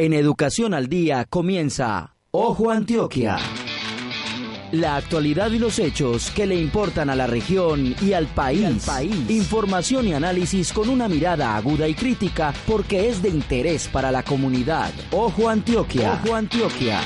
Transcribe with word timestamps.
En 0.00 0.14
Educación 0.14 0.72
al 0.72 0.88
Día 0.88 1.26
comienza 1.28 2.16
Ojo 2.30 2.70
Antioquia. 2.70 3.36
La 4.72 4.96
actualidad 4.96 5.50
y 5.50 5.58
los 5.58 5.78
hechos 5.78 6.30
que 6.30 6.46
le 6.46 6.54
importan 6.54 7.10
a 7.10 7.14
la 7.14 7.26
región 7.26 7.94
y 8.00 8.14
al 8.14 8.26
país. 8.28 8.88
Información 9.28 10.08
y 10.08 10.14
análisis 10.14 10.72
con 10.72 10.88
una 10.88 11.06
mirada 11.06 11.54
aguda 11.54 11.86
y 11.86 11.92
crítica 11.92 12.54
porque 12.66 13.10
es 13.10 13.20
de 13.20 13.28
interés 13.28 13.88
para 13.88 14.10
la 14.10 14.22
comunidad. 14.22 14.90
Ojo 15.10 15.50
Antioquia. 15.50 16.18
Ojo 16.24 16.34
Antioquia. 16.34 17.02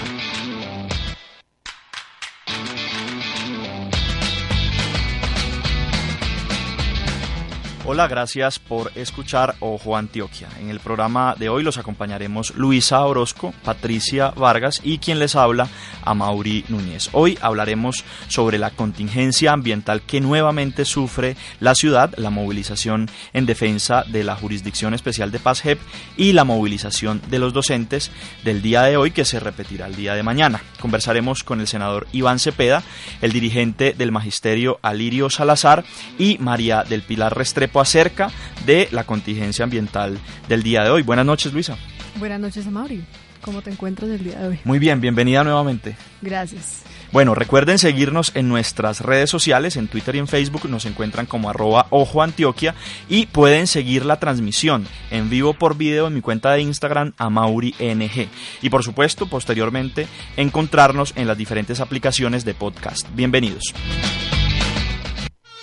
Hola, 7.87 8.09
gracias 8.09 8.59
por 8.59 8.91
escuchar 8.95 9.57
Ojo 9.61 9.95
Antioquia. 9.95 10.49
En 10.59 10.71
el 10.71 10.81
programa 10.81 11.35
de 11.39 11.51
hoy 11.51 11.63
los 11.63 11.77
acompañaremos 11.77 12.55
Luisa 12.57 13.05
Orozco, 13.05 13.53
Patricia 13.63 14.31
Vargas 14.31 14.81
y 14.83 14.97
quien 14.97 15.19
les 15.19 15.37
habla, 15.37 15.69
a 16.03 16.15
Mauri 16.15 16.65
Núñez. 16.69 17.11
Hoy 17.13 17.39
hablaremos 17.43 18.03
sobre 18.29 18.57
la 18.57 18.71
contingencia 18.71 19.53
ambiental 19.53 20.01
que 20.01 20.23
nuevamente 20.23 20.87
sufre 20.87 21.37
la 21.61 21.75
ciudad, 21.75 22.15
la 22.17 22.31
movilización 22.31 23.11
en 23.35 23.45
defensa 23.45 24.03
de 24.09 24.25
la 24.25 24.35
Jurisdicción 24.35 24.95
Especial 24.95 25.31
de 25.31 25.41
Paz 25.41 25.61
JEP 25.61 25.79
y 26.17 26.33
la 26.33 26.45
movilización 26.45 27.21
de 27.29 27.39
los 27.39 27.53
docentes 27.53 28.11
del 28.45 28.63
día 28.63 28.81
de 28.85 28.97
hoy 28.97 29.11
que 29.11 29.27
se 29.27 29.41
repetirá 29.41 29.89
el 29.89 29.97
día 29.97 30.15
de 30.15 30.23
mañana. 30.23 30.63
Conversaremos 30.81 31.45
con 31.45 31.61
el 31.61 31.69
senador 31.69 32.07
Iván 32.13 32.39
Cepeda, 32.39 32.83
el 33.21 33.33
dirigente 33.33 33.93
del 33.93 34.11
Magisterio 34.11 34.79
Alirio 34.81 35.29
Salazar 35.29 35.85
y 36.19 36.39
María 36.39 36.83
del 36.83 37.03
Pilar 37.03 37.37
Restrepo 37.37 37.74
acerca 37.81 38.31
de 38.67 38.89
la 38.93 39.05
contingencia 39.05 39.65
ambiental 39.65 40.19
del 40.49 40.63
día 40.63 40.85
de 40.85 40.91
hoy. 40.91 41.03
Buenas 41.03 41.27
noches, 41.27 41.53
Luisa. 41.53 41.77
Buenas 42.17 42.41
noches, 42.41 42.67
Amaury. 42.67 43.05
¿Cómo 43.41 43.61
te 43.61 43.71
encuentras 43.71 44.11
el 44.11 44.25
día 44.25 44.39
de 44.39 44.49
hoy? 44.49 44.61
Muy 44.65 44.79
bien, 44.79 45.01
bienvenida 45.01 45.45
nuevamente. 45.45 45.97
Gracias. 46.23 46.83
Bueno, 47.13 47.35
recuerden 47.35 47.79
seguirnos 47.79 48.33
en 48.35 48.49
nuestras 48.49 49.01
redes 49.01 49.31
sociales, 49.31 49.77
en 49.77 49.87
Twitter 49.87 50.17
y 50.17 50.19
en 50.19 50.27
Facebook, 50.27 50.69
nos 50.69 50.85
encuentran 50.85 51.27
como 51.27 51.49
arroba 51.49 51.87
ojo 51.91 52.23
Antioquia 52.23 52.75
y 53.09 53.27
pueden 53.27 53.67
seguir 53.67 54.05
la 54.05 54.19
transmisión 54.19 54.85
en 55.13 55.31
vivo 55.31 55.55
por 55.55 55.77
video 55.77 56.09
en 56.09 56.15
mi 56.15 56.23
cuenta 56.23 56.53
de 56.53 56.63
Instagram 56.63 57.13
AmauriNG. 57.19 58.29
Y 58.63 58.71
por 58.71 58.83
supuesto, 58.83 59.27
posteriormente, 59.27 60.09
encontrarnos 60.37 61.13
en 61.15 61.29
las 61.29 61.39
diferentes 61.39 61.79
aplicaciones 61.79 62.45
de 62.45 62.55
podcast. 62.55 63.07
Bienvenidos. 63.15 63.75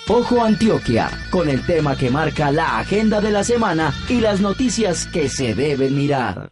Ojo 0.07 0.41
Antioquia, 0.43 1.09
con 1.29 1.47
el 1.47 1.65
tema 1.65 1.95
que 1.95 2.09
marca 2.09 2.51
la 2.51 2.79
agenda 2.79 3.21
de 3.21 3.31
la 3.31 3.43
semana 3.43 3.93
y 4.09 4.19
las 4.19 4.41
noticias 4.41 5.05
que 5.05 5.29
se 5.29 5.53
deben 5.53 5.95
mirar. 5.95 6.51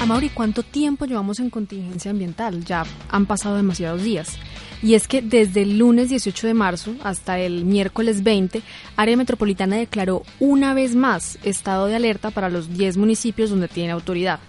Amaury, 0.00 0.30
¿cuánto 0.30 0.62
tiempo 0.62 1.04
llevamos 1.04 1.38
en 1.38 1.48
contingencia 1.48 2.10
ambiental? 2.10 2.64
Ya 2.64 2.84
han 3.08 3.26
pasado 3.26 3.56
demasiados 3.56 4.02
días. 4.02 4.36
Y 4.82 4.94
es 4.94 5.06
que 5.06 5.22
desde 5.22 5.62
el 5.62 5.78
lunes 5.78 6.08
18 6.08 6.46
de 6.48 6.54
marzo 6.54 6.94
hasta 7.04 7.38
el 7.38 7.64
miércoles 7.64 8.22
20, 8.22 8.62
Área 8.96 9.16
Metropolitana 9.16 9.76
declaró 9.76 10.22
una 10.38 10.74
vez 10.74 10.96
más 10.96 11.38
estado 11.44 11.86
de 11.86 11.96
alerta 11.96 12.30
para 12.30 12.50
los 12.50 12.76
10 12.76 12.96
municipios 12.96 13.50
donde 13.50 13.68
tiene 13.68 13.92
autoridad. 13.92 14.40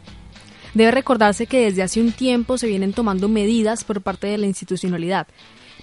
Debe 0.73 0.91
recordarse 0.91 1.47
que 1.47 1.65
desde 1.65 1.83
hace 1.83 1.99
un 1.99 2.11
tiempo 2.11 2.57
se 2.57 2.67
vienen 2.67 2.93
tomando 2.93 3.27
medidas 3.27 3.83
por 3.83 4.01
parte 4.01 4.27
de 4.27 4.37
la 4.37 4.47
institucionalidad, 4.47 5.27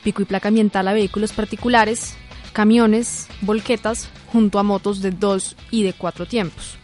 pico 0.03 0.23
y 0.23 0.25
placa 0.25 0.49
ambiental 0.49 0.89
a 0.89 0.95
vehículos 0.95 1.33
particulares, 1.33 2.17
camiones, 2.53 3.29
volquetas, 3.43 4.09
junto 4.33 4.59
a 4.59 4.63
motos 4.63 5.03
de 5.03 5.11
dos 5.11 5.57
y 5.71 5.83
de 5.83 5.93
cuatro 5.93 6.27
tiempos. 6.27 6.79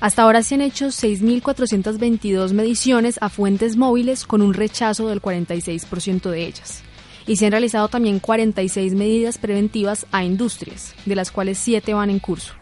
Hasta 0.00 0.22
ahora 0.22 0.42
se 0.42 0.56
han 0.56 0.62
hecho 0.62 0.86
6.422 0.86 2.52
mediciones 2.52 3.18
a 3.20 3.28
fuentes 3.28 3.76
móviles 3.76 4.24
con 4.24 4.42
un 4.42 4.52
rechazo 4.52 5.06
del 5.06 5.22
46% 5.22 6.28
de 6.28 6.46
ellas. 6.46 6.82
Y 7.24 7.36
se 7.36 7.46
han 7.46 7.52
realizado 7.52 7.86
también 7.86 8.18
46 8.18 8.94
medidas 8.94 9.38
preventivas 9.38 10.06
a 10.10 10.24
industrias, 10.24 10.94
de 11.06 11.14
las 11.14 11.30
cuales 11.30 11.58
7 11.58 11.94
van 11.94 12.10
en 12.10 12.18
curso. 12.18 12.54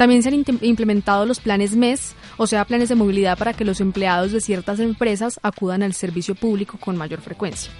También 0.00 0.22
se 0.22 0.30
han 0.30 0.44
implementado 0.62 1.26
los 1.26 1.40
planes 1.40 1.76
MES, 1.76 2.14
o 2.38 2.46
sea, 2.46 2.64
planes 2.64 2.88
de 2.88 2.94
movilidad 2.94 3.36
para 3.36 3.52
que 3.52 3.66
los 3.66 3.82
empleados 3.82 4.32
de 4.32 4.40
ciertas 4.40 4.80
empresas 4.80 5.38
acudan 5.42 5.82
al 5.82 5.92
servicio 5.92 6.34
público 6.34 6.78
con 6.80 6.96
mayor 6.96 7.20
frecuencia. 7.20 7.70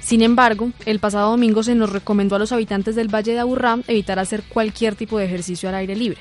Sin 0.00 0.22
embargo, 0.22 0.70
el 0.86 1.00
pasado 1.00 1.32
domingo 1.32 1.62
se 1.62 1.74
nos 1.74 1.92
recomendó 1.92 2.36
a 2.36 2.38
los 2.38 2.52
habitantes 2.52 2.94
del 2.94 3.14
Valle 3.14 3.34
de 3.34 3.40
Aburrá 3.40 3.78
evitar 3.88 4.18
hacer 4.18 4.42
cualquier 4.42 4.94
tipo 4.94 5.18
de 5.18 5.26
ejercicio 5.26 5.68
al 5.68 5.74
aire 5.74 5.96
libre, 5.96 6.20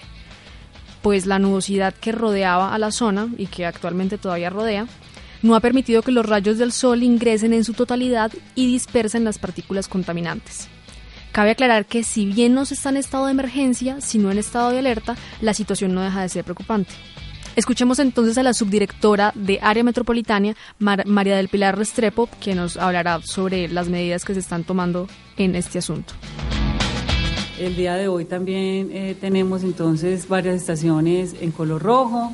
pues 1.02 1.26
la 1.26 1.40
nubosidad 1.40 1.94
que 1.94 2.12
rodeaba 2.12 2.76
a 2.76 2.78
la 2.78 2.92
zona 2.92 3.30
y 3.38 3.46
que 3.46 3.66
actualmente 3.66 4.18
todavía 4.18 4.50
rodea 4.50 4.88
no 5.42 5.56
ha 5.56 5.62
permitido 5.62 6.02
que 6.02 6.12
los 6.12 6.26
rayos 6.26 6.58
del 6.58 6.74
sol 6.74 7.02
ingresen 7.02 7.54
en 7.54 7.64
su 7.64 7.72
totalidad 7.72 8.34
y 8.56 8.68
dispersen 8.68 9.24
las 9.24 9.40
partículas 9.40 9.88
contaminantes. 9.88 10.68
Cabe 11.38 11.52
aclarar 11.52 11.86
que 11.86 12.04
si 12.04 12.26
bien 12.26 12.56
no 12.56 12.66
se 12.66 12.74
está 12.74 12.90
en 12.90 12.98
estado 12.98 13.28
de 13.28 13.32
emergencia, 13.32 14.02
sino 14.02 14.32
en 14.32 14.40
estado 14.40 14.72
de 14.72 14.80
alerta, 14.80 15.16
la 15.40 15.54
situación 15.54 15.94
no 15.94 16.02
deja 16.02 16.24
de 16.24 16.30
ser 16.30 16.44
preocupante. 16.44 16.90
Escuchemos 17.56 18.00
entonces 18.00 18.40
a 18.40 18.42
la 18.42 18.56
subdirectora 18.56 19.34
de 19.36 19.60
Área 19.62 19.84
Metropolitana, 19.84 20.56
María 20.80 21.38
del 21.38 21.48
Pilar 21.48 21.78
Restrepo, 21.78 22.28
que 22.42 22.56
nos 22.56 22.76
hablará 22.76 23.22
sobre 23.22 23.68
las 23.68 23.88
medidas 23.88 24.26
que 24.26 24.34
se 24.34 24.40
están 24.40 24.64
tomando 24.64 25.08
en 25.38 25.56
este 25.56 25.78
asunto. 25.78 26.16
El 27.60 27.76
día 27.76 27.94
de 27.94 28.08
hoy 28.08 28.26
también 28.26 28.90
eh, 28.92 29.16
tenemos 29.22 29.62
entonces 29.62 30.28
varias 30.28 30.56
estaciones 30.56 31.36
en 31.40 31.52
color 31.52 31.84
rojo. 31.84 32.34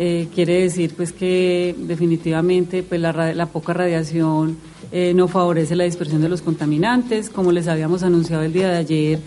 Eh, 0.00 0.28
quiere 0.32 0.62
decir 0.62 0.94
pues 0.96 1.12
que 1.12 1.74
definitivamente 1.76 2.84
pues 2.84 3.00
la, 3.00 3.46
poca 3.52 3.72
radiación 3.72 4.56
eh, 4.92 5.12
no 5.12 5.26
favorece 5.26 5.74
la 5.74 5.84
dispersión 5.84 6.22
de 6.22 6.28
los 6.28 6.40
contaminantes. 6.40 7.30
Como 7.30 7.50
les 7.50 7.66
habíamos 7.66 8.02
anunciado 8.04 8.44
el 8.44 8.52
día 8.52 8.68
de 8.68 8.76
ayer, 8.76 9.20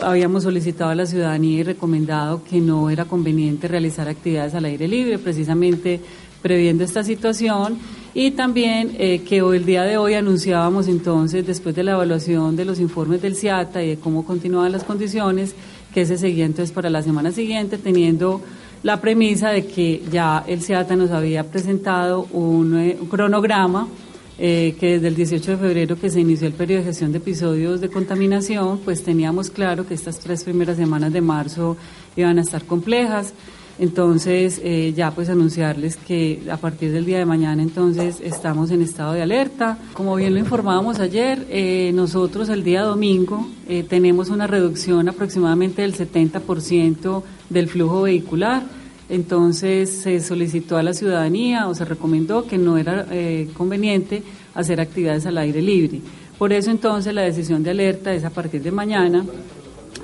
habíamos 0.00 0.44
solicitado 0.44 0.90
a 0.90 0.94
la 0.94 1.06
ciudadanía 1.06 1.60
y 1.60 1.62
recomendado 1.62 2.42
que 2.44 2.60
no 2.60 2.88
era 2.88 3.04
conveniente 3.04 3.68
realizar 3.68 4.08
actividades 4.08 4.54
al 4.54 4.64
aire 4.64 4.88
libre, 4.88 5.18
precisamente 5.18 6.00
previendo 6.40 6.84
esta 6.84 7.04
situación. 7.04 7.78
Y 8.14 8.32
también 8.32 8.94
eh, 8.98 9.22
que 9.26 9.40
hoy, 9.40 9.56
el 9.56 9.64
día 9.64 9.84
de 9.84 9.96
hoy 9.96 10.14
anunciábamos 10.14 10.88
entonces, 10.88 11.46
después 11.46 11.74
de 11.74 11.82
la 11.82 11.92
evaluación 11.92 12.56
de 12.56 12.66
los 12.66 12.78
informes 12.78 13.22
del 13.22 13.36
CIATA 13.36 13.82
y 13.82 13.90
de 13.90 13.96
cómo 13.96 14.24
continuaban 14.26 14.72
las 14.72 14.84
condiciones, 14.84 15.54
que 15.94 16.04
se 16.04 16.18
seguía 16.18 16.44
entonces 16.44 16.72
para 16.72 16.90
la 16.90 17.02
semana 17.02 17.32
siguiente, 17.32 17.78
teniendo 17.78 18.42
la 18.82 19.00
premisa 19.00 19.50
de 19.50 19.66
que 19.66 20.02
ya 20.10 20.44
el 20.46 20.62
CIATA 20.62 20.96
nos 20.96 21.10
había 21.10 21.44
presentado 21.44 22.26
un 22.32 22.78
eh, 22.78 22.98
cronograma 23.08 23.88
eh, 24.38 24.74
que 24.80 24.94
desde 24.94 25.08
el 25.08 25.14
18 25.14 25.52
de 25.52 25.56
febrero 25.56 25.96
que 25.96 26.10
se 26.10 26.20
inició 26.20 26.48
el 26.48 26.54
periodo 26.54 26.80
de 26.80 26.86
gestión 26.86 27.12
de 27.12 27.18
episodios 27.18 27.80
de 27.80 27.90
contaminación, 27.90 28.78
pues 28.78 29.04
teníamos 29.04 29.50
claro 29.50 29.86
que 29.86 29.94
estas 29.94 30.18
tres 30.18 30.42
primeras 30.42 30.76
semanas 30.76 31.12
de 31.12 31.20
marzo 31.20 31.76
iban 32.16 32.38
a 32.38 32.42
estar 32.42 32.64
complejas. 32.64 33.34
Entonces, 33.82 34.60
eh, 34.62 34.92
ya 34.96 35.10
pues 35.10 35.28
anunciarles 35.28 35.96
que 35.96 36.42
a 36.50 36.56
partir 36.56 36.92
del 36.92 37.04
día 37.04 37.18
de 37.18 37.26
mañana 37.26 37.62
entonces 37.62 38.20
estamos 38.22 38.70
en 38.70 38.80
estado 38.80 39.12
de 39.12 39.22
alerta. 39.22 39.76
Como 39.92 40.14
bien 40.16 40.32
lo 40.32 40.38
informábamos 40.38 41.00
ayer, 41.00 41.46
eh, 41.50 41.90
nosotros 41.92 42.48
el 42.48 42.62
día 42.62 42.82
domingo 42.82 43.46
tenemos 43.88 44.28
una 44.28 44.46
reducción 44.46 45.08
aproximadamente 45.08 45.82
del 45.82 45.94
70% 45.94 47.22
del 47.48 47.68
flujo 47.68 48.02
vehicular 48.02 48.62
entonces 49.12 49.90
se 49.90 50.20
solicitó 50.20 50.78
a 50.78 50.82
la 50.82 50.94
ciudadanía 50.94 51.68
o 51.68 51.74
se 51.74 51.84
recomendó 51.84 52.46
que 52.46 52.56
no 52.56 52.78
era 52.78 53.06
eh, 53.10 53.46
conveniente 53.52 54.22
hacer 54.54 54.80
actividades 54.80 55.26
al 55.26 55.36
aire 55.36 55.60
libre. 55.60 56.00
Por 56.38 56.50
eso 56.54 56.70
entonces 56.70 57.12
la 57.12 57.20
decisión 57.20 57.62
de 57.62 57.72
alerta 57.72 58.14
es 58.14 58.24
a 58.24 58.30
partir 58.30 58.62
de 58.62 58.70
mañana. 58.70 59.22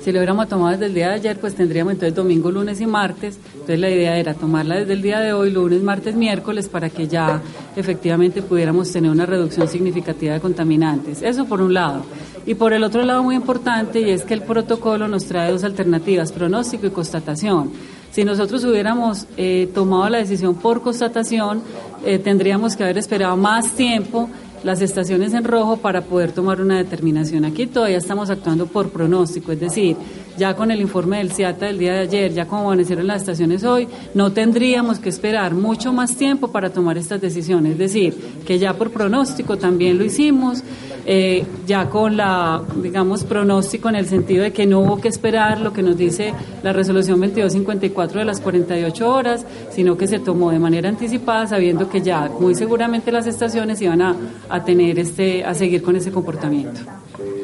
Si 0.09 0.13
lo 0.13 0.21
hubiéramos 0.21 0.47
tomado 0.47 0.71
desde 0.71 0.87
el 0.87 0.95
día 0.95 1.09
de 1.09 1.13
ayer, 1.13 1.37
pues 1.39 1.53
tendríamos 1.53 1.93
entonces 1.93 2.15
domingo, 2.15 2.49
lunes 2.49 2.81
y 2.81 2.87
martes. 2.87 3.37
Entonces 3.53 3.79
la 3.79 3.91
idea 3.91 4.17
era 4.17 4.33
tomarla 4.33 4.77
desde 4.77 4.93
el 4.93 5.03
día 5.03 5.19
de 5.19 5.33
hoy, 5.33 5.51
lunes, 5.51 5.83
martes, 5.83 6.15
miércoles, 6.15 6.67
para 6.67 6.89
que 6.89 7.07
ya 7.07 7.43
efectivamente 7.75 8.41
pudiéramos 8.41 8.91
tener 8.91 9.11
una 9.11 9.27
reducción 9.27 9.67
significativa 9.67 10.33
de 10.33 10.39
contaminantes. 10.39 11.21
Eso 11.21 11.45
por 11.45 11.61
un 11.61 11.75
lado. 11.75 12.01
Y 12.47 12.55
por 12.55 12.73
el 12.73 12.83
otro 12.83 13.03
lado 13.03 13.21
muy 13.21 13.35
importante, 13.35 13.99
y 13.99 14.09
es 14.09 14.23
que 14.23 14.33
el 14.33 14.41
protocolo 14.41 15.07
nos 15.07 15.25
trae 15.25 15.51
dos 15.51 15.63
alternativas, 15.63 16.31
pronóstico 16.31 16.87
y 16.87 16.89
constatación. 16.89 17.71
Si 18.09 18.23
nosotros 18.23 18.63
hubiéramos 18.63 19.27
eh, 19.37 19.69
tomado 19.75 20.09
la 20.09 20.17
decisión 20.17 20.55
por 20.55 20.81
constatación, 20.81 21.61
eh, 22.03 22.17
tendríamos 22.17 22.75
que 22.75 22.83
haber 22.83 22.97
esperado 22.97 23.37
más 23.37 23.73
tiempo 23.75 24.27
las 24.63 24.81
estaciones 24.81 25.33
en 25.33 25.43
rojo 25.43 25.77
para 25.77 26.01
poder 26.01 26.31
tomar 26.31 26.61
una 26.61 26.77
determinación. 26.77 27.45
Aquí 27.45 27.67
todavía 27.67 27.97
estamos 27.97 28.29
actuando 28.29 28.67
por 28.67 28.89
pronóstico, 28.89 29.51
es 29.51 29.59
decir, 29.59 29.95
ya 30.37 30.55
con 30.55 30.71
el 30.71 30.81
informe 30.81 31.17
del 31.17 31.31
CIATA 31.31 31.67
del 31.67 31.77
día 31.77 31.93
de 31.93 31.99
ayer, 31.99 32.33
ya 32.33 32.45
como 32.45 32.63
amanecieron 32.63 33.07
las 33.07 33.21
estaciones 33.21 33.63
hoy, 33.63 33.87
no 34.13 34.31
tendríamos 34.31 34.99
que 34.99 35.09
esperar 35.09 35.53
mucho 35.53 35.91
más 35.91 36.15
tiempo 36.15 36.51
para 36.51 36.69
tomar 36.69 36.97
estas 36.97 37.21
decisiones. 37.21 37.73
Es 37.73 37.77
decir, 37.77 38.15
que 38.45 38.57
ya 38.57 38.73
por 38.73 38.91
pronóstico 38.91 39.57
también 39.57 39.97
lo 39.97 40.05
hicimos. 40.05 40.63
Eh, 41.05 41.45
ya 41.65 41.89
con 41.89 42.17
la, 42.17 42.61
digamos, 42.81 43.23
pronóstico 43.23 43.89
en 43.89 43.95
el 43.95 44.07
sentido 44.07 44.43
de 44.43 44.51
que 44.51 44.65
no 44.65 44.79
hubo 44.79 44.99
que 44.99 45.07
esperar 45.07 45.61
lo 45.61 45.73
que 45.73 45.81
nos 45.81 45.97
dice 45.97 46.33
la 46.63 46.73
resolución 46.73 47.19
2254 47.19 48.19
de 48.19 48.25
las 48.25 48.39
48 48.41 49.09
horas, 49.09 49.45
sino 49.71 49.97
que 49.97 50.07
se 50.07 50.19
tomó 50.19 50.51
de 50.51 50.59
manera 50.59 50.89
anticipada 50.89 51.47
sabiendo 51.47 51.89
que 51.89 52.01
ya 52.01 52.29
muy 52.39 52.55
seguramente 52.55 53.11
las 53.11 53.27
estaciones 53.27 53.81
iban 53.81 54.01
a, 54.01 54.15
a 54.49 54.63
tener 54.63 54.99
este, 54.99 55.43
a 55.43 55.53
seguir 55.53 55.81
con 55.81 55.95
ese 55.95 56.11
comportamiento. 56.11 56.81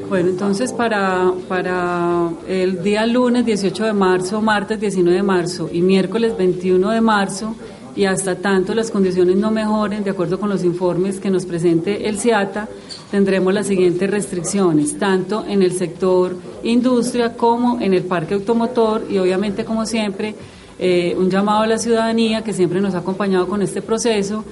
Bueno, 0.10 0.30
entonces 0.30 0.72
para, 0.72 1.31
para 1.48 2.30
el 2.48 2.84
día 2.84 3.08
lunes 3.08 3.46
18 3.46 3.86
de 3.86 3.94
marzo, 3.94 4.40
martes 4.40 4.80
19 4.80 5.18
de 5.18 5.24
marzo 5.24 5.68
y 5.72 5.81
miércoles 5.81 6.38
21 6.38 6.92
de 6.92 7.01
marzo, 7.01 7.56
y 7.96 8.06
hasta 8.06 8.36
tanto 8.36 8.75
las 8.75 8.92
condiciones 8.92 9.38
no 9.38 9.51
mejoren, 9.51 10.04
de 10.04 10.12
acuerdo 10.12 10.40
con 10.40 10.50
los 10.50 10.63
informes 10.63 11.19
que 11.19 11.31
nos 11.31 11.46
presente 11.46 12.08
el 12.08 12.19
CIATA, 12.19 12.68
tendremos 13.15 13.53
las 13.53 13.67
siguientes 13.67 14.12
restricciones, 14.12 15.00
tanto 15.00 15.45
en 15.47 15.62
el 15.62 15.71
sector 15.71 16.35
industria 16.63 17.38
como 17.38 17.79
en 17.79 17.94
el 17.94 18.03
parque 18.03 18.33
automotor 18.33 19.07
y 19.09 19.17
obviamente, 19.19 19.63
como 19.63 19.85
siempre, 19.85 20.35
eh, 20.77 21.15
un 21.17 21.29
llamado 21.29 21.62
a 21.62 21.67
la 21.67 21.77
ciudadanía 21.77 22.44
que 22.44 22.51
siempre 22.51 22.81
nos 22.81 22.94
ha 22.94 22.97
acompañado 22.97 23.47
con 23.47 23.62
este 23.62 23.81
proceso 23.81 24.44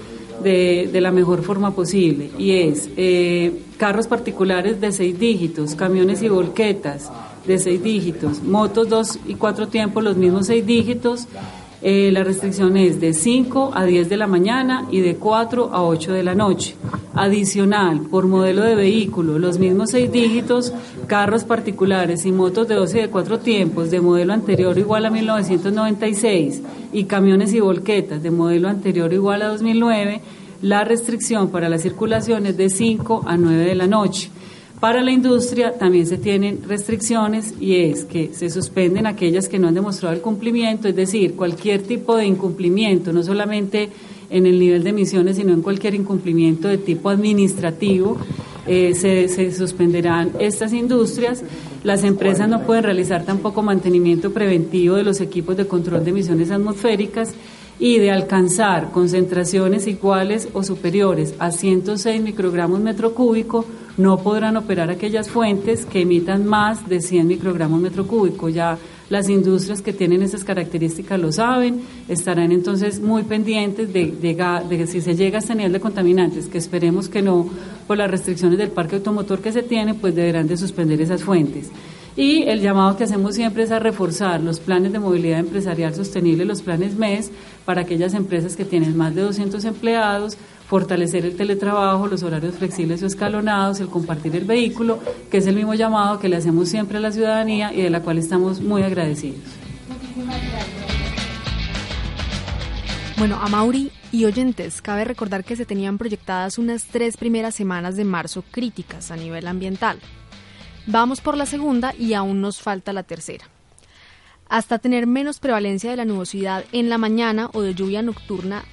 de, 0.41 0.89
la 0.93 1.11
mejor 1.11 1.43
forma 1.43 1.71
posible 1.71 2.31
y 2.37 2.51
es 2.51 2.89
eh, 2.95 3.63
carros 3.75 4.07
particulares 4.07 4.79
de 4.79 4.93
seis 4.93 5.19
dígitos, 5.19 5.75
camiones 5.75 6.21
y 6.21 6.29
volquetas 6.29 7.11
de 7.45 7.59
seis 7.59 7.83
dígitos, 7.83 8.41
motos 8.43 8.87
dos 8.87 9.19
y 9.27 9.35
cuatro 9.35 9.67
tiempos 9.67 10.01
los 10.05 10.15
mismos 10.15 10.47
seis 10.47 10.65
dígitos. 10.65 11.27
Eh, 11.81 12.11
la 12.13 12.23
restricción 12.23 12.77
es 12.77 13.01
de 13.01 13.13
5 13.13 13.71
a 13.75 13.83
10 13.83 14.07
de 14.07 14.15
la 14.15 14.25
mañana 14.25 14.87
y 14.89 15.01
de 15.01 15.17
4 15.17 15.71
a 15.73 15.83
8 15.83 16.13
de 16.13 16.23
la 16.23 16.33
noche. 16.33 16.77
Adicional, 17.15 18.01
por 18.09 18.25
modelo 18.25 18.63
de 18.63 18.73
vehículo, 18.73 19.37
los 19.37 19.59
mismos 19.59 19.91
seis 19.91 20.11
dígitos, 20.11 20.73
carros 21.05 21.43
particulares 21.43 22.25
y 22.25 22.31
motos 22.31 22.67
de 22.67 22.73
12 22.73 22.97
y 22.97 23.01
de 23.03 23.09
4 23.09 23.39
tiempos 23.39 23.91
de 23.91 24.01
modelo 24.01 24.33
anterior 24.33 24.75
igual 24.79 25.05
a 25.05 25.11
1996 25.11 26.63
y 26.91 27.03
camiones 27.03 27.53
y 27.53 27.59
volquetas 27.59 28.23
de 28.23 28.31
modelo 28.31 28.67
anterior 28.67 29.13
igual 29.13 29.43
a 29.43 29.49
2009, 29.49 30.21
la 30.63 30.83
restricción 30.85 31.49
para 31.49 31.69
la 31.69 31.77
circulación 31.77 32.47
es 32.47 32.57
de 32.57 32.71
5 32.71 33.25
a 33.27 33.37
9 33.37 33.63
de 33.63 33.75
la 33.75 33.85
noche. 33.85 34.31
Para 34.79 35.01
la 35.01 35.11
industria 35.11 35.77
también 35.77 36.07
se 36.07 36.17
tienen 36.17 36.63
restricciones 36.67 37.53
y 37.59 37.75
es 37.75 38.05
que 38.05 38.33
se 38.33 38.49
suspenden 38.49 39.05
aquellas 39.05 39.47
que 39.47 39.59
no 39.59 39.67
han 39.67 39.75
demostrado 39.75 40.15
el 40.15 40.21
cumplimiento, 40.21 40.87
es 40.87 40.95
decir, 40.95 41.35
cualquier 41.35 41.83
tipo 41.83 42.17
de 42.17 42.25
incumplimiento, 42.25 43.13
no 43.13 43.21
solamente 43.21 43.91
en 44.33 44.47
el 44.47 44.59
nivel 44.59 44.83
de 44.83 44.89
emisiones, 44.89 45.37
sino 45.37 45.53
en 45.53 45.61
cualquier 45.61 45.93
incumplimiento 45.93 46.67
de 46.67 46.79
tipo 46.79 47.09
administrativo, 47.09 48.17
eh, 48.65 48.93
se, 48.95 49.27
se 49.27 49.51
suspenderán 49.51 50.31
estas 50.39 50.73
industrias. 50.73 51.43
Las 51.83 52.03
empresas 52.03 52.49
no 52.49 52.63
pueden 52.63 52.83
realizar 52.83 53.23
tampoco 53.25 53.61
mantenimiento 53.61 54.33
preventivo 54.33 54.95
de 54.95 55.03
los 55.03 55.21
equipos 55.21 55.55
de 55.55 55.67
control 55.67 56.03
de 56.03 56.09
emisiones 56.09 56.49
atmosféricas 56.49 57.35
y 57.79 57.99
de 57.99 58.11
alcanzar 58.11 58.91
concentraciones 58.91 59.87
iguales 59.87 60.47
o 60.53 60.63
superiores 60.63 61.35
a 61.39 61.51
106 61.51 62.21
microgramos 62.21 62.79
metro 62.79 63.13
cúbico, 63.13 63.65
no 63.97 64.17
podrán 64.17 64.57
operar 64.57 64.89
aquellas 64.89 65.29
fuentes 65.29 65.85
que 65.85 66.01
emitan 66.01 66.45
más 66.45 66.87
de 66.89 67.01
100 67.01 67.27
microgramos 67.27 67.79
metro 67.79 68.07
cúbico. 68.07 68.49
Ya 68.49 68.77
las 69.13 69.29
industrias 69.29 69.83
que 69.83 69.93
tienen 69.93 70.23
esas 70.23 70.43
características 70.43 71.19
lo 71.19 71.31
saben, 71.31 71.83
estarán 72.07 72.51
entonces 72.51 72.99
muy 72.99 73.21
pendientes 73.21 73.93
de, 73.93 74.07
de, 74.07 74.87
si 74.87 75.01
se 75.01 75.15
llega 75.15 75.37
a 75.37 75.39
este 75.39 75.53
nivel 75.53 75.71
de 75.71 75.79
contaminantes, 75.79 76.47
que 76.47 76.57
esperemos 76.57 77.09
que 77.09 77.21
no, 77.21 77.47
por 77.85 77.99
las 77.99 78.09
restricciones 78.09 78.57
del 78.57 78.71
parque 78.71 78.95
automotor 78.95 79.39
que 79.39 79.51
se 79.51 79.61
tiene, 79.61 79.93
pues 79.93 80.15
deberán 80.15 80.47
de 80.47 80.57
suspender 80.57 80.99
esas 80.99 81.21
fuentes. 81.21 81.69
Y 82.15 82.43
el 82.43 82.59
llamado 82.61 82.97
que 82.97 83.03
hacemos 83.03 83.35
siempre 83.35 83.63
es 83.63 83.71
a 83.71 83.77
reforzar 83.77 84.41
los 84.41 84.59
planes 84.59 84.91
de 84.91 84.99
movilidad 84.99 85.39
empresarial 85.39 85.93
sostenible, 85.93 86.43
los 86.43 86.63
planes 86.63 86.95
MES, 86.95 87.31
para 87.65 87.81
aquellas 87.81 88.15
empresas 88.15 88.55
que 88.55 88.65
tienen 88.65 88.97
más 88.97 89.13
de 89.13 89.21
200 89.21 89.63
empleados, 89.65 90.37
fortalecer 90.73 91.23
el 91.23 91.35
teletrabajo, 91.35 92.07
los 92.07 92.23
horarios 92.23 92.55
flexibles 92.55 93.03
o 93.03 93.05
escalonados, 93.05 93.79
el 93.79 93.89
compartir 93.89 94.35
el 94.35 94.43
vehículo, 94.43 94.97
que 95.29 95.37
es 95.37 95.45
el 95.45 95.55
mismo 95.55 95.75
llamado 95.75 96.17
que 96.17 96.27
le 96.27 96.37
hacemos 96.37 96.67
siempre 96.67 96.97
a 96.97 96.99
la 96.99 97.11
ciudadanía 97.11 97.71
y 97.71 97.83
de 97.83 97.91
la 97.91 98.01
cual 98.01 98.17
estamos 98.17 98.59
muy 98.59 98.81
agradecidos. 98.81 99.37
Bueno, 103.19 103.37
a 103.39 103.47
Mauri 103.49 103.91
y 104.11 104.25
oyentes, 104.25 104.81
cabe 104.81 105.05
recordar 105.05 105.43
que 105.43 105.55
se 105.55 105.67
tenían 105.67 105.99
proyectadas 105.99 106.57
unas 106.57 106.85
tres 106.85 107.17
primeras 107.17 107.53
semanas 107.53 107.95
de 107.95 108.05
marzo 108.05 108.43
críticas 108.49 109.11
a 109.11 109.15
nivel 109.15 109.45
ambiental. 109.45 109.99
Vamos 110.87 111.21
por 111.21 111.37
la 111.37 111.45
segunda 111.45 111.93
y 111.99 112.15
aún 112.15 112.41
nos 112.41 112.63
falta 112.63 112.93
la 112.93 113.03
tercera. 113.03 113.45
Hasta 114.49 114.79
tener 114.79 115.05
menos 115.05 115.37
prevalencia 115.37 115.91
de 115.91 115.97
la 115.97 116.05
nubosidad 116.05 116.65
en 116.71 116.89
la 116.89 116.97
mañana 116.97 117.51
o 117.53 117.61
de 117.61 117.75
lluvia 117.75 118.01
nocturna 118.01 118.63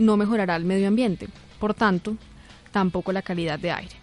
no 0.00 0.16
mejorará 0.16 0.56
el 0.56 0.64
medio 0.64 0.88
ambiente, 0.88 1.28
por 1.58 1.74
tanto, 1.74 2.16
tampoco 2.72 3.12
la 3.12 3.22
calidad 3.22 3.58
de 3.58 3.70
aire. 3.70 3.94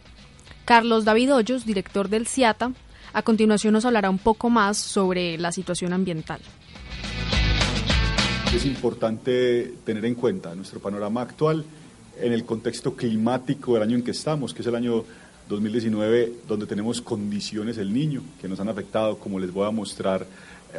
Carlos 0.65 1.05
David 1.05 1.33
Hoyos, 1.33 1.65
director 1.65 2.09
del 2.09 2.27
CIATA, 2.27 2.71
a 3.13 3.21
continuación 3.21 3.73
nos 3.73 3.85
hablará 3.85 4.09
un 4.09 4.19
poco 4.19 4.49
más 4.49 4.77
sobre 4.77 5.37
la 5.37 5.51
situación 5.51 5.93
ambiental. 5.93 6.39
Es 8.53 8.65
importante 8.65 9.73
tener 9.85 10.05
en 10.05 10.15
cuenta 10.15 10.55
nuestro 10.55 10.79
panorama 10.79 11.21
actual 11.21 11.65
en 12.19 12.33
el 12.33 12.45
contexto 12.45 12.95
climático 12.95 13.73
del 13.73 13.83
año 13.83 13.95
en 13.95 14.03
que 14.03 14.11
estamos, 14.11 14.53
que 14.53 14.61
es 14.61 14.67
el 14.67 14.75
año 14.75 15.03
2019, 15.49 16.33
donde 16.47 16.65
tenemos 16.65 17.01
condiciones 17.01 17.77
del 17.77 17.93
niño 17.93 18.21
que 18.41 18.47
nos 18.47 18.59
han 18.59 18.69
afectado, 18.69 19.17
como 19.17 19.39
les 19.39 19.51
voy 19.51 19.67
a 19.67 19.71
mostrar 19.71 20.25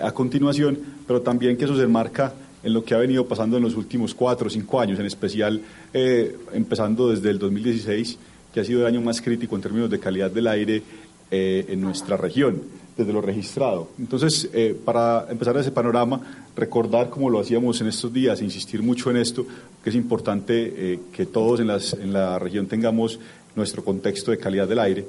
a 0.03 0.11
continuación, 0.13 0.79
pero 1.07 1.23
también 1.23 1.57
que 1.57 1.65
eso 1.65 1.77
se 1.77 1.85
enmarca 1.85 2.35
en 2.63 2.73
lo 2.73 2.85
que 2.85 2.95
ha 2.95 2.99
venido 2.99 3.27
pasando 3.27 3.57
en 3.57 3.63
los 3.63 3.77
últimos 3.77 4.15
cuatro 4.15 4.49
o 4.49 4.51
cinco 4.51 4.81
años, 4.81 4.99
en 4.99 5.07
especial 5.07 5.61
eh, 5.93 6.37
empezando 6.53 7.09
desde 7.11 7.31
el 7.31 7.39
2016, 7.39 8.19
que 8.53 8.61
ha 8.61 8.65
sido 8.65 8.81
el 8.81 8.87
año 8.87 9.01
más 9.01 9.21
crítico 9.21 9.55
en 9.57 9.63
términos 9.63 9.91
de 9.91 9.99
calidad 9.99 10.31
del 10.31 10.47
aire 10.47 10.83
eh, 11.31 11.67
en 11.69 11.81
nuestra 11.81 12.17
región, 12.17 12.63
desde 12.97 13.13
lo 13.13 13.21
registrado. 13.21 13.91
Entonces, 13.99 14.49
eh, 14.53 14.77
para 14.85 15.27
empezar 15.31 15.57
ese 15.57 15.71
panorama, 15.71 16.21
recordar 16.57 17.11
como 17.11 17.31
lo 17.31 17.39
hacíamos 17.39 17.81
en 17.81 17.89
estos 17.89 18.13
días, 18.13 18.43
insistir 18.43 18.83
mucho 18.83 19.11
en 19.11 19.19
esto, 19.19 19.47
que 19.85 19.91
es 19.91 19.97
importante 19.97 20.99
que 21.13 21.27
todos 21.27 21.61
en, 21.61 21.69
las, 21.69 21.93
en 21.93 22.13
la 22.13 22.39
región 22.39 22.67
tengamos 22.67 23.21
nuestro 23.55 23.85
contexto 23.85 24.33
de 24.33 24.39
calidad 24.39 24.67
del 24.67 24.81
aire, 24.81 25.07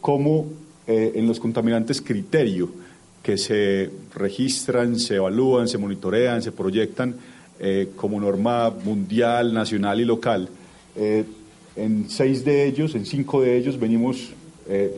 como 0.00 0.46
en 0.86 1.26
los 1.26 1.40
contaminantes 1.40 2.00
criterio 2.00 2.70
que 3.28 3.36
se 3.36 3.90
registran, 4.14 4.98
se 4.98 5.16
evalúan, 5.16 5.68
se 5.68 5.76
monitorean, 5.76 6.40
se 6.42 6.50
proyectan 6.50 7.14
eh, 7.60 7.90
como 7.94 8.18
norma 8.18 8.70
mundial, 8.70 9.52
nacional 9.52 10.00
y 10.00 10.06
local. 10.06 10.48
en 10.96 12.08
seis 12.08 12.42
de 12.42 12.64
ellos, 12.66 12.94
en 12.94 13.04
cinco 13.04 13.42
de 13.42 13.58
ellos, 13.58 13.78
venimos 13.78 14.30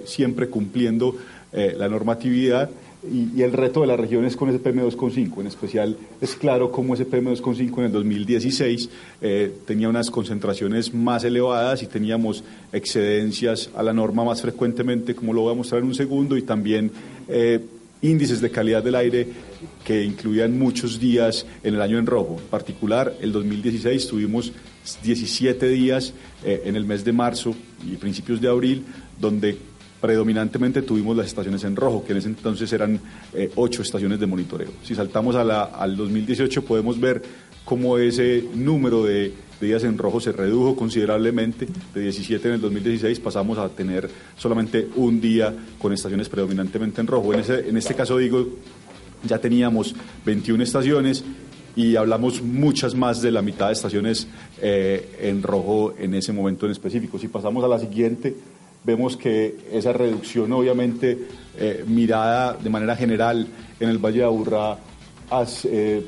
siempre 0.05 0.49
cumpliendo 0.49 1.17
la 1.53 1.89
normatividad 1.89 2.71
y, 3.03 3.43
el 3.43 3.53
reto 3.53 3.81
de 3.81 3.87
la 3.87 3.97
región 3.97 4.25
es 4.25 4.37
con 4.37 4.49
ese 4.49 4.63
PM2,5. 4.63 5.41
En 5.41 5.47
especial 5.47 5.97
es 6.21 6.35
claro 6.37 6.71
cómo 6.71 6.95
ese 6.95 7.09
PM2,5 7.09 7.79
en 7.79 7.85
el 7.85 7.93
2016 7.93 8.91
eh, 9.23 9.53
tenía 9.67 9.89
unas 9.89 10.11
concentraciones 10.11 10.93
más 10.93 11.25
elevadas 11.25 11.83
y 11.83 11.87
teníamos 11.87 12.45
excedencias 12.73 13.71
a 13.75 13.83
la 13.83 13.93
norma 13.93 14.25
más 14.25 14.43
frecuentemente, 14.43 15.15
como 15.15 15.33
lo 15.33 15.43
voy 15.43 15.53
a 15.53 15.57
mostrar 15.57 15.81
en 15.81 15.89
un 15.89 15.95
segundo, 15.95 16.37
y 16.37 16.43
también 16.43 16.91
eh, 17.29 17.61
índices 18.03 18.41
de 18.41 18.51
calidad 18.51 18.83
del 18.83 18.95
aire 18.95 19.27
que 19.85 20.03
incluían 20.05 20.59
muchos 20.59 20.99
días 20.99 21.47
en 21.63 21.75
el 21.75 21.83
año 21.83 21.99
en 21.99 22.07
rojo. 22.07 22.37
En 22.39 22.49
particular, 22.49 23.15
el 23.21 23.33
2016 23.33 24.09
tuvimos 24.09 24.53
17 25.03 25.69
días 25.69 26.15
eh, 26.45 26.63
en 26.65 26.77
el 26.77 26.85
mes 26.85 27.05
de 27.05 27.13
marzo 27.13 27.55
y 27.87 27.97
principios 27.97 28.41
de 28.41 28.49
abril, 28.49 28.85
donde 29.19 29.57
predominantemente 30.01 30.83
tuvimos 30.83 31.17
las 31.17 31.27
estaciones 31.27 31.63
en 31.65 31.77
rojo, 31.77 32.05
que 32.05 32.13
en 32.13 32.19
ese 32.19 32.29
entonces 32.29 32.73
eran 32.73 32.99
eh, 33.35 33.51
ocho 33.57 33.83
estaciones 33.83 34.19
de 34.19 34.27
monitoreo. 34.27 34.71
Si 34.83 34.95
saltamos 34.95 35.37
a 35.37 35.45
la, 35.45 35.65
al 35.65 35.97
2018 35.97 36.65
podemos 36.65 36.99
ver 36.99 37.23
cómo 37.65 37.99
ese 37.99 38.45
número 38.55 39.05
de, 39.05 39.35
días 39.61 39.85
en 39.85 39.99
rojo 39.99 40.21
se 40.21 40.33
redujo 40.33 40.77
considerablemente. 40.77 41.67
De 41.95 42.01
17 42.01 42.49
en 42.49 42.55
el 42.55 42.61
2016 42.61 43.21
pasamos 43.21 43.59
a 43.59 43.69
tener 43.69 44.09
solamente 44.37 44.89
un 44.97 45.21
día 45.21 45.55
con 45.79 45.93
estaciones 45.93 46.29
predominantemente 46.29 47.01
en 47.01 47.07
rojo. 47.07 47.35
En, 47.35 47.41
ese, 47.41 47.69
en 47.69 47.77
este 47.77 47.95
caso 47.95 48.17
digo, 48.17 48.47
ya 49.25 49.39
teníamos 49.39 49.95
21 50.25 50.63
estaciones 50.63 51.25
y 51.77 51.97
hablamos 51.97 52.43
muchas 52.43 52.95
más 52.95 53.23
de 53.23 53.31
la 53.31 53.43
mitad 53.43 53.69
de 53.69 53.75
estaciones 53.75 54.27
eh, 54.61 55.19
en 55.21 55.43
rojo 55.43 55.95
en 55.99 56.15
ese 56.15 56.33
momento 56.33 56.67
en 56.67 56.73
específico. 56.73 57.19
Si 57.19 57.29
pasamos 57.29 57.63
a 57.65 57.69
la 57.69 57.79
siguiente, 57.79 58.35
vemos 58.85 59.17
que 59.17 59.57
esa 59.73 59.93
reducción 59.93 60.53
obviamente 60.53 61.19
eh, 61.59 61.85
mirada 61.87 62.55
de 62.55 62.71
manera 62.71 62.97
general 62.97 63.47
en 63.79 63.89
el 63.89 63.99
Valle 63.99 64.19
de 64.19 64.25
Aburrá 64.25 64.79
eh, 65.65 66.07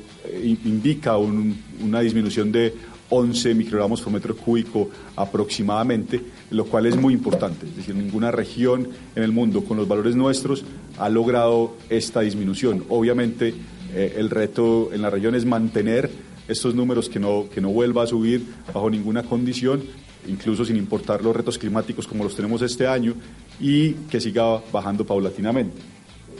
indica 0.65 1.17
una 1.17 2.01
disminución 2.01 2.51
de 2.51 2.73
11 3.13 3.53
microgramos 3.53 4.01
por 4.01 4.11
metro 4.11 4.35
cúbico 4.35 4.89
aproximadamente, 5.15 6.19
lo 6.49 6.65
cual 6.65 6.87
es 6.87 6.95
muy 6.95 7.13
importante. 7.13 7.67
Es 7.67 7.75
decir, 7.75 7.95
ninguna 7.95 8.31
región 8.31 8.89
en 9.15 9.23
el 9.23 9.31
mundo 9.31 9.63
con 9.63 9.77
los 9.77 9.87
valores 9.87 10.15
nuestros 10.15 10.65
ha 10.97 11.09
logrado 11.09 11.77
esta 11.89 12.21
disminución. 12.21 12.85
Obviamente, 12.89 13.53
eh, 13.93 14.15
el 14.17 14.31
reto 14.31 14.89
en 14.91 15.03
la 15.03 15.11
región 15.11 15.35
es 15.35 15.45
mantener 15.45 16.09
estos 16.47 16.73
números 16.73 17.07
que 17.07 17.19
no, 17.19 17.45
que 17.53 17.61
no 17.61 17.69
vuelva 17.69 18.03
a 18.03 18.07
subir 18.07 18.43
bajo 18.73 18.89
ninguna 18.89 19.21
condición, 19.21 19.83
incluso 20.27 20.65
sin 20.65 20.75
importar 20.75 21.23
los 21.23 21.35
retos 21.35 21.59
climáticos 21.59 22.07
como 22.07 22.23
los 22.23 22.35
tenemos 22.35 22.63
este 22.63 22.87
año, 22.87 23.13
y 23.59 23.93
que 24.09 24.19
siga 24.19 24.59
bajando 24.71 25.05
paulatinamente. 25.05 25.77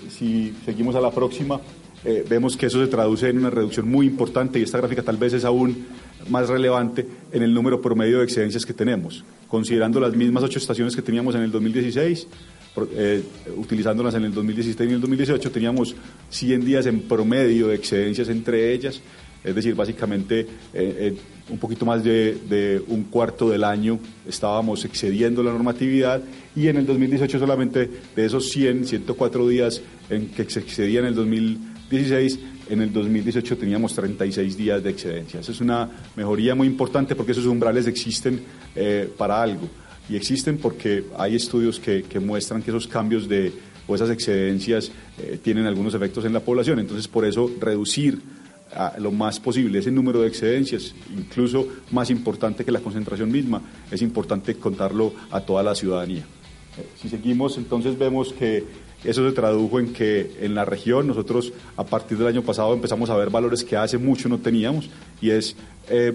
Si 0.10 0.54
seguimos 0.66 0.96
a 0.96 1.02
la 1.02 1.12
próxima, 1.12 1.62
eh, 2.06 2.26
vemos 2.28 2.58
que 2.58 2.66
eso 2.66 2.84
se 2.84 2.90
traduce 2.90 3.30
en 3.30 3.38
una 3.38 3.50
reducción 3.50 3.90
muy 3.90 4.08
importante 4.08 4.60
y 4.60 4.64
esta 4.64 4.78
gráfica 4.78 5.04
tal 5.04 5.18
vez 5.18 5.34
es 5.34 5.46
aún 5.46 5.86
más 6.30 6.50
relevante 6.50 7.06
en 7.32 7.44
el 7.44 7.54
número 7.54 7.82
promedio 7.82 8.20
de 8.20 8.26
excedencias 8.26 8.66
que 8.66 8.74
tenemos. 8.74 9.24
Considerando 9.48 10.00
las 10.00 10.16
mismas 10.16 10.44
ocho 10.44 10.60
estaciones 10.60 10.96
que 10.96 11.02
teníamos 11.02 11.36
en 11.36 11.42
el 11.42 11.52
2016, 11.52 12.28
eh, 12.96 13.24
utilizándolas 13.56 14.16
en 14.16 14.26
el 14.26 14.34
2017 14.34 14.86
y 14.86 14.94
el 14.94 15.02
2018, 15.02 15.52
teníamos 15.52 15.96
100 16.30 16.66
días 16.66 16.86
en 16.88 17.02
promedio 17.02 17.68
de 17.68 17.76
excedencias 17.76 18.30
entre 18.30 18.74
ellas, 18.74 19.00
es 19.44 19.56
decir, 19.56 19.76
básicamente 19.76 20.48
eh, 20.74 21.16
un 21.50 21.58
poquito 21.58 21.86
más 21.86 22.04
de, 22.04 22.82
un 22.88 23.04
cuarto 23.06 23.50
del 23.50 23.64
año 23.64 24.00
estábamos 24.28 24.86
excediendo 24.86 25.44
la 25.44 25.52
normatividad 25.52 26.22
y 26.56 26.68
en 26.68 26.78
el 26.78 26.86
2018 26.86 27.40
solamente 27.40 27.90
de 28.16 28.26
esos 28.26 28.50
100, 28.50 28.86
104 28.86 29.48
días 29.48 29.82
en 30.10 30.30
que 30.30 30.50
se 30.50 30.62
excedía 30.62 31.02
en 31.02 31.08
el 31.08 31.16
2016, 31.94 32.40
en 32.70 32.82
el 32.82 32.92
2018 32.92 33.58
teníamos 33.58 33.94
36 33.94 34.58
días 34.58 34.84
de 34.84 34.90
excedencia. 34.90 35.40
Esa 35.40 35.52
es 35.52 35.62
una 35.62 35.90
mejoría 36.16 36.56
muy 36.56 36.66
importante 36.66 37.16
porque 37.16 37.34
esos 37.34 37.46
umbrales 37.46 37.86
existen 37.86 38.42
eh, 38.76 39.08
para 39.16 39.42
algo 39.42 39.70
y 40.10 40.16
existen 40.16 40.58
porque 40.58 41.06
hay 41.18 41.36
estudios 41.36 41.80
que, 41.80 42.04
que, 42.04 42.20
muestran 42.20 42.64
que 42.64 42.72
esos 42.72 42.88
cambios 42.88 43.30
de 43.30 43.54
o 43.86 43.94
esas 43.96 44.10
excedencias 44.10 44.92
eh, 45.20 45.38
tienen 45.44 45.66
algunos 45.68 45.94
efectos 45.94 46.26
en 46.26 46.34
la 46.34 46.40
población. 46.40 46.80
Entonces, 46.80 47.08
por 47.08 47.26
eso 47.26 47.52
reducir 47.60 48.20
a 48.76 48.96
lo 48.98 49.12
más 49.12 49.40
posible 49.40 49.78
ese 49.78 49.92
número 49.92 50.22
de 50.22 50.30
excedencias, 50.30 50.96
incluso 51.16 51.68
más 51.92 52.10
importante 52.10 52.66
que 52.66 52.72
la 52.72 52.80
concentración 52.80 53.32
misma, 53.32 53.62
es 53.92 54.02
importante 54.02 54.56
contarlo 54.56 55.14
a 55.30 55.42
toda 55.42 55.62
la 55.62 55.76
ciudadanía. 55.76 56.24
Eh, 56.78 56.88
si 57.00 57.08
seguimos, 57.10 57.58
entonces 57.58 58.00
vemos 58.00 58.34
que 58.34 58.64
eso 59.04 59.28
se 59.28 59.36
tradujo 59.36 59.80
en 59.80 59.94
que 59.94 60.32
en 60.42 60.56
la 60.56 60.66
región 60.66 61.08
nosotros 61.08 61.54
a 61.76 61.84
partir 61.84 62.18
del 62.18 62.28
año 62.28 62.42
pasado 62.42 62.74
empezamos 62.74 63.10
a 63.10 63.16
ver 63.16 63.30
valores 63.30 63.64
que 63.64 63.76
hace 63.76 63.98
mucho 63.98 64.30
no 64.30 64.40
teníamos 64.40 64.90
y 65.22 65.32
es 65.32 65.56
eh, 65.90 66.14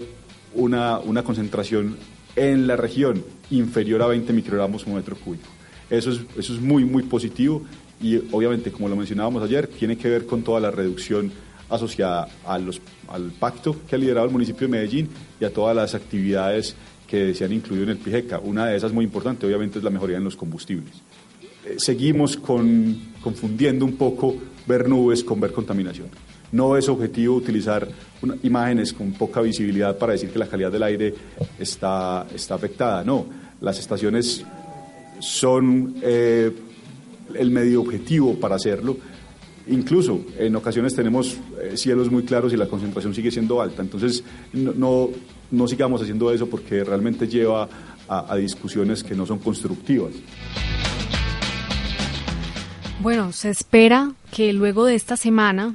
una, 0.55 0.99
una 0.99 1.23
concentración 1.23 1.97
en 2.37 2.67
la 2.67 2.77
región 2.77 3.25
inferior 3.51 4.03
a 4.03 4.07
20 4.07 4.33
microgramos 4.33 4.85
por 4.85 4.95
metro 4.95 5.17
cúbico. 5.17 5.49
Eso 5.91 6.11
es, 6.11 6.21
eso 6.37 6.55
es 6.55 6.61
muy, 6.61 6.85
muy 6.85 7.03
positivo 7.03 7.63
y 8.01 8.17
obviamente, 8.33 8.71
como 8.71 8.89
lo 8.89 8.97
mencionábamos 8.97 9.43
ayer, 9.43 9.67
tiene 9.67 9.97
que 9.97 10.09
ver 10.09 10.27
con 10.27 10.43
toda 10.43 10.61
la 10.61 10.71
reducción 10.71 11.33
asociada 11.69 12.29
al 12.47 13.33
pacto 13.39 13.77
que 13.89 13.97
ha 13.97 13.99
liderado 13.99 14.27
el 14.27 14.33
municipio 14.33 14.67
de 14.67 14.73
Medellín 14.73 15.09
y 15.41 15.45
a 15.45 15.53
todas 15.53 15.75
las 15.75 15.95
actividades 15.95 16.77
que 17.07 17.35
se 17.35 17.45
han 17.45 17.53
incluido 17.53 17.85
en 17.85 17.91
el 17.91 17.97
PIGECA. 17.97 18.39
Una 18.39 18.67
de 18.67 18.77
esas 18.77 18.93
muy 18.93 19.05
importante, 19.05 19.47
obviamente, 19.47 19.79
es 19.79 19.85
la 19.85 19.91
mejoría 19.91 20.19
en 20.19 20.25
los 20.25 20.37
combustibles. 20.37 20.93
Eh, 21.69 21.75
seguimos 21.79 22.37
con, 22.37 22.97
confundiendo 23.21 23.85
un 23.85 23.97
poco 23.97 24.37
ver 24.67 24.89
nubes 24.89 25.25
con 25.25 25.41
ver 25.41 25.53
contaminación. 25.53 26.09
No 26.53 26.77
es 26.77 26.89
objetivo 26.89 27.37
utilizar 27.37 27.87
imágenes 28.43 28.93
con 28.93 29.13
poca 29.13 29.41
visibilidad 29.43 29.99
para 29.99 30.13
decir 30.13 30.31
que 30.31 30.39
la 30.39 30.47
calidad 30.47 30.73
del 30.73 30.83
aire 30.83 31.15
está, 31.59 32.27
está 32.35 32.55
afectada. 32.55 33.05
No, 33.05 33.27
las 33.61 33.79
estaciones 33.79 34.45
son 35.21 35.97
eh, 36.01 36.51
el 37.35 37.51
medio 37.51 37.83
objetivo 37.83 38.35
para 38.39 38.57
hacerlo 38.57 38.97
Incluso 39.71 40.25
en 40.39 40.57
ocasiones 40.57 40.95
tenemos 40.95 41.37
eh, 41.61 41.77
cielos 41.77 42.11
muy 42.11 42.23
claros 42.23 42.53
y 42.55 42.57
la 42.57 42.67
concentración 42.67 43.15
sigue 43.15 43.31
siendo 43.31 43.61
alta. 43.61 43.83
Entonces, 43.83 44.25
no, 44.55 45.11
no, 45.51 45.69
sigamos 45.69 46.01
haciendo 46.01 46.33
eso 46.33 46.49
porque 46.49 46.83
realmente 46.85 47.29
lleva 47.29 47.69
a, 48.09 48.37
discusiones 48.37 49.05
que 49.05 49.15
no 49.15 49.27
son 49.27 49.39
constructivas. 49.39 50.13
Bueno, 53.09 53.33
se 53.33 53.49
espera 53.49 54.13
que 54.31 54.53
luego 54.53 54.85
de 54.85 54.95
esta 54.95 55.17
semana, 55.17 55.75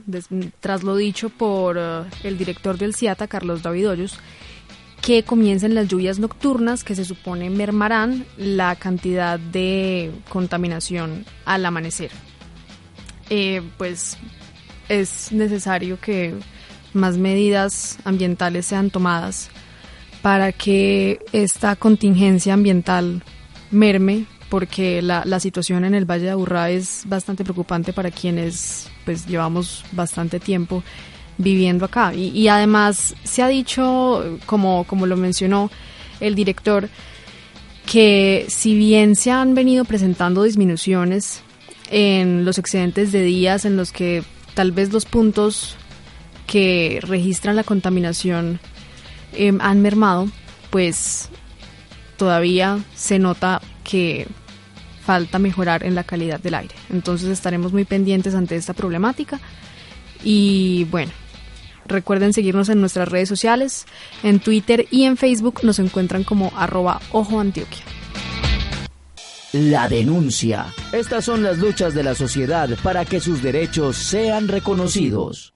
tras 0.60 0.84
lo 0.84 0.96
dicho 0.96 1.30
por 1.30 1.78
eh, 1.80 2.04
el 2.24 2.38
director 2.38 2.78
del 2.78 2.94
CIATA, 2.94 3.26
Carlos 3.26 3.64
David 3.64 3.90
Hoyos, 3.90 4.20
que 5.02 5.24
comiencen 5.24 5.74
las 5.74 5.88
lluvias 5.88 6.20
nocturnas 6.20 6.84
que 6.84 6.94
se 6.94 7.06
supone 7.06 7.50
mermarán 7.50 8.24
la 8.38 8.76
cantidad 8.76 9.40
de 9.40 10.12
contaminación 10.30 11.26
al 11.44 11.66
amanecer. 11.66 12.12
Eh, 13.32 13.64
pues 13.80 14.16
es 14.88 15.32
necesario 15.32 16.00
que 16.00 16.36
más 16.94 17.18
medidas 17.18 17.98
ambientales 18.04 18.68
sean 18.68 18.92
tomadas 18.92 19.50
para 20.22 20.52
que 20.52 21.18
esta 21.32 21.76
contingencia 21.78 22.54
ambiental 22.54 23.24
merme, 23.72 24.28
porque 24.54 25.02
la, 25.02 25.24
la, 25.26 25.40
situación 25.40 25.84
en 25.84 25.96
el 25.96 26.06
Valle 26.06 26.26
de 26.26 26.30
Aburrá 26.30 26.70
es 26.70 27.06
bastante 27.08 27.44
preocupante 27.44 27.92
para 27.92 28.12
quienes 28.12 28.88
pues 29.04 29.26
llevamos 29.26 29.84
bastante 29.94 30.40
tiempo 30.40 30.84
viviendo 31.40 31.86
acá. 31.86 32.14
Y, 32.14 32.48
además 32.48 33.16
se 33.24 33.42
ha 33.42 33.48
dicho, 33.48 34.38
como, 34.46 34.84
como 34.84 35.08
lo 35.08 35.18
mencionó 35.18 35.72
el 36.20 36.36
director, 36.36 36.88
que 37.88 38.46
si 38.48 38.76
bien 38.76 39.16
se 39.16 39.32
han 39.32 39.56
venido 39.56 39.86
presentando 39.86 40.44
disminuciones 40.44 41.42
en 41.90 42.46
los 42.46 42.60
excedentes 42.60 43.12
de 43.12 43.24
días 43.24 43.66
en 43.66 43.76
los 43.76 43.92
que 43.92 44.22
tal 44.54 44.72
vez 44.72 44.94
los 44.94 45.06
puntos 45.06 45.78
que 46.46 47.00
registran 47.02 47.56
la 47.56 47.64
contaminación 47.64 48.60
em, 49.34 49.58
han 49.62 49.82
mermado, 49.82 50.30
pues 50.70 51.30
todavía 52.18 52.78
se 52.94 53.18
nota 53.18 53.60
que 53.84 54.28
falta 55.06 55.40
mejorar 55.40 55.84
en 55.84 55.96
la 55.96 56.04
calidad 56.04 56.40
del 56.40 56.56
aire. 56.56 56.76
Entonces 56.92 57.30
estaremos 57.30 57.74
muy 57.74 57.86
pendientes 57.86 58.36
ante 58.36 58.56
esta 58.56 58.74
problemática 58.74 59.40
y 60.24 60.86
bueno, 60.86 61.12
recuerden 61.86 62.34
seguirnos 62.34 62.70
en 62.70 62.80
nuestras 62.80 63.08
redes 63.08 63.30
sociales, 63.30 63.86
en 64.24 64.40
Twitter 64.40 64.88
y 64.90 65.04
en 65.04 65.18
Facebook 65.18 65.60
nos 65.64 65.80
encuentran 65.80 66.24
como 66.24 66.52
arroba 66.56 67.02
ojo 67.12 67.40
Antioquia. 67.40 67.84
La 69.52 69.88
denuncia. 69.88 70.74
Estas 70.92 71.26
son 71.26 71.44
las 71.44 71.60
luchas 71.60 71.94
de 71.94 72.02
la 72.02 72.16
sociedad 72.16 72.70
para 72.82 73.06
que 73.06 73.20
sus 73.20 73.44
derechos 73.44 73.98
sean 73.98 74.48
reconocidos. 74.48 75.53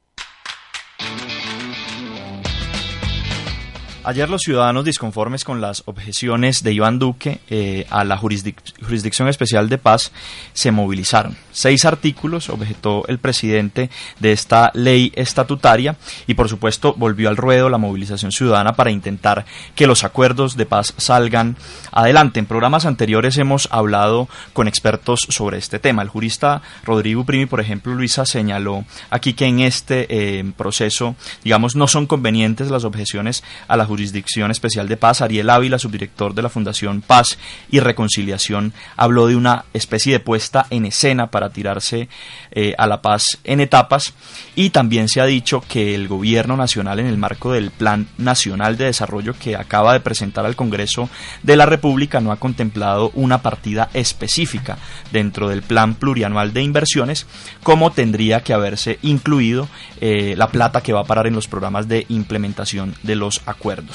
Ayer 4.08 4.30
los 4.30 4.44
ciudadanos 4.44 4.86
disconformes 4.86 5.44
con 5.44 5.60
las 5.60 5.84
objeciones 5.86 6.64
de 6.64 6.72
Iván 6.72 6.98
Duque 6.98 7.42
eh, 7.50 7.86
a 7.90 8.06
la 8.06 8.16
Jurisdicción 8.16 9.28
Especial 9.28 9.68
de 9.68 9.78
Paz 9.78 10.14
se 10.54 10.72
movilizaron. 10.72 11.36
Seis 11.52 11.84
artículos 11.84 12.48
objetó 12.48 13.06
el 13.10 13.20
presidente 13.20 13.90
de 14.22 14.32
esta 14.32 14.72
ley 14.74 15.12
estatutaria 15.14 15.98
y 16.26 16.36
por 16.36 16.48
supuesto 16.48 16.94
volvió 16.96 17.28
al 17.28 17.36
ruedo 17.36 17.68
la 17.68 17.80
movilización 17.80 18.32
ciudadana 18.32 18.78
para 18.78 18.92
intentar 18.92 19.46
que 19.76 19.88
los 19.88 20.06
acuerdos 20.06 20.56
de 20.56 20.66
paz 20.66 20.94
salgan 20.96 21.58
adelante. 21.92 22.40
En 22.40 22.46
programas 22.46 22.86
anteriores 22.86 23.38
hemos 23.38 23.68
hablado 23.72 24.30
con 24.54 24.70
expertos 24.70 25.28
sobre 25.28 25.58
este 25.58 25.80
tema. 25.80 26.02
El 26.02 26.08
jurista 26.08 26.62
Rodrigo 26.86 27.26
Primi, 27.26 27.46
por 27.46 27.60
ejemplo, 27.60 27.94
Luisa 27.94 28.26
señaló 28.26 28.86
aquí 29.10 29.34
que 29.34 29.48
en 29.48 29.60
este 29.60 30.08
eh, 30.10 30.46
proceso, 30.56 31.18
digamos, 31.44 31.76
no 31.76 31.90
son 31.90 32.08
convenientes 32.08 32.72
las 32.72 32.86
objeciones 32.86 33.44
a 33.68 33.76
la 33.76 33.84
Jurisdicción 33.84 33.97
Jurisdicción 33.98 34.52
Especial 34.52 34.88
de 34.88 34.96
Paz, 34.96 35.22
Ariel 35.22 35.50
Ávila, 35.50 35.80
subdirector 35.80 36.36
de 36.36 36.44
la 36.44 36.50
Fundación 36.50 37.02
Paz 37.02 37.40
y 37.72 37.80
Reconciliación, 37.80 38.72
habló 38.96 39.26
de 39.26 39.36
una 39.36 39.66
especie 39.74 40.14
de 40.14 40.20
puesta 40.20 40.68
en 40.70 40.86
escena 40.86 41.32
para 41.32 41.50
tirarse 41.50 42.08
eh, 42.52 42.76
a 42.78 42.86
la 42.86 43.02
paz 43.02 43.40
en 43.44 43.60
etapas 43.60 44.14
y 44.56 44.70
también 44.70 45.08
se 45.10 45.20
ha 45.20 45.26
dicho 45.26 45.64
que 45.68 45.96
el 45.96 46.08
Gobierno 46.08 46.56
Nacional 46.56 47.00
en 47.00 47.08
el 47.08 47.18
marco 47.18 47.54
del 47.54 47.72
Plan 47.72 48.08
Nacional 48.20 48.78
de 48.78 48.86
Desarrollo 48.86 49.34
que 49.34 49.56
acaba 49.56 49.94
de 49.94 50.00
presentar 50.00 50.46
al 50.46 50.56
Congreso 50.56 51.10
de 51.42 51.56
la 51.56 51.66
República 51.66 52.22
no 52.22 52.32
ha 52.32 52.36
contemplado 52.36 53.10
una 53.16 53.42
partida 53.42 53.90
específica 53.96 54.78
dentro 55.12 55.50
del 55.50 55.64
Plan 55.64 55.96
Plurianual 55.96 56.54
de 56.54 56.62
Inversiones 56.62 57.26
como 57.64 57.92
tendría 57.92 58.44
que 58.44 58.54
haberse 58.54 59.00
incluido 59.02 59.68
eh, 60.02 60.36
la 60.38 60.50
plata 60.50 60.82
que 60.82 60.94
va 60.94 61.00
a 61.00 61.06
parar 61.06 61.26
en 61.26 61.34
los 61.34 61.48
programas 61.48 61.88
de 61.88 62.06
implementación 62.10 62.94
de 63.02 63.16
los 63.16 63.42
acuerdos. 63.48 63.87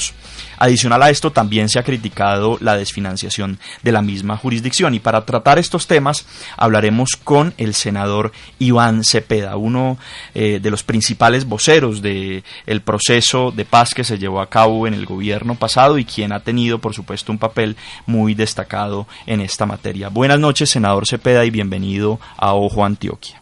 Adicional 0.59 1.03
a 1.03 1.11
esto, 1.11 1.33
también 1.33 1.69
se 1.69 1.79
ha 1.79 1.83
criticado 1.83 2.57
la 2.61 2.77
desfinanciación 2.77 3.59
de 3.83 3.93
la 3.93 4.03
misma 4.03 4.37
jurisdicción. 4.37 4.95
Y 4.95 5.01
para 5.01 5.25
tratar 5.25 5.59
estos 5.59 5.87
temas, 5.87 6.27
hablaremos 6.57 7.17
con 7.17 7.55
el 7.59 7.75
senador 7.75 8.33
Iván 8.59 9.03
Cepeda, 9.05 9.57
uno 9.57 9.99
eh, 10.35 10.61
de 10.61 10.71
los 10.71 10.83
principales 10.83 11.45
voceros 11.47 12.03
del 12.03 12.45
el 12.67 12.81
proceso 12.81 13.51
de 13.51 13.65
paz 13.65 13.95
que 13.95 14.05
se 14.05 14.19
llevó 14.19 14.41
a 14.41 14.49
cabo 14.49 14.87
en 14.87 14.95
el 14.95 15.07
gobierno 15.07 15.57
pasado 15.57 15.99
y 15.99 16.05
quien 16.05 16.33
ha 16.33 16.41
tenido, 16.41 16.79
por 16.79 16.95
supuesto, 16.95 17.33
un 17.33 17.39
papel 17.39 17.77
muy 18.07 18.35
destacado 18.35 19.07
en 19.27 19.41
esta 19.41 19.67
materia. 19.67 20.09
Buenas 20.09 20.39
noches, 20.39 20.71
senador 20.71 21.07
Cepeda, 21.07 21.45
y 21.45 21.51
bienvenido 21.51 22.21
a 22.37 22.55
Ojo 22.55 22.85
Antioquia. 22.85 23.41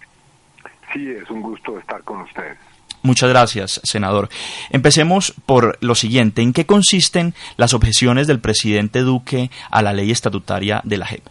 Sí, 0.92 1.08
es 1.10 1.28
un 1.30 1.42
gusto 1.42 1.78
estar 1.78 2.02
con 2.02 2.22
ustedes. 2.22 2.69
Muchas 3.02 3.30
gracias, 3.30 3.80
senador. 3.82 4.28
Empecemos 4.70 5.32
por 5.46 5.78
lo 5.80 5.94
siguiente. 5.94 6.42
¿En 6.42 6.52
qué 6.52 6.66
consisten 6.66 7.34
las 7.56 7.72
objeciones 7.72 8.26
del 8.26 8.40
presidente 8.40 9.00
Duque 9.00 9.50
a 9.70 9.82
la 9.82 9.92
ley 9.92 10.10
estatutaria 10.10 10.82
de 10.84 10.98
la 10.98 11.06
JEP? 11.06 11.26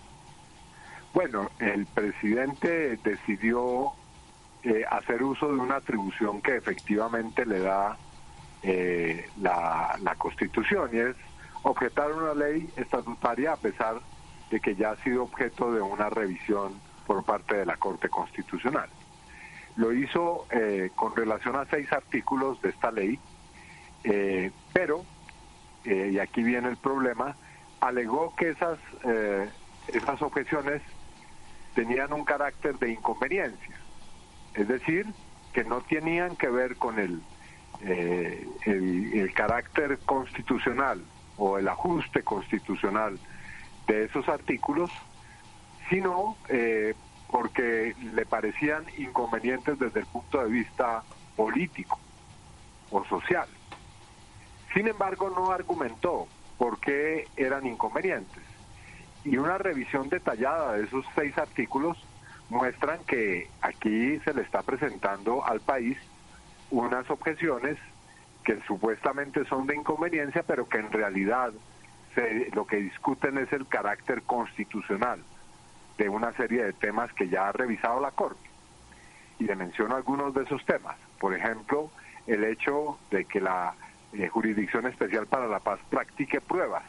Bueno, 1.14 1.50
el 1.60 1.86
presidente 1.86 2.98
decidió 3.04 3.92
eh, 4.64 4.84
hacer 4.90 5.24
uso 5.24 5.48
de 5.48 5.60
una 5.60 5.76
atribución 5.78 6.42
que 6.42 6.56
efectivamente 6.56 7.46
le 7.46 7.60
da 7.60 7.98
eh, 8.64 9.28
la, 9.42 9.96
la 10.02 10.16
Constitución 10.16 10.90
y 10.92 10.98
es 10.98 11.16
objetar 11.64 12.12
una 12.12 12.34
ley 12.34 12.68
estatutaria 12.78 13.54
a 13.54 13.58
pesar 13.58 14.00
de 14.50 14.60
que 14.60 14.76
ya 14.76 14.92
ha 14.92 14.96
sido 14.98 15.24
objeto 15.24 15.72
de 15.72 15.82
una 15.82 16.10
revisión 16.10 16.74
por 17.06 17.24
parte 17.24 17.58
de 17.58 17.66
la 17.66 17.78
Corte 17.78 18.10
Constitucional. 18.10 18.90
Lo 19.80 19.94
hizo 19.94 20.46
eh, 20.52 20.90
con 20.94 21.16
relación 21.16 21.56
a 21.56 21.64
seis 21.64 21.90
artículos 21.94 22.62
de 22.62 22.68
esta 22.68 22.92
ley, 22.92 23.18
eh, 24.04 24.52
pero, 24.74 25.06
eh, 25.86 26.10
y 26.12 26.20
aquí 26.20 26.44
viene 26.44 26.68
el 26.68 26.76
problema, 26.76 27.38
alegó 27.80 28.36
que 28.36 28.50
esas, 28.50 28.78
esas 29.88 30.22
objeciones 30.22 30.82
tenían 31.76 32.12
un 32.12 32.26
carácter 32.26 32.78
de 32.78 32.92
inconveniencia, 32.92 33.80
es 34.54 34.68
decir, 34.68 35.06
que 35.54 35.64
no 35.64 35.80
tenían 35.80 36.36
que 36.36 36.50
ver 36.50 36.76
con 36.76 37.00
el, 37.00 37.22
el, 37.80 39.14
el 39.14 39.34
carácter 39.34 39.98
constitucional 40.00 41.02
o 41.38 41.58
el 41.58 41.70
ajuste 41.70 42.22
constitucional 42.22 43.18
de 43.88 44.04
esos 44.04 44.28
artículos, 44.28 44.92
sino 45.90 46.36
eh, 46.50 46.96
porque 47.32 47.96
le 48.14 48.26
parecían 48.26 48.86
inconvenientes 48.98 49.78
desde 49.78 50.02
el 50.02 50.06
punto 50.08 50.44
de 50.44 50.50
vista 50.50 51.04
político 51.36 52.00
o 52.92 53.04
social. 53.06 53.48
Sin 54.74 54.88
embargo, 54.88 55.30
no 55.30 55.52
argumentó 55.52 56.28
por 56.58 56.80
qué 56.80 57.28
eran 57.38 57.66
inconvenientes. 57.66 58.44
Y 59.24 59.38
una 59.38 59.58
revisión 59.58 60.10
detallada 60.10 60.74
de 60.74 60.86
esos 60.86 61.06
seis 61.16 61.38
artículos 61.38 61.98
muestran 62.50 63.00
que 63.06 63.50
aquí 63.62 64.20
se 64.20 64.34
le 64.34 64.42
está 64.42 64.64
presentando 64.64 65.46
al 65.46 65.60
país 65.60 65.98
unas 66.72 67.10
objeciones 67.10 67.78
que 68.44 68.60
supuestamente 68.62 69.46
son 69.46 69.68
de 69.68 69.76
inconveniencia, 69.76 70.44
pero 70.44 70.68
que 70.68 70.80
en 70.80 70.92
realidad 70.92 71.52
lo 72.54 72.66
que 72.66 72.78
discuten 72.78 73.38
es 73.38 73.54
el 73.54 73.68
carácter 73.68 74.24
constitucional 74.24 75.24
de 76.00 76.10
una 76.10 76.32
serie 76.34 76.64
de 76.64 76.74
temas 76.74 77.12
que 77.14 77.28
ya 77.28 77.50
ha 77.50 77.52
revisado 77.52 78.00
la 78.00 78.12
Corte. 78.12 78.50
Y 79.38 79.44
le 79.44 79.56
menciono 79.56 79.96
algunos 79.96 80.34
de 80.34 80.44
esos 80.44 80.66
temas. 80.66 80.96
Por 81.20 81.34
ejemplo, 81.34 81.92
el 82.26 82.46
hecho 82.46 82.98
de 83.12 83.26
que 83.26 83.42
la 83.42 83.76
eh, 84.14 84.28
Jurisdicción 84.30 84.86
Especial 84.88 85.28
para 85.28 85.48
la 85.48 85.60
Paz 85.60 85.80
practique 85.90 86.40
pruebas 86.40 86.84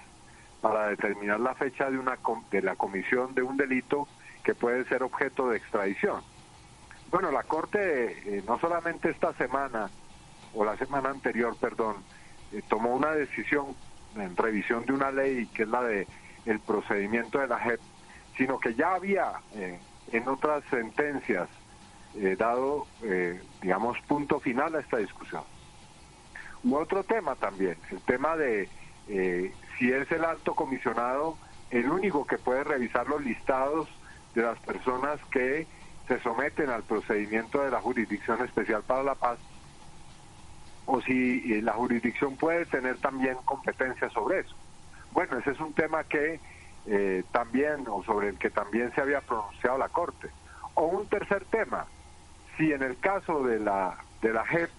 para 0.60 0.88
determinar 0.88 1.40
la 1.40 1.54
fecha 1.54 1.90
de, 1.90 1.98
una, 1.98 2.18
de 2.50 2.62
la 2.62 2.76
comisión 2.76 3.34
de 3.34 3.42
un 3.42 3.56
delito 3.56 4.06
que 4.44 4.54
puede 4.54 4.84
ser 4.84 5.02
objeto 5.02 5.48
de 5.48 5.56
extradición. 5.56 6.22
Bueno, 7.10 7.32
la 7.32 7.42
Corte 7.42 8.38
eh, 8.38 8.44
no 8.46 8.60
solamente 8.60 9.10
esta 9.10 9.32
semana, 9.34 9.90
o 10.54 10.64
la 10.64 10.76
semana 10.76 11.10
anterior, 11.10 11.56
perdón, 11.60 11.96
eh, 12.52 12.62
tomó 12.68 12.94
una 12.94 13.10
decisión 13.10 13.74
en 14.14 14.36
revisión 14.36 14.84
de 14.86 14.92
una 14.92 15.10
ley 15.10 15.46
que 15.46 15.64
es 15.64 15.68
la 15.68 15.82
de 15.82 16.06
el 16.46 16.60
procedimiento 16.60 17.38
de 17.38 17.48
la 17.48 17.58
JEP 17.58 17.80
sino 18.40 18.58
que 18.58 18.74
ya 18.74 18.94
había 18.94 19.32
eh, 19.54 19.78
en 20.12 20.26
otras 20.26 20.64
sentencias 20.70 21.46
eh, 22.16 22.36
dado, 22.38 22.86
eh, 23.02 23.38
digamos, 23.60 23.98
punto 24.08 24.40
final 24.40 24.74
a 24.74 24.80
esta 24.80 24.96
discusión. 24.96 25.42
U 26.64 26.74
otro 26.74 27.04
tema 27.04 27.34
también, 27.34 27.76
el 27.90 28.00
tema 28.00 28.36
de 28.36 28.66
si 29.78 29.92
es 29.92 30.10
el 30.12 30.24
alto 30.24 30.54
comisionado 30.54 31.36
el 31.70 31.90
único 31.90 32.26
que 32.26 32.38
puede 32.38 32.64
revisar 32.64 33.08
los 33.08 33.22
listados 33.22 33.88
de 34.34 34.42
las 34.42 34.58
personas 34.60 35.20
que 35.30 35.66
se 36.08 36.20
someten 36.20 36.70
al 36.70 36.84
procedimiento 36.84 37.62
de 37.62 37.70
la 37.70 37.80
Jurisdicción 37.80 38.42
Especial 38.42 38.82
para 38.84 39.02
la 39.02 39.14
Paz, 39.16 39.38
o 40.86 41.02
si 41.02 41.60
la 41.60 41.72
jurisdicción 41.72 42.36
puede 42.36 42.64
tener 42.66 42.96
también 42.98 43.36
competencia 43.44 44.08
sobre 44.10 44.40
eso. 44.40 44.54
Bueno, 45.12 45.38
ese 45.38 45.50
es 45.50 45.60
un 45.60 45.74
tema 45.74 46.04
que 46.04 46.40
eh, 46.86 47.24
también 47.32 47.84
o 47.88 48.02
sobre 48.04 48.28
el 48.28 48.38
que 48.38 48.50
también 48.50 48.92
se 48.94 49.00
había 49.00 49.20
pronunciado 49.20 49.78
la 49.78 49.88
Corte. 49.88 50.28
O 50.74 50.86
un 50.86 51.06
tercer 51.06 51.44
tema, 51.46 51.86
si 52.56 52.72
en 52.72 52.82
el 52.82 52.98
caso 52.98 53.44
de 53.44 53.58
la, 53.58 53.98
de 54.22 54.32
la 54.32 54.44
JEP 54.46 54.70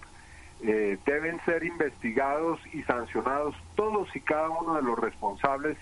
eh, 0.62 0.98
deben 1.04 1.40
ser 1.44 1.64
investigados 1.64 2.60
y 2.72 2.82
sancionados 2.82 3.54
todos 3.74 4.14
y 4.14 4.20
cada 4.20 4.48
uno 4.48 4.74
de 4.74 4.82
los 4.82 4.98
responsables 4.98 5.76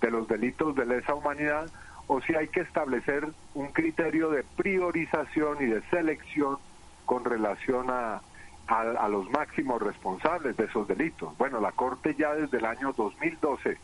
de 0.00 0.10
los 0.10 0.28
delitos 0.28 0.74
de 0.76 0.86
lesa 0.86 1.14
humanidad 1.14 1.68
o 2.06 2.20
si 2.20 2.34
hay 2.34 2.48
que 2.48 2.60
establecer 2.60 3.28
un 3.54 3.68
criterio 3.68 4.30
de 4.30 4.44
priorización 4.56 5.58
y 5.60 5.66
de 5.66 5.82
selección 5.90 6.58
con 7.06 7.24
relación 7.24 7.90
a, 7.90 8.20
a 8.68 9.08
los 9.08 9.28
máximos 9.30 9.82
responsables 9.82 10.56
de 10.56 10.64
esos 10.64 10.86
delitos. 10.86 11.36
Bueno, 11.36 11.60
la 11.60 11.72
Corte 11.72 12.14
ya 12.16 12.34
desde 12.34 12.58
el 12.58 12.64
año 12.64 12.92
2012 12.92 13.78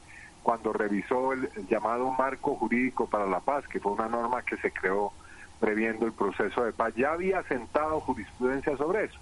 cuando 0.47 0.73
revisó 0.73 1.33
el, 1.33 1.51
llamado 1.69 2.09
marco 2.13 2.55
jurídico 2.55 3.09
para 3.09 3.27
la 3.27 3.41
paz, 3.41 3.67
que 3.67 3.81
fue 3.81 3.91
una 3.91 4.07
norma 4.07 4.43
que 4.43 4.57
se 4.59 4.71
creó 4.71 5.13
previendo 5.59 6.07
el 6.07 6.13
proceso 6.13 6.63
de 6.63 6.73
paz, 6.73 6.95
ya 6.95 7.15
había 7.15 7.43
sentado 7.49 7.99
jurisprudencia 7.99 8.77
sobre 8.77 9.07
eso. 9.07 9.19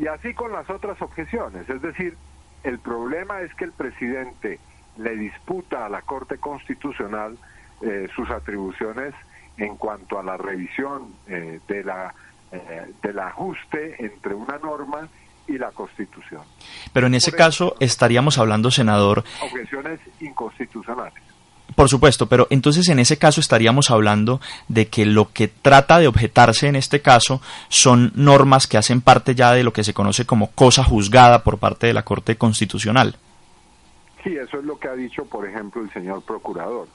Y 0.00 0.08
así 0.08 0.34
con 0.34 0.50
las 0.50 0.68
otras 0.68 1.00
objeciones, 1.00 1.70
es 1.70 1.80
decir, 1.80 2.16
el 2.64 2.80
problema 2.80 3.40
es 3.42 3.54
que 3.54 3.66
el 3.66 3.70
presidente 3.70 4.58
le 4.96 5.14
disputa 5.14 5.86
a 5.86 5.88
la 5.88 6.02
Corte 6.02 6.38
Constitucional 6.38 7.38
eh, 7.82 8.08
sus 8.16 8.28
atribuciones 8.28 9.14
en 9.58 9.76
cuanto 9.76 10.18
a 10.18 10.24
la 10.24 10.36
revisión 10.36 11.14
eh, 11.28 11.60
de 11.68 11.84
la 11.84 12.12
eh, 12.50 12.92
del 13.00 13.18
ajuste 13.20 14.04
entre 14.04 14.34
una 14.34 14.58
norma 14.58 15.08
y 15.48 15.58
la 15.58 15.70
Constitución. 15.70 16.42
Pero 16.92 17.06
en 17.06 17.14
ese 17.14 17.32
caso 17.32 17.76
estaríamos 17.80 18.38
hablando, 18.38 18.70
senador... 18.70 19.24
Objeciones 19.42 20.00
inconstitucionales. 20.20 21.22
Por 21.74 21.88
supuesto, 21.88 22.26
pero 22.26 22.46
entonces 22.50 22.88
en 22.88 22.98
ese 22.98 23.18
caso 23.18 23.40
estaríamos 23.40 23.90
hablando 23.90 24.40
de 24.68 24.86
que 24.88 25.04
lo 25.04 25.32
que 25.32 25.48
trata 25.48 25.98
de 25.98 26.06
objetarse 26.06 26.68
en 26.68 26.76
este 26.76 27.02
caso 27.02 27.42
son 27.68 28.12
normas 28.14 28.66
que 28.66 28.78
hacen 28.78 29.00
parte 29.00 29.34
ya 29.34 29.52
de 29.52 29.64
lo 29.64 29.72
que 29.72 29.84
se 29.84 29.92
conoce 29.92 30.24
como 30.24 30.52
cosa 30.52 30.84
juzgada 30.84 31.42
por 31.42 31.58
parte 31.58 31.88
de 31.88 31.92
la 31.92 32.04
Corte 32.04 32.36
Constitucional. 32.36 33.16
Sí, 34.22 34.36
eso 34.36 34.58
es 34.58 34.64
lo 34.64 34.78
que 34.78 34.88
ha 34.88 34.94
dicho, 34.94 35.24
por 35.26 35.46
ejemplo, 35.46 35.82
el 35.82 35.92
señor 35.92 36.22
procurador. 36.22 36.88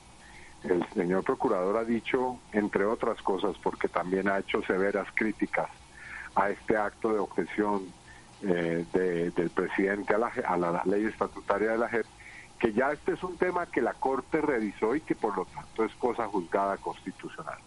El 0.64 0.86
señor 0.94 1.24
procurador 1.24 1.78
ha 1.78 1.84
dicho, 1.84 2.38
entre 2.54 2.86
otras 2.86 3.22
cosas, 3.22 3.56
porque 3.62 3.88
también 3.88 4.30
ha 4.30 4.40
hecho 4.40 4.62
severas 4.64 5.08
críticas 5.14 5.70
a 6.36 6.50
este 6.50 6.78
acto 6.78 7.14
de 7.14 7.20
objeción 7.20 7.84
eh, 8.44 8.86
del 9.36 9.50
presidente 9.50 10.14
a 10.14 10.18
la, 10.18 10.28
a 10.28 10.58
la 10.58 10.82
ley 10.86 11.06
estatutaria 11.06 11.72
de 11.72 11.78
la 11.78 11.90
JEP, 11.90 12.06
que 12.60 12.74
ya 12.74 12.92
este 12.92 13.14
es 13.14 13.24
un 13.24 13.38
tema 13.38 13.66
que 13.66 13.82
la 13.82 13.94
Corte 13.94 14.42
revisó 14.42 14.96
y 14.96 15.02
que 15.02 15.16
por 15.16 15.36
lo 15.36 15.46
tanto 15.46 15.84
es 15.84 15.94
cosa 15.96 16.28
juzgada 16.28 16.78
constitucional. 16.78 17.58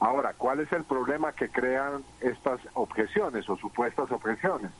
Ahora, 0.00 0.32
¿cuál 0.32 0.60
es 0.60 0.72
el 0.72 0.84
problema 0.84 1.32
que 1.32 1.50
crean 1.50 2.02
estas 2.20 2.58
objeciones 2.72 3.48
o 3.50 3.56
supuestas 3.56 4.10
objeciones? 4.10 4.70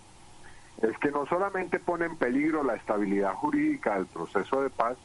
Es 0.81 0.97
que 0.97 1.11
no 1.11 1.27
solamente 1.27 1.79
pone 1.79 2.07
en 2.07 2.17
peligro 2.17 2.63
la 2.63 2.75
estabilidad 2.75 3.35
jurídica 3.35 3.97
del 3.97 4.07
proceso 4.07 4.63
de 4.63 4.71
paz, 4.71 4.97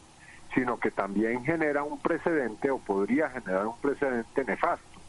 sino 0.53 0.79
que 0.79 0.89
también 0.89 1.43
genera 1.43 1.83
un 1.83 1.99
precedente 1.99 2.71
o 2.71 2.79
podría 2.79 3.29
generar 3.29 3.67
un 3.67 3.77
precedente 3.77 4.45
nefasto. 4.45 4.99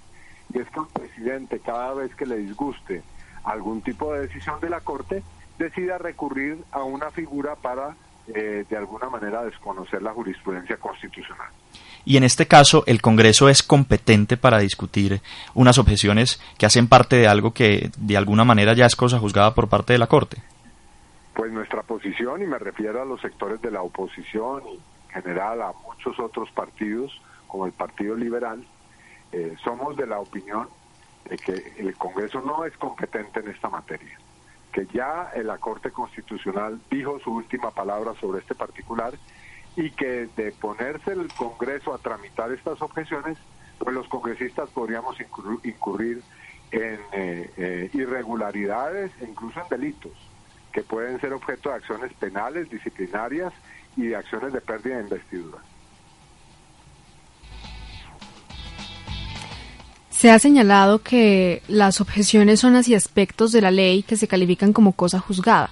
Y 0.53 0.59
es 0.59 0.69
que 0.71 0.81
un 0.81 0.89
presidente 0.89 1.61
cada 1.61 1.95
vez 1.95 2.13
que 2.17 2.27
le 2.27 2.39
disguste 2.39 3.05
algún 3.47 3.81
tipo 3.81 4.13
de 4.13 4.21
decisión 4.27 4.61
de 4.61 4.69
la 4.69 4.81
Corte, 4.81 5.23
decida 5.59 5.99
recurrir 5.99 6.59
a 6.73 6.83
una 6.83 7.11
figura 7.11 7.55
para, 7.55 7.97
eh, 8.35 8.65
de 8.69 8.77
alguna 8.77 9.09
manera, 9.09 9.43
desconocer 9.45 10.03
la 10.03 10.13
jurisprudencia 10.13 10.77
constitucional. 10.77 11.49
Y 12.05 12.17
en 12.17 12.25
este 12.25 12.47
caso, 12.47 12.85
el 12.87 13.01
Congreso 13.01 13.49
es 13.49 13.63
competente 13.63 14.37
para 14.37 14.59
discutir 14.59 15.23
unas 15.55 15.79
objeciones 15.79 16.41
que 16.59 16.67
hacen 16.67 16.89
parte 16.89 17.17
de 17.17 17.27
algo 17.27 17.53
que 17.53 17.91
de 17.97 18.17
alguna 18.17 18.45
manera 18.45 18.75
ya 18.75 18.87
es 18.87 18.95
cosa 18.95 19.19
juzgada 19.19 19.55
por 19.55 19.69
parte 19.69 19.93
de 19.93 19.99
la 19.99 20.07
Corte. 20.07 20.37
Pues 21.35 21.53
nuestra 21.53 21.83
posición, 21.83 22.43
y 22.43 22.47
me 22.47 22.59
refiero 22.59 23.03
a 23.03 23.05
los 23.05 23.21
sectores 23.21 23.61
de 23.61 23.71
la 23.71 23.83
oposición 23.83 24.63
y 24.69 24.81
en 25.15 25.23
general 25.23 25.63
a 25.63 25.73
muchos 25.85 26.19
otros 26.19 26.51
partidos, 26.53 27.21
como 27.47 27.67
el 27.67 27.73
Partido 27.73 28.15
Liberal, 28.17 28.65
eh, 29.33 29.55
somos 29.65 29.97
de 29.97 30.07
la 30.07 30.21
opinión 30.21 30.69
de 31.29 31.37
que 31.37 31.73
el 31.79 31.95
Congreso 31.97 32.41
no 32.41 32.65
es 32.65 32.77
competente 32.77 33.41
en 33.41 33.49
esta 33.49 33.69
materia, 33.69 34.19
que 34.73 34.87
ya 34.87 35.31
la 35.43 35.59
Corte 35.59 35.91
Constitucional 35.91 36.81
dijo 36.91 37.19
su 37.21 37.33
última 37.33 37.71
palabra 37.71 38.15
sobre 38.21 38.41
este 38.41 38.55
particular 38.55 39.15
y 39.77 39.91
que 39.91 40.29
de 40.37 40.53
ponerse 40.53 41.13
el 41.13 41.29
Congreso 41.35 41.95
a 41.95 41.99
tramitar 41.99 42.51
estas 42.53 42.81
objeciones, 42.81 43.39
pues 43.79 43.95
los 43.95 44.09
congresistas 44.09 44.71
podríamos 44.71 45.19
incurrir 45.21 46.23
en 46.71 46.99
eh, 47.13 47.51
eh, 47.57 47.91
irregularidades 47.93 49.13
e 49.21 49.25
incluso 49.25 49.61
en 49.61 49.69
delitos 49.69 50.13
que 50.73 50.83
pueden 50.83 51.21
ser 51.21 51.33
objeto 51.33 51.71
de 51.71 51.77
acciones 51.77 52.13
penales, 52.15 52.69
disciplinarias 52.69 53.53
y 53.97 54.09
de 54.09 54.17
acciones 54.17 54.53
de 54.53 54.61
pérdida 54.61 54.97
de 54.97 55.05
investidura. 55.05 55.59
Se 60.17 60.31
ha 60.31 60.39
señalado 60.39 61.03
que 61.03 61.61
las 61.69 62.01
objeciones 62.01 62.61
son 62.61 62.75
hacia 62.75 62.97
aspectos 62.97 63.53
de 63.53 63.61
la 63.61 63.71
ley 63.71 64.03
que 64.03 64.17
se 64.17 64.27
califican 64.27 64.73
como 64.73 64.93
cosa 64.93 65.21
juzgada. 65.21 65.69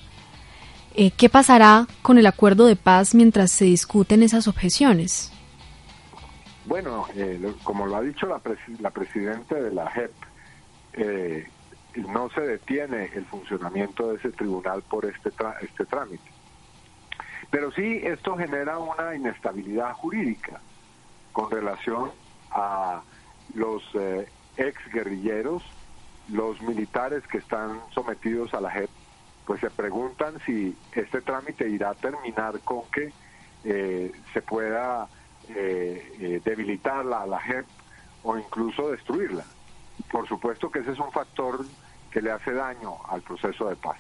Eh, 0.94 1.12
¿Qué 1.12 1.30
pasará 1.30 1.86
con 2.02 2.18
el 2.18 2.26
acuerdo 2.26 2.66
de 2.66 2.76
paz 2.76 3.14
mientras 3.14 3.50
se 3.52 3.64
discuten 3.64 4.22
esas 4.22 4.46
objeciones? 4.46 5.32
Bueno, 6.66 7.06
eh, 7.14 7.54
como 7.62 7.86
lo 7.86 7.96
ha 7.96 8.02
dicho 8.02 8.26
la, 8.26 8.38
la 8.80 8.90
presidenta 8.90 9.54
de 9.54 9.72
la 9.72 9.90
JEP, 9.90 10.12
eh, 10.92 11.48
no 12.06 12.28
se 12.28 12.42
detiene 12.42 13.10
el 13.14 13.24
funcionamiento 13.24 14.10
de 14.10 14.16
ese 14.16 14.30
tribunal 14.30 14.82
por 14.82 15.06
este, 15.06 15.30
este 15.62 15.86
trámite. 15.86 16.30
Pero 17.50 17.72
sí, 17.72 18.02
esto 18.02 18.36
genera 18.36 18.78
una 18.78 19.14
inestabilidad 19.14 19.94
jurídica 19.94 20.60
con 21.32 21.50
relación 21.50 22.10
a 22.50 23.00
los 23.54 23.82
eh, 23.94 24.28
ex 24.56 24.78
guerrilleros, 24.92 25.62
los 26.28 26.60
militares 26.62 27.26
que 27.26 27.38
están 27.38 27.80
sometidos 27.94 28.54
a 28.54 28.60
la 28.60 28.70
JEP, 28.70 28.90
pues 29.46 29.60
se 29.60 29.70
preguntan 29.70 30.34
si 30.46 30.76
este 30.92 31.20
trámite 31.20 31.68
irá 31.68 31.90
a 31.90 31.94
terminar 31.94 32.60
con 32.60 32.82
que 32.90 33.12
eh, 33.64 34.12
se 34.32 34.42
pueda 34.42 35.08
eh, 35.48 36.40
debilitar 36.44 37.04
la, 37.04 37.26
la 37.26 37.40
JEP 37.40 37.66
o 38.22 38.38
incluso 38.38 38.90
destruirla. 38.90 39.44
Por 40.10 40.26
supuesto 40.26 40.70
que 40.70 40.80
ese 40.80 40.92
es 40.92 40.98
un 40.98 41.12
factor 41.12 41.64
que 42.10 42.22
le 42.22 42.30
hace 42.30 42.52
daño 42.52 42.96
al 43.08 43.22
proceso 43.22 43.68
de 43.68 43.76
paz. 43.76 43.98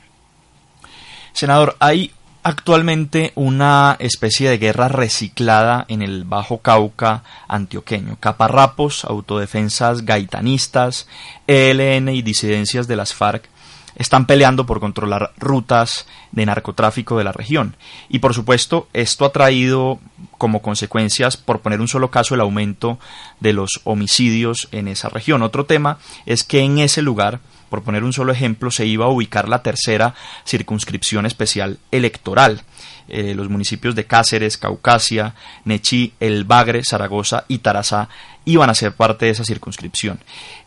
Senador, 1.32 1.76
hay 1.80 2.12
actualmente 2.44 3.32
una 3.34 3.96
especie 3.98 4.50
de 4.50 4.58
guerra 4.58 4.88
reciclada 4.88 5.86
en 5.88 6.02
el 6.02 6.24
Bajo 6.24 6.58
Cauca 6.58 7.24
antioqueño. 7.48 8.18
Caparrapos, 8.20 9.04
autodefensas 9.06 10.04
gaitanistas, 10.04 11.08
ELN 11.46 12.10
y 12.10 12.22
disidencias 12.22 12.86
de 12.86 12.96
las 12.96 13.14
FARC 13.14 13.48
están 13.96 14.26
peleando 14.26 14.66
por 14.66 14.80
controlar 14.80 15.32
rutas 15.38 16.06
de 16.32 16.46
narcotráfico 16.46 17.16
de 17.16 17.24
la 17.24 17.32
región. 17.32 17.76
Y 18.08 18.18
por 18.18 18.34
supuesto, 18.34 18.88
esto 18.92 19.24
ha 19.24 19.32
traído 19.32 20.00
como 20.36 20.62
consecuencias, 20.62 21.36
por 21.36 21.60
poner 21.60 21.80
un 21.80 21.88
solo 21.88 22.10
caso, 22.10 22.34
el 22.34 22.40
aumento 22.40 22.98
de 23.40 23.52
los 23.52 23.80
homicidios 23.84 24.68
en 24.72 24.88
esa 24.88 25.08
región. 25.08 25.42
Otro 25.42 25.64
tema 25.64 25.98
es 26.26 26.44
que 26.44 26.60
en 26.60 26.78
ese 26.78 27.02
lugar, 27.02 27.40
por 27.74 27.82
poner 27.82 28.04
un 28.04 28.12
solo 28.12 28.30
ejemplo, 28.30 28.70
se 28.70 28.86
iba 28.86 29.06
a 29.06 29.08
ubicar 29.08 29.48
la 29.48 29.60
tercera 29.60 30.14
circunscripción 30.46 31.26
especial 31.26 31.80
electoral. 31.90 32.62
Eh, 33.08 33.34
los 33.34 33.48
municipios 33.48 33.96
de 33.96 34.04
Cáceres, 34.04 34.58
Caucasia, 34.58 35.34
Nechí, 35.64 36.12
El 36.20 36.44
Bagre, 36.44 36.84
Zaragoza 36.84 37.46
y 37.48 37.58
Tarazá 37.58 38.08
iban 38.44 38.70
a 38.70 38.76
ser 38.76 38.92
parte 38.92 39.26
de 39.26 39.32
esa 39.32 39.44
circunscripción. 39.44 40.20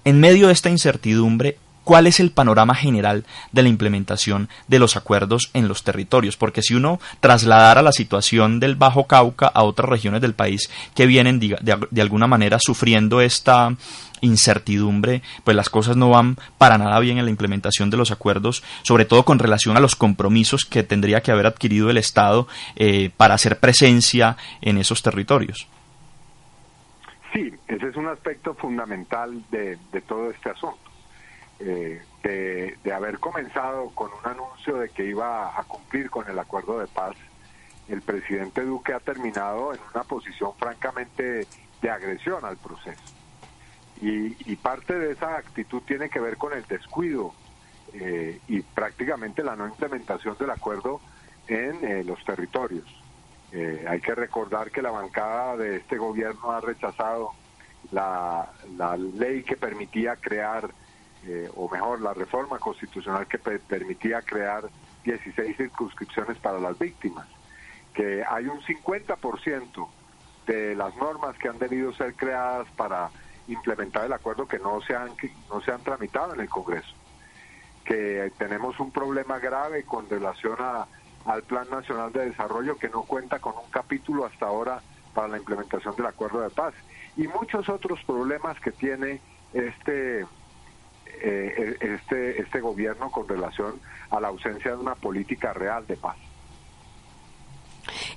En 0.03 0.19
medio 0.19 0.47
de 0.47 0.53
esta 0.53 0.69
incertidumbre, 0.69 1.59
cuál 1.87 2.05
es 2.05 2.19
el 2.19 2.31
panorama 2.31 2.75
general 2.75 3.23
de 3.53 3.63
la 3.63 3.69
implementación 3.69 4.49
de 4.67 4.77
los 4.77 4.97
acuerdos 4.97 5.49
en 5.53 5.69
los 5.69 5.83
territorios, 5.83 6.35
porque 6.35 6.61
si 6.61 6.75
uno 6.75 6.99
trasladara 7.21 7.81
la 7.81 7.93
situación 7.93 8.59
del 8.59 8.75
Bajo 8.75 9.07
Cauca 9.07 9.47
a 9.47 9.63
otras 9.63 9.87
regiones 9.87 10.19
del 10.19 10.33
país 10.33 10.69
que 10.93 11.05
vienen 11.05 11.39
de, 11.39 12.01
alguna 12.01 12.27
manera 12.27 12.59
sufriendo 12.59 13.21
esta 13.21 13.73
incertidumbre, 14.21 15.21
pues 15.43 15.55
las 15.55 15.69
cosas 15.69 15.95
no 15.97 16.09
van 16.09 16.37
para 16.57 16.77
nada 16.77 16.99
bien 16.99 17.17
en 17.17 17.25
la 17.25 17.31
implementación 17.31 17.89
de 17.89 17.97
los 17.97 18.11
acuerdos, 18.11 18.63
sobre 18.83 19.05
todo 19.05 19.25
con 19.25 19.39
relación 19.39 19.77
a 19.77 19.79
los 19.79 19.95
compromisos 19.95 20.65
que 20.65 20.83
tendría 20.83 21.21
que 21.21 21.31
haber 21.31 21.45
adquirido 21.45 21.89
el 21.89 21.97
Estado 21.97 22.47
eh, 22.75 23.09
para 23.15 23.35
hacer 23.35 23.59
presencia 23.59 24.37
en 24.61 24.77
esos 24.77 25.01
territorios. 25.01 25.67
Sí, 27.33 27.53
ese 27.67 27.89
es 27.89 27.95
un 27.95 28.07
aspecto 28.07 28.53
fundamental 28.55 29.43
de 29.51 30.01
todo 30.07 30.31
este 30.31 30.49
asunto. 30.49 30.87
Eh, 31.59 31.99
de, 32.23 32.93
haber 32.93 33.19
comenzado 33.19 33.89
con 33.95 34.09
un 34.11 34.31
anuncio 34.31 34.75
de 34.77 34.89
que 34.89 35.05
iba 35.05 35.57
a 35.57 35.63
cumplir 35.63 36.09
con 36.09 36.29
el 36.29 36.37
acuerdo 36.37 36.79
de 36.79 36.87
paz, 36.87 37.15
el 37.87 38.01
presidente 38.01 38.61
Duque 38.63 38.93
ha 38.93 38.99
terminado 38.99 39.73
en 39.73 39.79
una 39.93 40.03
posición 40.03 40.51
francamente 40.57 41.47
de 41.81 41.89
agresión 41.89 42.43
al 42.43 42.57
proceso. 42.57 43.16
Y, 44.01 44.55
parte 44.57 44.93
de 44.93 45.13
esa 45.13 45.37
actitud 45.37 45.81
tiene 45.83 46.09
que 46.09 46.19
ver 46.19 46.37
con 46.37 46.53
el 46.53 46.63
descuido 46.65 47.33
eh, 47.93 48.39
y 48.47 48.61
prácticamente 48.61 49.43
la 49.43 49.55
no 49.55 49.67
implementación 49.67 50.35
del 50.37 50.51
acuerdo 50.51 50.99
en 51.47 51.83
eh, 51.83 52.03
los 52.03 52.23
territorios. 52.25 52.85
hay 53.87 54.01
que 54.01 54.13
recordar 54.13 54.71
que 54.71 54.81
la 54.81 54.91
bancada 54.91 55.55
de 55.55 55.77
este 55.77 55.97
gobierno 55.97 56.51
ha 56.51 56.59
rechazado 56.59 57.31
la, 57.91 58.49
ley 59.15 59.43
que 59.43 59.55
permitía 59.55 60.15
crear 60.15 60.69
eh, 61.25 61.49
o 61.55 61.69
mejor, 61.69 62.01
la 62.01 62.13
reforma 62.13 62.59
constitucional 62.59 63.27
que 63.27 63.37
permitía 63.37 64.21
crear 64.21 64.69
16 65.03 65.57
circunscripciones 65.57 66.37
para 66.37 66.59
las 66.59 66.77
víctimas, 66.77 67.27
que 67.93 68.23
hay 68.27 68.45
un 68.47 68.61
50% 68.61 69.87
de 70.45 70.75
las 70.75 70.95
normas 70.95 71.37
que 71.37 71.49
han 71.49 71.57
debido 71.57 71.93
ser 71.93 72.13
creadas 72.13 72.67
para 72.75 73.09
implementar 73.47 74.05
el 74.05 74.13
acuerdo 74.13 74.47
que 74.47 74.59
no 74.59 74.81
se 74.81 74.95
han, 74.95 75.11
no 75.49 75.61
se 75.61 75.71
han 75.71 75.81
tramitado 75.81 76.33
en 76.33 76.41
el 76.41 76.49
Congreso, 76.49 76.93
que 77.83 78.31
tenemos 78.37 78.79
un 78.79 78.91
problema 78.91 79.39
grave 79.39 79.83
con 79.83 80.09
relación 80.09 80.57
a, 80.59 80.87
al 81.25 81.43
Plan 81.43 81.67
Nacional 81.69 82.11
de 82.11 82.29
Desarrollo 82.29 82.77
que 82.77 82.89
no 82.89 83.03
cuenta 83.03 83.39
con 83.39 83.53
un 83.53 83.69
capítulo 83.69 84.25
hasta 84.25 84.47
ahora 84.47 84.81
para 85.13 85.27
la 85.27 85.37
implementación 85.37 85.95
del 85.95 86.05
acuerdo 86.05 86.41
de 86.41 86.49
paz 86.49 86.73
y 87.15 87.27
muchos 87.27 87.67
otros 87.69 87.99
problemas 88.05 88.59
que 88.59 88.71
tiene 88.71 89.19
este 89.53 90.25
eh, 91.19 91.75
este, 91.79 92.41
este 92.41 92.61
gobierno 92.61 93.09
con 93.09 93.27
relación 93.27 93.79
a 94.11 94.19
la 94.19 94.27
ausencia 94.27 94.71
de 94.71 94.77
una 94.77 94.93
política 94.93 95.51
real 95.51 95.87
de 95.87 95.97
paz. 95.97 96.17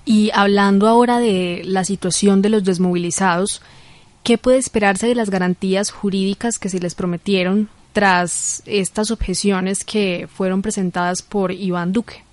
Y 0.05 0.31
hablando 0.35 0.87
ahora 0.87 1.19
de 1.19 1.63
la 1.65 1.85
situación 1.85 2.43
de 2.43 2.51
los 2.51 2.65
desmovilizados, 2.65 3.63
¿qué 4.23 4.39
puede 4.39 4.59
esperarse 4.59 5.07
de 5.07 5.15
las 5.15 5.31
garantías 5.31 5.91
jurídicas 5.91 6.59
que 6.59 6.69
se 6.69 6.81
les 6.81 6.95
prometieron 6.95 7.69
tras 7.93 8.63
estas 8.67 9.11
objeciones 9.11 9.85
que 9.85 10.29
fueron 10.33 10.63
presentadas 10.63 11.23
por 11.23 11.53
Iván 11.53 11.93
Duque? 11.93 12.25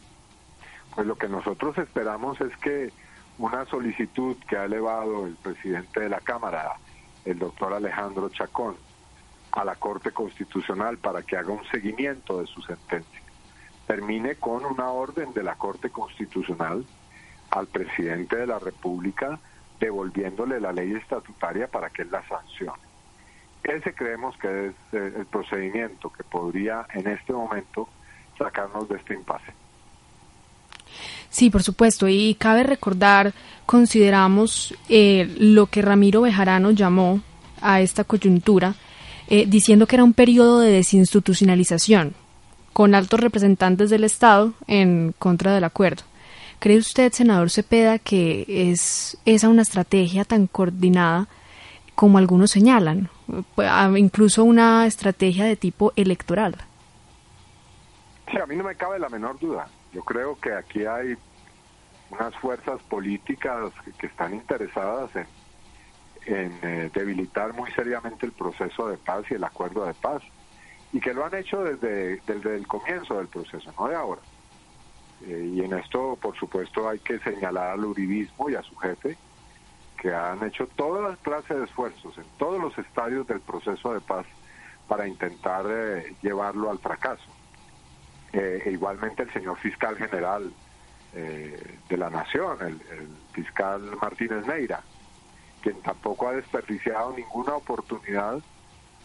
Pues 0.95 1.07
lo 1.07 1.15
que 1.15 1.27
nosotros 1.27 1.77
esperamos 1.77 2.39
es 2.41 2.55
que 2.57 2.91
una 3.37 3.65
solicitud 3.65 4.35
que 4.49 4.57
ha 4.57 4.65
elevado 4.65 5.27
el 5.27 5.35
presidente 5.35 5.99
de 5.99 6.09
la 6.09 6.19
Cámara, 6.19 6.73
el 7.25 7.37
doctor 7.37 7.73
Alejandro 7.73 8.29
Chacón, 8.29 8.75
a 9.51 9.63
la 9.63 9.75
Corte 9.75 10.11
Constitucional 10.11 10.97
para 10.97 11.21
que 11.23 11.37
haga 11.37 11.51
un 11.51 11.65
seguimiento 11.71 12.39
de 12.39 12.47
su 12.47 12.61
sentencia. 12.61 13.21
Termine 13.85 14.35
con 14.35 14.65
una 14.65 14.89
orden 14.89 15.33
de 15.33 15.43
la 15.43 15.55
Corte 15.55 15.89
Constitucional 15.89 16.85
al 17.51 17.67
presidente 17.67 18.35
de 18.35 18.47
la 18.47 18.59
República 18.59 19.39
devolviéndole 19.79 20.59
la 20.59 20.71
ley 20.71 20.93
estatutaria 20.93 21.67
para 21.67 21.89
que 21.89 22.03
él 22.03 22.09
la 22.11 22.27
sancione. 22.27 22.81
Ese 23.63 23.93
creemos 23.93 24.37
que 24.37 24.67
es 24.67 24.73
eh, 24.93 25.13
el 25.17 25.25
procedimiento 25.25 26.11
que 26.11 26.23
podría 26.23 26.85
en 26.93 27.07
este 27.07 27.33
momento 27.33 27.89
sacarnos 28.37 28.87
de 28.87 28.95
este 28.95 29.13
impasse. 29.13 29.53
Sí, 31.29 31.49
por 31.49 31.63
supuesto, 31.63 32.07
y 32.07 32.35
cabe 32.35 32.63
recordar, 32.63 33.33
consideramos 33.65 34.73
eh, 34.87 35.35
lo 35.37 35.67
que 35.67 35.81
Ramiro 35.81 36.21
Bejarano 36.21 36.71
llamó 36.71 37.21
a 37.61 37.81
esta 37.81 38.03
coyuntura 38.03 38.75
eh, 39.27 39.45
diciendo 39.45 39.87
que 39.87 39.97
era 39.97 40.03
un 40.05 40.13
periodo 40.13 40.61
de 40.61 40.71
desinstitucionalización, 40.71 42.13
con 42.71 42.95
altos 42.95 43.19
representantes 43.19 43.89
del 43.89 44.05
Estado 44.05 44.53
en 44.67 45.13
contra 45.19 45.53
del 45.53 45.65
acuerdo. 45.65 46.03
¿Cree 46.59 46.77
usted, 46.77 47.11
senador 47.11 47.51
Cepeda, 47.51 47.99
que 47.99 48.45
es 48.47 49.17
esa 49.25 49.47
una 49.47 49.61
estrategia 49.61 50.25
tan 50.25 50.47
coordinada 50.47 51.27
como 51.93 52.17
algunos 52.17 52.49
señalan? 52.49 53.09
Incluso 53.95 54.43
una 54.43 54.87
estrategia 54.87 55.45
de 55.45 55.55
tipo 55.55 55.93
electoral. 55.95 56.55
Sí, 58.31 58.37
a 58.39 58.45
mí 58.47 58.55
no 58.55 58.63
me 58.63 58.75
cabe 58.75 58.97
la 58.97 59.09
menor 59.09 59.39
duda. 59.39 59.67
Yo 59.93 60.03
creo 60.03 60.35
que 60.39 60.53
aquí 60.53 60.85
hay 60.85 61.15
unas 62.09 62.35
fuerzas 62.37 62.81
políticas 62.83 63.71
que, 63.99 64.07
están 64.07 64.33
interesadas 64.33 65.11
en, 65.15 65.27
en 66.25 66.59
eh, 66.63 66.91
debilitar 66.93 67.53
muy 67.53 67.71
seriamente 67.71 68.25
el 68.25 68.31
proceso 68.31 68.87
de 68.87 68.97
paz 68.97 69.25
y 69.29 69.35
el 69.35 69.43
acuerdo 69.43 69.85
de 69.85 69.93
paz, 69.93 70.23
y 70.91 70.99
que 70.99 71.13
lo 71.13 71.25
han 71.25 71.35
hecho 71.35 71.63
desde, 71.63 72.19
desde 72.25 72.55
el 72.55 72.65
comienzo 72.65 73.17
del 73.17 73.27
proceso, 73.27 73.71
no 73.77 73.87
de 73.87 73.95
ahora. 73.95 74.21
Eh, 75.25 75.51
y 75.55 75.61
en 75.61 75.73
esto, 75.73 76.17
por 76.21 76.37
supuesto, 76.37 76.87
hay 76.87 76.99
que 76.99 77.19
señalar 77.19 77.71
al 77.71 77.85
uribismo 77.85 78.49
y 78.49 78.55
a 78.55 78.61
su 78.61 78.75
jefe, 78.77 79.17
que 79.99 80.13
han 80.13 80.43
hecho 80.45 80.67
todas 80.75 81.09
las 81.09 81.19
clases 81.19 81.57
de 81.57 81.63
esfuerzos 81.63 82.17
en 82.17 82.25
todos 82.37 82.61
los 82.61 82.77
estadios 82.77 83.25
del 83.27 83.39
proceso 83.39 83.93
de 83.93 84.01
paz 84.01 84.25
para 84.87 85.07
intentar 85.07 85.65
eh, 85.67 86.15
llevarlo 86.21 86.69
al 86.69 86.79
fracaso. 86.79 87.29
Eh, 88.33 88.61
e 88.65 88.71
igualmente 88.71 89.23
el 89.23 89.33
señor 89.33 89.57
fiscal 89.57 89.95
general 89.95 90.51
de 91.13 91.97
la 91.97 92.11
Nación, 92.11 92.57
el, 92.61 92.79
el 92.91 93.07
fiscal 93.31 93.81
Martínez 93.99 94.45
Neira, 94.45 94.81
quien 95.63 95.81
tampoco 95.81 96.27
ha 96.27 96.33
desperdiciado 96.33 97.11
ninguna 97.13 97.55
oportunidad 97.55 98.39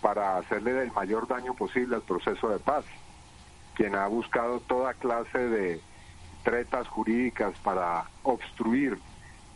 para 0.03 0.37
hacerle 0.37 0.83
el 0.83 0.93
mayor 0.93 1.27
daño 1.27 1.55
posible 1.55 1.97
al 1.97 2.03
proceso 2.03 2.51
de 2.51 2.59
paz, 2.59 2.85
quien 3.75 3.95
ha 3.95 4.07
buscado 4.09 4.61
toda 4.61 4.93
clase 4.95 5.39
de 5.39 5.81
tretas 6.43 6.89
jurídicas 6.89 7.57
para 7.61 8.05
obstruir 8.23 8.99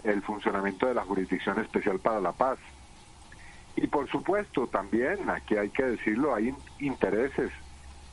el 0.05 0.23
funcionamiento 0.23 0.87
de 0.87 0.95
la 0.95 1.03
Jurisdicción 1.03 1.61
Especial 1.61 1.99
para 1.99 2.21
la 2.21 2.33
Paz. 2.33 2.59
Y 3.77 3.87
por 3.89 4.09
supuesto 4.09 4.67
también, 4.67 5.29
aquí 5.29 5.57
hay 5.57 5.71
que 5.71 5.85
decirlo, 5.85 6.35
hay 6.35 6.55
intereses 6.79 7.53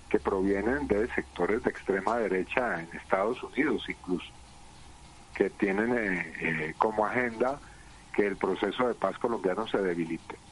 que 0.10 0.20
provienen 0.20 0.88
de 0.88 1.08
sectores 1.16 1.64
de 1.64 1.70
extrema 1.70 2.18
derecha 2.18 2.82
en 2.82 2.90
Estados 2.98 3.42
Unidos 3.44 3.84
incluso, 3.88 4.32
que 5.34 5.50
tienen 5.50 5.98
eh, 5.98 6.34
eh, 6.40 6.74
como 6.78 7.06
agenda 7.06 7.60
que 8.14 8.28
el 8.28 8.36
proceso 8.36 8.88
de 8.88 8.94
paz 8.94 9.18
colombiano 9.18 9.68
se 9.68 9.80
debilite. 9.80 10.43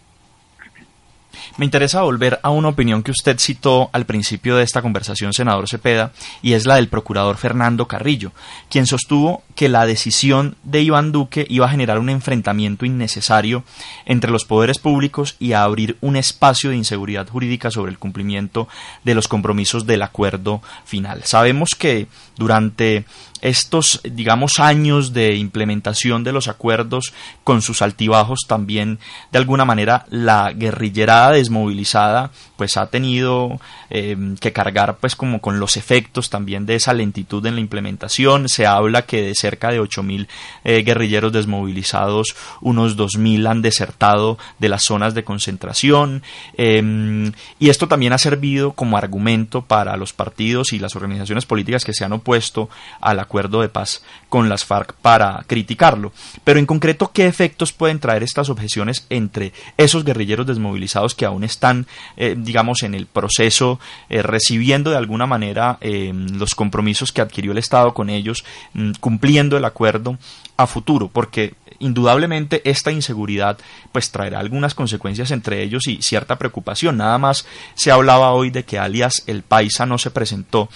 Me 1.62 1.66
interesa 1.66 2.02
volver 2.02 2.40
a 2.42 2.50
una 2.50 2.70
opinión 2.70 3.04
que 3.04 3.12
usted 3.12 3.38
citó 3.38 3.92
al 3.94 4.08
principio 4.08 4.56
de 4.56 4.64
esta 4.64 4.82
conversación, 4.82 5.32
senador 5.32 5.70
Cepeda, 5.70 6.12
y 6.42 6.54
es 6.54 6.66
la 6.66 6.78
del 6.78 6.88
procurador 6.88 7.38
Fernando 7.38 7.88
Carrillo, 7.88 8.32
quien 8.68 8.88
sostuvo 8.88 9.44
que 9.62 9.70
la 9.70 9.86
decisión 9.86 10.56
de 10.64 10.82
Iván 10.82 11.12
Duque 11.12 11.46
iba 11.48 11.68
a 11.68 11.70
generar 11.70 12.00
un 12.00 12.10
enfrentamiento 12.10 12.84
innecesario 12.84 13.64
entre 14.08 14.32
los 14.32 14.44
poderes 14.44 14.80
públicos 14.80 15.36
y 15.38 15.54
a 15.54 15.62
abrir 15.62 15.98
un 16.02 16.16
espacio 16.16 16.72
de 16.72 16.78
inseguridad 16.78 17.28
jurídica 17.28 17.70
sobre 17.70 17.92
el 17.92 18.00
cumplimiento 18.00 18.68
de 19.04 19.14
los 19.14 19.28
compromisos 19.28 19.86
del 19.86 20.02
acuerdo 20.02 20.64
final. 20.84 21.26
Sabemos 21.26 21.76
que 21.78 22.08
durante 22.38 23.06
estos, 23.42 24.02
digamos, 24.04 24.60
años 24.60 25.14
de 25.14 25.36
implementación 25.36 26.24
de 26.24 26.32
los 26.32 26.48
acuerdos 26.48 27.14
con 27.44 27.62
sus 27.62 27.82
altibajos 27.82 28.42
también, 28.48 29.00
de 29.32 29.40
alguna 29.40 29.66
manera, 29.66 30.06
la 30.10 30.54
guerrillerada 30.54 31.32
desmovilizada, 31.32 32.32
pues 32.56 32.78
ha 32.78 32.88
tenido 32.88 33.60
eh, 33.90 34.16
que 34.40 34.54
cargar, 34.54 34.98
pues, 34.98 35.16
como 35.16 35.42
con 35.42 35.60
los 35.60 35.76
efectos 35.76 36.30
también 36.30 36.66
de 36.66 36.76
esa 36.76 36.94
lentitud 36.94 37.46
en 37.46 37.56
la 37.56 37.62
implementación. 37.62 38.48
Se 38.48 38.68
habla 38.68 39.04
que 39.04 39.24
de 39.24 39.36
cerca 39.52 39.72
de 39.72 39.82
8.000 39.82 40.28
eh, 40.64 40.84
guerrilleros 40.84 41.34
desmovilizados, 41.34 42.36
unos 42.62 42.98
2.000 42.98 43.50
han 43.50 43.62
desertado 43.62 44.38
de 44.60 44.70
las 44.70 44.84
zonas 44.84 45.14
de 45.14 45.24
concentración. 45.24 46.24
Em, 46.56 47.32
y 47.60 47.70
esto 47.70 47.88
también 47.88 48.14
ha 48.14 48.18
servido 48.18 48.72
como 48.72 48.98
argumento 48.98 49.62
para 49.62 49.98
los 49.98 50.14
partidos 50.14 50.74
y 50.74 50.80
las 50.80 50.96
organizaciones 50.96 51.46
políticas 51.46 51.84
que 51.84 51.94
se 51.94 52.06
han 52.06 52.14
opuesto 52.14 52.70
a 53.02 53.14
la 53.14 53.24
acuerdo 53.24 53.62
de 53.62 53.70
paz 53.70 54.04
con 54.30 54.50
las 54.50 54.66
FARC 54.66 54.94
para 55.02 55.44
criticarlo. 55.48 56.14
Pero 56.44 56.60
en 56.60 56.66
concreto, 56.66 57.12
¿qué 57.14 57.28
efectos 57.28 57.74
pueden 57.74 58.00
traer 58.00 58.24
estas 58.24 58.50
objeciones 58.50 59.06
entre 59.10 59.54
esos 59.78 60.04
guerrilleros 60.04 60.48
desmovilizados 60.48 61.16
que 61.16 61.26
aún 61.26 61.44
están, 61.44 61.88
eh, 62.18 62.36
digamos, 62.38 62.84
en 62.84 62.94
el 62.94 63.06
proceso, 63.06 63.80
eh, 64.10 64.22
recibiendo 64.22 64.92
de 64.92 64.98
alguna 64.98 65.26
manera 65.26 65.78
eh, 65.82 66.12
los 66.14 66.56
compromisos 66.56 67.12
que 67.12 67.22
adquirió 67.22 67.52
el 67.52 67.58
Estado 67.58 67.94
con 67.94 68.10
ellos, 68.10 68.44
mm, 68.74 68.92
el 69.38 69.66
acuerdo 69.66 70.18
a 70.58 70.68
futuro? 70.68 71.10
Porque 71.10 71.56
indudablemente 71.80 72.62
esta 72.70 72.92
inseguridad 72.92 73.58
pues 73.92 74.12
traerá 74.12 74.40
algunas 74.40 74.76
consecuencias 74.76 75.32
entre 75.32 75.64
ellos 75.64 75.88
y 75.88 76.02
cierta 76.02 76.38
preocupación. 76.38 76.98
Nada 76.98 77.18
más 77.18 77.48
se 77.74 77.92
hablaba 77.92 78.32
hoy 78.32 78.50
de 78.50 78.64
que 78.64 78.80
alias 78.80 79.24
el 79.28 79.44
Paisa 79.44 79.86
no 79.86 79.98
se 79.98 80.12
presentó 80.12 80.70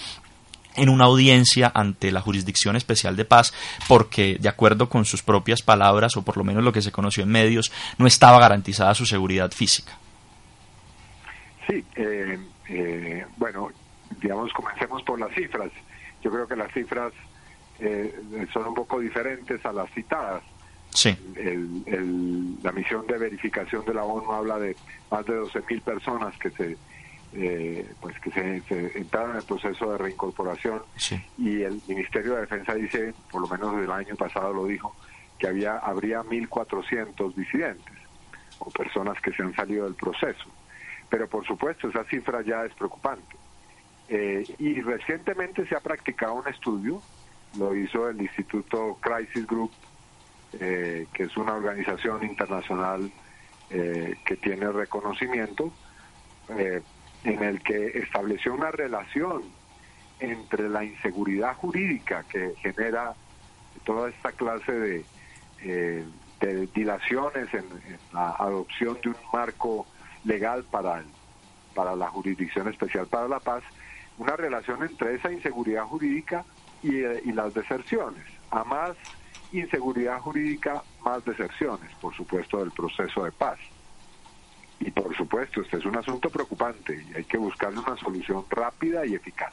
en 0.76 0.88
una 0.88 1.04
audiencia 1.04 1.72
ante 1.74 2.12
la 2.12 2.20
Jurisdicción 2.20 2.76
Especial 2.76 3.16
de 3.16 3.24
Paz 3.24 3.52
porque, 3.88 4.36
de 4.38 4.48
acuerdo 4.48 4.88
con 4.88 5.04
sus 5.04 5.22
propias 5.22 5.62
palabras, 5.62 6.16
o 6.16 6.22
por 6.22 6.36
lo 6.36 6.44
menos 6.44 6.62
lo 6.62 6.72
que 6.72 6.82
se 6.82 6.92
conoció 6.92 7.22
en 7.22 7.30
medios, 7.30 7.72
no 7.98 8.06
estaba 8.06 8.38
garantizada 8.38 8.94
su 8.94 9.06
seguridad 9.06 9.50
física. 9.52 9.96
Sí, 11.66 11.84
eh, 11.96 12.38
eh, 12.68 13.26
bueno, 13.36 13.70
digamos, 14.20 14.52
comencemos 14.52 15.02
por 15.02 15.18
las 15.18 15.34
cifras. 15.34 15.70
Yo 16.22 16.30
creo 16.30 16.46
que 16.46 16.56
las 16.56 16.72
cifras 16.72 17.12
eh, 17.80 18.46
son 18.52 18.68
un 18.68 18.74
poco 18.74 19.00
diferentes 19.00 19.64
a 19.64 19.72
las 19.72 19.90
citadas. 19.92 20.42
Sí. 20.90 21.14
la 22.62 22.72
misión 22.72 23.06
de 23.06 23.18
verificación 23.18 23.84
de 23.84 23.92
la 23.92 24.04
ONU 24.04 24.32
habla 24.32 24.58
de 24.58 24.74
más 25.10 25.26
de 25.26 25.34
12.000 25.42 25.82
personas 25.82 26.34
que 26.38 26.48
se 26.50 26.78
eh, 27.38 27.86
pues 28.00 28.18
que 28.20 28.30
se, 28.30 28.98
entraron 28.98 29.32
en 29.32 29.36
el 29.38 29.42
proceso 29.42 29.92
de 29.92 29.98
reincorporación 29.98 30.82
y 31.36 31.62
el 31.62 31.82
Ministerio 31.86 32.34
de 32.34 32.42
Defensa 32.42 32.74
dice, 32.74 33.12
por 33.30 33.42
lo 33.42 33.48
menos 33.48 33.74
el 33.82 33.90
año 33.90 34.16
pasado 34.16 34.54
lo 34.54 34.64
dijo, 34.64 34.96
que 35.38 35.48
había 35.48 35.76
habría 35.76 36.22
1.400 36.22 37.34
disidentes 37.34 37.94
o 38.58 38.70
personas 38.70 39.20
que 39.20 39.32
se 39.32 39.42
han 39.42 39.54
salido 39.54 39.84
del 39.84 39.94
proceso. 39.94 40.46
Pero 41.10 41.28
por 41.28 41.46
supuesto 41.46 41.88
esa 41.88 42.04
cifra 42.04 42.40
ya 42.42 42.64
es 42.64 42.72
preocupante. 42.72 43.36
Eh, 44.08 44.46
y 44.58 44.80
recientemente 44.80 45.66
se 45.66 45.74
ha 45.74 45.80
practicado 45.80 46.34
un 46.34 46.48
estudio, 46.48 47.02
lo 47.58 47.74
hizo 47.74 48.08
el 48.08 48.20
Instituto 48.20 48.98
Crisis 49.00 49.46
Group, 49.46 49.70
eh, 50.60 51.06
que 51.12 51.24
es 51.24 51.36
una 51.36 51.54
organización 51.54 52.24
internacional 52.24 53.10
que 53.68 54.36
tiene 54.40 54.70
reconocimiento 54.70 55.72
en 57.24 57.42
el 57.42 57.60
que 57.62 57.98
estableció 57.98 58.54
una 58.54 58.70
relación 58.70 59.42
entre 60.20 60.68
la 60.68 60.84
inseguridad 60.84 61.54
jurídica 61.56 62.24
que 62.28 62.54
genera 62.62 63.14
toda 63.84 64.08
esta 64.08 64.32
clase 64.32 64.72
de, 64.72 65.04
eh, 65.62 66.04
dilaciones 66.74 67.52
en, 67.54 67.64
la 68.12 68.30
adopción 68.30 68.98
de 69.02 69.10
un 69.10 69.16
marco 69.32 69.86
legal 70.24 70.64
para, 70.70 71.02
para 71.74 71.96
la 71.96 72.08
Jurisdicción 72.08 72.68
Especial 72.68 73.06
para 73.06 73.28
la 73.28 73.40
Paz, 73.40 73.62
una 74.18 74.36
relación 74.36 74.82
entre 74.82 75.14
esa 75.14 75.32
inseguridad 75.32 75.84
jurídica 75.84 76.44
y, 76.86 77.28
y 77.28 77.32
las 77.32 77.54
deserciones. 77.54 78.24
A 78.50 78.64
más 78.64 78.96
inseguridad 79.52 80.20
jurídica, 80.20 80.82
más 81.04 81.24
deserciones, 81.24 81.92
por 82.00 82.14
supuesto, 82.14 82.58
del 82.58 82.70
proceso 82.70 83.24
de 83.24 83.32
paz. 83.32 83.58
Y 84.80 84.90
por 84.90 85.16
supuesto, 85.16 85.62
este 85.62 85.78
es 85.78 85.86
un 85.86 85.96
asunto 85.96 86.28
preocupante 86.28 87.04
y 87.10 87.14
hay 87.16 87.24
que 87.24 87.38
buscarle 87.38 87.78
una 87.78 87.96
solución 87.96 88.44
rápida 88.50 89.06
y 89.06 89.14
eficaz. 89.14 89.52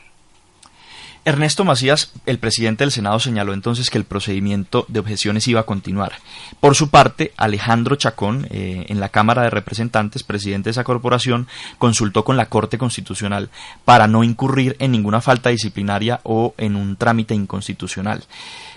Ernesto 1.25 1.63
Macías, 1.63 2.11
el 2.25 2.37
presidente 2.37 2.83
del 2.83 2.91
Senado, 2.91 3.17
señaló 3.17 3.53
entonces 3.53 3.89
que 3.89 3.97
el 3.97 4.03
procedimiento 4.03 4.85
de 4.89 4.99
objeciones 4.99 5.47
iba 5.47 5.61
a 5.61 5.65
continuar. 5.65 6.13
Por 6.59 6.75
su 6.75 6.89
parte, 6.89 7.31
Alejandro 7.37 7.95
Chacón, 7.95 8.45
eh, 8.49 8.85
en 8.89 8.99
la 8.99 9.07
Cámara 9.07 9.43
de 9.43 9.49
Representantes, 9.49 10.23
presidente 10.23 10.65
de 10.65 10.71
esa 10.71 10.83
corporación, 10.83 11.47
consultó 11.77 12.25
con 12.25 12.35
la 12.35 12.47
Corte 12.47 12.77
Constitucional 12.77 13.49
para 13.85 14.07
no 14.07 14.25
incurrir 14.25 14.75
en 14.79 14.91
ninguna 14.91 15.21
falta 15.21 15.49
disciplinaria 15.49 16.19
o 16.23 16.55
en 16.57 16.75
un 16.75 16.97
trámite 16.97 17.33
inconstitucional. 17.33 18.25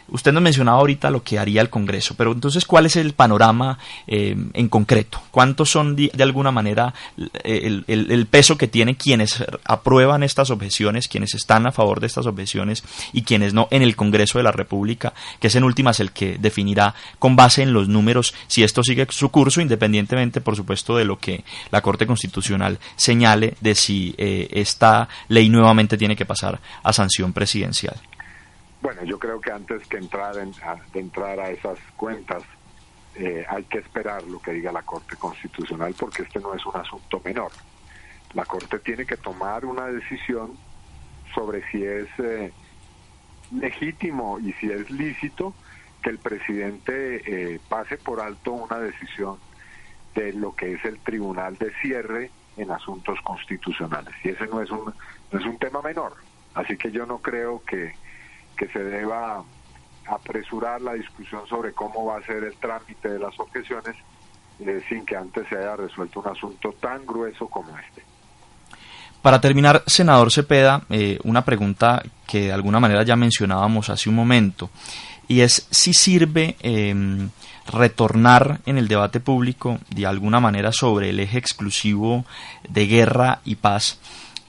Usted 0.09 0.33
nos 0.33 0.43
mencionaba 0.43 0.79
ahorita 0.79 1.11
lo 1.11 1.23
que 1.23 1.39
haría 1.39 1.61
el 1.61 1.71
Congreso, 1.71 2.15
pero 2.17 2.33
entonces, 2.33 2.65
¿cuál 2.65 2.87
es 2.87 2.97
el 2.97 3.13
panorama 3.13 3.79
eh, 4.07 4.37
en 4.53 4.69
concreto? 4.69 5.21
¿Cuántos 5.31 5.71
son 5.71 5.97
de, 5.97 6.11
alguna 6.21 6.51
manera 6.51 6.95
el, 7.45 7.85
el, 7.87 8.27
peso 8.27 8.57
que 8.57 8.69
tienen 8.69 8.95
quienes 8.95 9.45
aprueban 9.65 10.23
estas 10.23 10.51
objeciones, 10.51 11.09
quienes 11.09 11.35
están 11.35 11.67
a 11.67 11.73
favor 11.73 12.01
de 12.01 12.07
estas 12.07 12.27
objeciones 12.27 12.85
y 13.13 13.23
quienes 13.23 13.53
no 13.55 13.69
en 13.71 13.83
el 13.83 13.97
Congreso 13.97 14.39
de 14.39 14.45
la 14.45 14.53
República, 14.53 15.13
que 15.41 15.49
es 15.49 15.57
en 15.57 15.65
últimas 15.65 16.01
el 16.01 16.13
que 16.13 16.39
definirá 16.39 16.95
con 17.19 17.37
base 17.37 17.63
en 17.63 17.73
los 17.73 17.89
números 17.89 18.35
si 18.47 18.63
esto 18.63 18.83
sigue 18.83 19.07
su 19.11 19.31
curso, 19.31 19.61
independientemente, 19.61 20.41
por 20.41 20.57
supuesto, 20.57 20.97
de 20.97 21.05
lo 21.05 21.19
que 21.19 21.45
la 21.71 21.83
Corte 21.83 22.07
Constitucional 22.07 22.79
señale 22.97 23.55
de 23.61 23.75
si 23.75 24.15
eh, 24.19 24.49
esta 24.53 25.09
ley 25.29 25.49
nuevamente 25.49 25.97
tiene 25.97 26.17
que 26.17 26.27
pasar 26.27 26.61
a 26.83 26.93
sanción 26.93 27.33
presidencial? 27.33 28.01
Bueno, 28.81 29.03
yo 29.05 29.19
creo 29.19 29.41
que 29.41 29.51
antes 29.51 29.87
que 29.89 29.97
entrar 29.97 30.37
en, 30.37 30.53
a, 30.63 30.77
de 30.93 31.01
entrar 31.01 31.41
a 31.41 31.51
esas 31.51 31.79
cuentas, 31.97 32.43
eh, 33.15 33.45
hay 33.49 33.65
que 33.65 33.79
esperar 33.79 34.23
lo 34.25 34.41
que 34.41 34.53
diga 34.53 34.71
la 34.71 34.83
Corte 34.83 35.17
Constitucional 35.17 35.95
porque 35.99 36.23
este 36.23 36.39
no 36.39 36.55
es 36.55 36.65
un 36.67 36.77
asunto 36.77 37.21
menor. 37.25 37.51
La 38.35 38.45
Corte 38.45 38.79
tiene 38.81 39.07
que 39.07 39.17
tomar 39.17 39.65
una 39.65 39.87
decisión 39.87 40.53
sobre 41.35 41.69
si 41.71 41.83
es 41.83 42.09
eh, 42.19 42.53
legítimo 43.53 44.39
y 44.39 44.53
si 44.55 44.71
es 44.71 44.91
lícito 44.91 45.55
que 46.03 46.11
el 46.11 46.19
presidente 46.19 47.55
eh, 47.55 47.61
pase 47.69 47.97
por 47.97 48.21
alto 48.21 48.53
una 48.53 48.79
decisión 48.79 49.39
de 50.15 50.33
lo 50.33 50.55
que 50.55 50.75
es 50.75 50.85
el 50.85 50.99
tribunal 50.99 51.57
de 51.57 51.73
cierre 51.81 52.31
en 52.57 52.71
asuntos 52.71 53.19
constitucionales. 53.23 54.15
Y 54.25 54.31
ese 54.31 54.47
no 54.47 54.61
es 54.61 54.71
un, 54.71 54.93
no 55.33 55.39
es 55.39 55.47
un 55.47 55.59
tema 55.59 55.83
menor. 55.83 56.15
Así 56.55 56.77
que 56.77 56.91
yo 56.91 57.07
no 57.07 57.19
creo 57.19 57.63
que, 57.65 57.95
que 58.57 58.69
se 58.69 58.83
deba 58.83 59.45
apresurar 60.07 60.81
la 60.81 60.95
discusión 60.95 61.47
sobre 61.49 61.73
cómo 61.73 62.05
va 62.07 62.19
a 62.19 62.23
ser 62.23 62.45
el 62.45 62.55
trámite 62.57 63.09
de 63.09 63.19
las 63.19 63.39
objeciones 63.39 63.97
eh, 64.61 64.83
sin 64.89 65.05
que 65.05 65.17
antes 65.17 65.47
se 65.49 65.57
haya 65.57 65.77
resuelto 65.77 66.21
un 66.21 66.29
asunto 66.29 66.73
tan 66.81 67.05
grueso 67.05 67.49
como 67.49 67.77
este. 67.79 68.03
Para 69.21 69.41
terminar, 69.41 69.83
senador 69.87 70.33
Cepeda, 70.33 70.83
eh, 70.89 71.19
una 71.25 71.45
pregunta 71.45 72.03
que 72.27 72.47
de 72.47 72.53
alguna 72.53 72.79
manera 72.79 73.03
ya 73.03 73.17
mencionábamos 73.17 73.91
hace 73.91 74.09
un 74.09 74.15
momento, 74.15 74.71
y 75.29 75.41
es 75.41 75.67
si 75.71 75.93
sirve 75.93 76.57
em, 76.61 77.31
retornar 77.67 78.61
en 78.67 78.79
el 78.79 78.87
debate 78.87 79.19
público 79.19 79.79
de 79.91 80.07
alguna 80.07 80.39
manera 80.39 80.71
sobre 80.73 81.11
el 81.11 81.19
eje 81.19 81.39
exclusivo 81.39 82.25
de 82.69 82.87
guerra 82.87 83.41
y 83.45 83.57
paz 83.57 83.99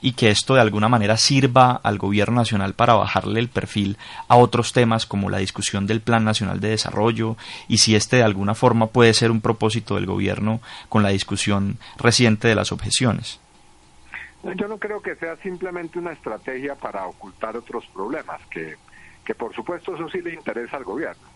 y 0.07 0.13
que 0.13 0.29
esto 0.29 0.55
de 0.55 0.61
alguna 0.61 0.87
manera 0.87 1.17
sirva 1.17 1.81
al 1.83 1.97
gobierno 1.97 2.37
nacional 2.37 2.73
para 2.75 2.93
bajarle 2.93 3.41
el 3.41 3.49
perfil 3.49 3.97
a 4.29 4.37
otros 4.37 4.71
temas 4.71 5.05
como 5.05 5.29
la 5.29 5.39
discusión 5.39 5.85
del 5.85 5.99
Plan 5.99 6.23
Nacional 6.23 6.61
de 6.61 6.69
Desarrollo 6.69 7.35
y 7.67 7.79
si 7.79 7.93
este 7.93 8.15
de 8.15 8.23
alguna 8.23 8.55
forma 8.55 8.87
puede 8.87 9.13
ser 9.13 9.31
un 9.31 9.41
propósito 9.41 9.95
del 9.95 10.05
gobierno 10.05 10.61
con 10.87 11.03
la 11.03 11.09
discusión 11.09 11.77
reciente 11.97 12.47
de 12.47 12.55
las 12.55 12.71
objeciones. 12.71 13.41
Yo 14.55 14.69
no 14.69 14.77
creo 14.77 15.01
que 15.01 15.17
sea 15.17 15.35
simplemente 15.43 15.99
una 15.99 16.13
estrategia 16.13 16.75
para 16.75 17.05
ocultar 17.05 17.57
otros 17.57 17.85
problemas, 17.87 18.39
que, 18.49 18.75
que 19.25 19.35
por 19.35 19.53
supuesto 19.53 19.93
eso 19.93 20.07
sí 20.09 20.21
le 20.21 20.33
interesa 20.33 20.77
al 20.77 20.85
gobierno. 20.85 21.27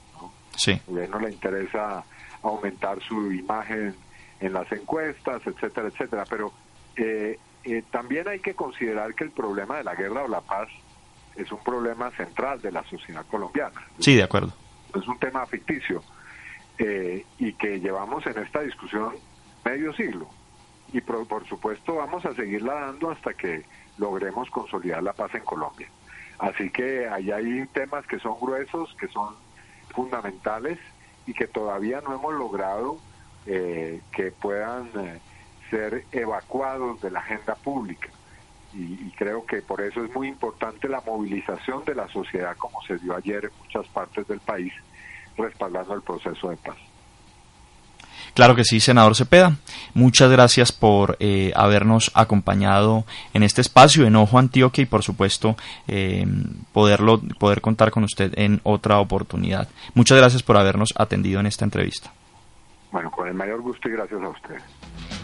Sí. 0.55 0.71
Al 0.71 0.81
gobierno 0.87 1.19
le 1.19 1.31
interesa 1.31 2.05
aumentar 2.41 3.01
su 3.01 3.33
imagen 3.33 3.95
en 4.39 4.53
las 4.53 4.71
encuestas, 4.71 5.41
etcétera, 5.45 5.89
etcétera. 5.89 6.23
Pero 6.29 6.53
eh, 6.95 7.37
eh, 7.63 7.83
también 7.91 8.27
hay 8.27 8.39
que 8.39 8.53
considerar 8.53 9.13
que 9.13 9.23
el 9.23 9.31
problema 9.31 9.77
de 9.77 9.83
la 9.83 9.95
guerra 9.95 10.23
o 10.23 10.27
la 10.27 10.41
paz 10.41 10.67
es 11.35 11.51
un 11.51 11.63
problema 11.63 12.11
central 12.11 12.61
de 12.61 12.71
la 12.71 12.83
sociedad 12.83 13.25
colombiana. 13.27 13.81
Sí, 13.99 14.15
de 14.15 14.23
acuerdo. 14.23 14.53
Es 14.93 15.07
un 15.07 15.17
tema 15.19 15.45
ficticio 15.45 16.03
eh, 16.77 17.25
y 17.37 17.53
que 17.53 17.79
llevamos 17.79 18.25
en 18.25 18.37
esta 18.39 18.61
discusión 18.61 19.13
medio 19.63 19.93
siglo 19.93 20.27
y 20.93 20.99
por, 21.01 21.47
supuesto 21.47 21.95
vamos 21.95 22.25
a 22.25 22.33
seguirla 22.33 22.73
dando 22.73 23.11
hasta 23.11 23.33
que 23.33 23.63
logremos 23.97 24.49
consolidar 24.49 25.01
la 25.03 25.13
paz 25.13 25.33
en 25.35 25.43
Colombia. 25.43 25.87
Así 26.39 26.69
que 26.69 27.07
ahí 27.07 27.31
hay 27.31 27.65
temas 27.67 28.05
que 28.07 28.19
son 28.19 28.35
gruesos, 28.41 28.93
que 28.99 29.07
son 29.07 29.35
fundamentales 29.93 30.79
y 31.25 31.33
que 31.33 31.47
todavía 31.47 32.01
no 32.01 32.15
hemos 32.15 32.33
logrado 32.33 32.97
eh, 33.45 34.01
que 34.11 34.31
puedan 34.31 34.89
eh, 34.95 35.19
ser 35.71 36.05
evacuados 36.11 37.01
de 37.01 37.09
la 37.09 37.21
agenda 37.21 37.55
pública. 37.55 38.09
y, 38.73 39.11
creo 39.17 39.45
que 39.45 39.61
por 39.61 39.81
eso 39.81 40.03
es 40.03 40.15
muy 40.15 40.29
importante 40.29 40.87
la 40.87 41.01
movilización 41.01 41.83
de 41.83 41.95
la 41.95 42.07
sociedad 42.07 42.55
como 42.57 42.81
se 42.83 42.97
dio 42.99 43.15
ayer 43.15 43.45
en 43.45 43.51
muchas 43.59 43.85
partes 43.91 44.25
del 44.27 44.39
país, 44.39 44.71
respaldando 45.35 45.93
el 45.93 46.01
proceso 46.01 46.49
de 46.49 46.57
paz. 46.57 46.77
Claro 48.33 48.55
que 48.55 48.63
sí, 48.63 48.79
senador 48.79 49.15
Cepeda. 49.15 49.57
Muchas 49.93 50.31
gracias 50.31 50.71
por 50.71 51.17
eh, 51.19 51.51
habernos 51.55 52.11
acompañado 52.13 53.03
en 53.33 53.43
este 53.43 53.61
espacio 53.61 54.05
en 54.05 54.15
Ojo 54.15 54.39
Antioquia 54.39 54.83
y 54.83 54.85
por 54.85 55.03
supuesto 55.03 55.55
eh, 55.87 56.25
poderlo, 56.71 57.19
poder 57.39 57.61
contar 57.61 57.91
con 57.91 58.03
usted 58.03 58.31
en 58.37 58.61
otra 58.63 58.99
oportunidad. 58.99 59.67
Muchas 59.93 60.17
gracias 60.17 60.43
por 60.43 60.57
habernos 60.57 60.93
atendido 60.95 61.39
en 61.39 61.45
esta 61.45 61.65
entrevista. 61.65 62.11
Bueno, 62.91 63.11
con 63.11 63.27
el 63.27 63.33
mayor 63.33 63.61
gusto 63.61 63.89
y 63.89 63.93
gracias 63.93 64.21
a 64.21 64.29
usted. 64.29 65.20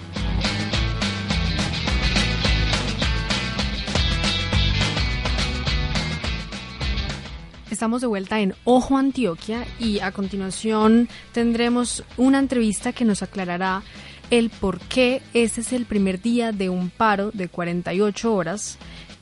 Estamos 7.70 8.00
de 8.00 8.08
vuelta 8.08 8.40
en 8.40 8.56
Ojo 8.64 8.98
Antioquia 8.98 9.68
y 9.78 10.00
a 10.00 10.14
continuación 10.14 11.10
tendremos 11.34 12.06
una 12.16 12.40
entrevista 12.40 12.94
que 12.94 13.04
nos 13.04 13.24
aclarará 13.24 13.84
el 14.30 14.50
por 14.50 14.80
qué 14.80 15.22
ese 15.34 15.62
es 15.62 15.74
el 15.74 15.86
primer 15.86 16.22
día 16.22 16.54
de 16.54 16.70
un 16.70 16.90
paro 16.90 17.30
de 17.32 17.50
48 17.50 18.34
horas 18.34 18.78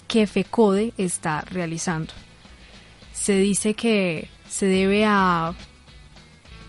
que 0.08 0.28
FECODE 0.28 0.94
está 0.98 1.42
realizando. 1.42 2.14
Se 3.14 3.36
dice 3.40 3.74
que 3.74 4.30
se 4.48 4.68
debe 4.68 5.06
a 5.06 5.56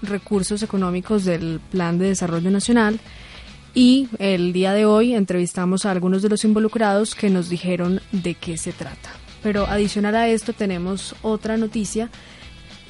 recursos 0.00 0.62
económicos 0.62 1.26
del 1.26 1.60
Plan 1.70 1.98
de 1.98 2.08
Desarrollo 2.08 2.50
Nacional 2.50 3.00
y 3.74 4.08
el 4.18 4.54
día 4.54 4.72
de 4.72 4.86
hoy 4.86 5.14
entrevistamos 5.14 5.84
a 5.84 5.90
algunos 5.90 6.22
de 6.22 6.30
los 6.30 6.42
involucrados 6.44 7.14
que 7.14 7.28
nos 7.28 7.50
dijeron 7.50 8.00
de 8.12 8.34
qué 8.34 8.56
se 8.56 8.72
trata. 8.72 9.25
Pero 9.46 9.64
adicional 9.68 10.16
a 10.16 10.26
esto 10.26 10.52
tenemos 10.54 11.14
otra 11.22 11.56
noticia 11.56 12.10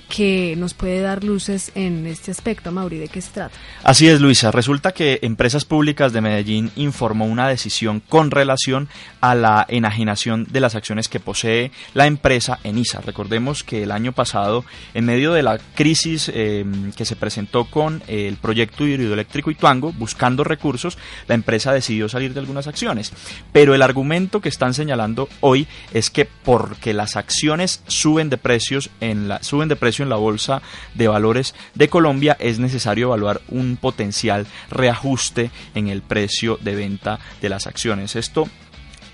que 0.09 0.55
nos 0.57 0.75
puede 0.75 1.01
dar 1.01 1.25
luces 1.25 1.73
en 1.75 2.07
este 2.07 2.31
aspecto. 2.31 2.73
Mauri, 2.73 2.99
¿de 2.99 3.09
qué 3.09 3.21
se 3.21 3.31
trata? 3.31 3.57
Así 3.83 4.09
es, 4.09 4.21
Luisa. 4.21 4.51
Resulta 4.51 4.93
que 4.93 5.19
Empresas 5.23 5.65
Públicas 5.65 6.13
de 6.13 6.21
Medellín 6.21 6.71
informó 6.77 7.27
una 7.27 7.49
decisión 7.49 8.01
con 8.01 8.31
relación 8.31 8.89
a 9.21 9.35
la 9.35 9.67
enajenación 9.69 10.47
de 10.51 10.61
las 10.61 10.75
acciones 10.75 11.09
que 11.09 11.21
posee 11.21 11.73
la 11.95 12.07
empresa 12.07 12.61
ENISA. 12.63 13.01
Recordemos 13.01 13.65
que 13.65 13.83
el 13.83 13.91
año 13.91 14.13
pasado, 14.13 14.65
en 14.95 15.05
medio 15.05 15.33
de 15.33 15.43
la 15.43 15.59
crisis 15.75 16.31
em, 16.33 16.93
que 16.93 17.05
se 17.05 17.17
presentó 17.17 17.65
con 17.65 18.03
el 18.07 18.37
proyecto 18.37 18.87
hidroeléctrico 18.87 19.51
Ituango, 19.51 19.93
buscando 19.93 20.45
recursos, 20.45 20.99
la 21.27 21.35
empresa 21.35 21.73
decidió 21.73 22.09
salir 22.09 22.35
de 22.35 22.41
algunas 22.41 22.67
acciones. 22.67 23.13
Pero 23.53 23.75
el 23.75 23.83
argumento 23.83 24.41
que 24.41 24.49
están 24.49 24.75
señalando 24.75 25.29
hoy 25.41 25.67
es 25.93 26.11
que 26.11 26.25
porque 26.27 26.95
las 26.95 27.17
acciones 27.17 27.83
suben 27.87 28.31
de 28.31 28.37
precios 28.37 28.91
en 29.01 29.29
la 29.29 29.43
suben 29.43 29.69
de 29.69 29.77
precios 29.77 29.96
en 30.03 30.09
la 30.09 30.17
Bolsa 30.17 30.63
de 30.95 31.09
Valores 31.09 31.55
de 31.75 31.89
Colombia, 31.89 32.37
es 32.41 32.59
necesario 32.59 33.09
evaluar 33.09 33.41
un 33.49 33.77
potencial 33.77 34.47
reajuste 34.71 35.51
en 35.75 35.89
el 35.89 36.03
precio 36.03 36.59
de 36.61 36.75
venta 36.75 37.19
de 37.41 37.49
las 37.49 37.67
acciones. 37.67 38.17
Esto 38.17 38.49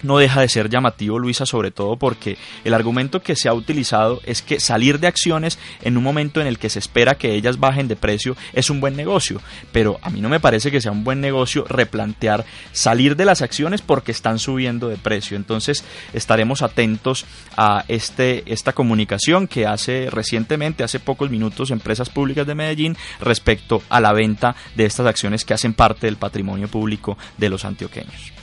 no 0.03 0.19
deja 0.19 0.41
de 0.41 0.49
ser 0.49 0.69
llamativo, 0.69 1.19
Luisa, 1.19 1.47
sobre 1.47 1.71
todo 1.71 1.97
porque 1.97 2.37
el 2.65 2.75
argumento 2.75 3.23
que 3.23 3.37
se 3.37 3.49
ha 3.49 3.55
utilizado 3.55 4.21
es 4.25 4.43
que 4.43 4.61
salir 4.61 4.99
de 5.01 5.07
acciones 5.07 5.59
en 5.83 5.97
un 5.97 6.05
momento 6.05 6.41
en 6.41 6.47
el 6.47 6.59
que 6.59 6.71
se 6.71 6.79
espera 6.79 7.17
que 7.17 7.35
ellas 7.35 7.59
bajen 7.59 7.89
de 7.89 7.97
precio 7.97 8.37
es 8.53 8.71
un 8.71 8.81
buen 8.81 8.97
negocio, 8.97 9.41
pero 9.73 9.99
a 10.03 10.11
mí 10.11 10.21
no 10.21 10.29
me 10.29 10.41
parece 10.41 10.71
que 10.71 10.81
sea 10.81 10.93
un 10.93 11.05
buen 11.05 11.21
negocio 11.21 11.65
replantear 11.69 12.45
salir 12.73 13.17
de 13.17 13.25
las 13.25 13.43
acciones 13.43 13.83
porque 13.83 14.13
están 14.13 14.39
subiendo 14.39 14.89
de 14.89 14.97
precio. 14.97 15.37
Entonces 15.37 15.85
estaremos 16.13 16.63
atentos 16.63 17.25
a 17.57 17.85
este, 17.89 18.43
esta 18.47 18.73
comunicación 18.73 19.47
que 19.47 19.67
hace 19.67 20.09
recientemente, 20.11 20.85
hace 20.85 21.01
pocos 21.01 21.31
minutos, 21.31 21.71
Empresas 21.71 22.11
Públicas 22.11 22.47
de 22.47 22.55
Medellín 22.55 22.97
respecto 23.21 23.83
a 23.89 24.01
la 24.01 24.13
venta 24.13 24.57
de 24.75 24.85
estas 24.85 25.07
acciones 25.07 25.45
que 25.45 25.55
hacen 25.55 25.75
parte 25.75 26.07
del 26.07 26.17
patrimonio 26.17 26.69
público 26.69 27.17
de 27.39 27.49
los 27.49 27.65
antioqueños 27.65 28.42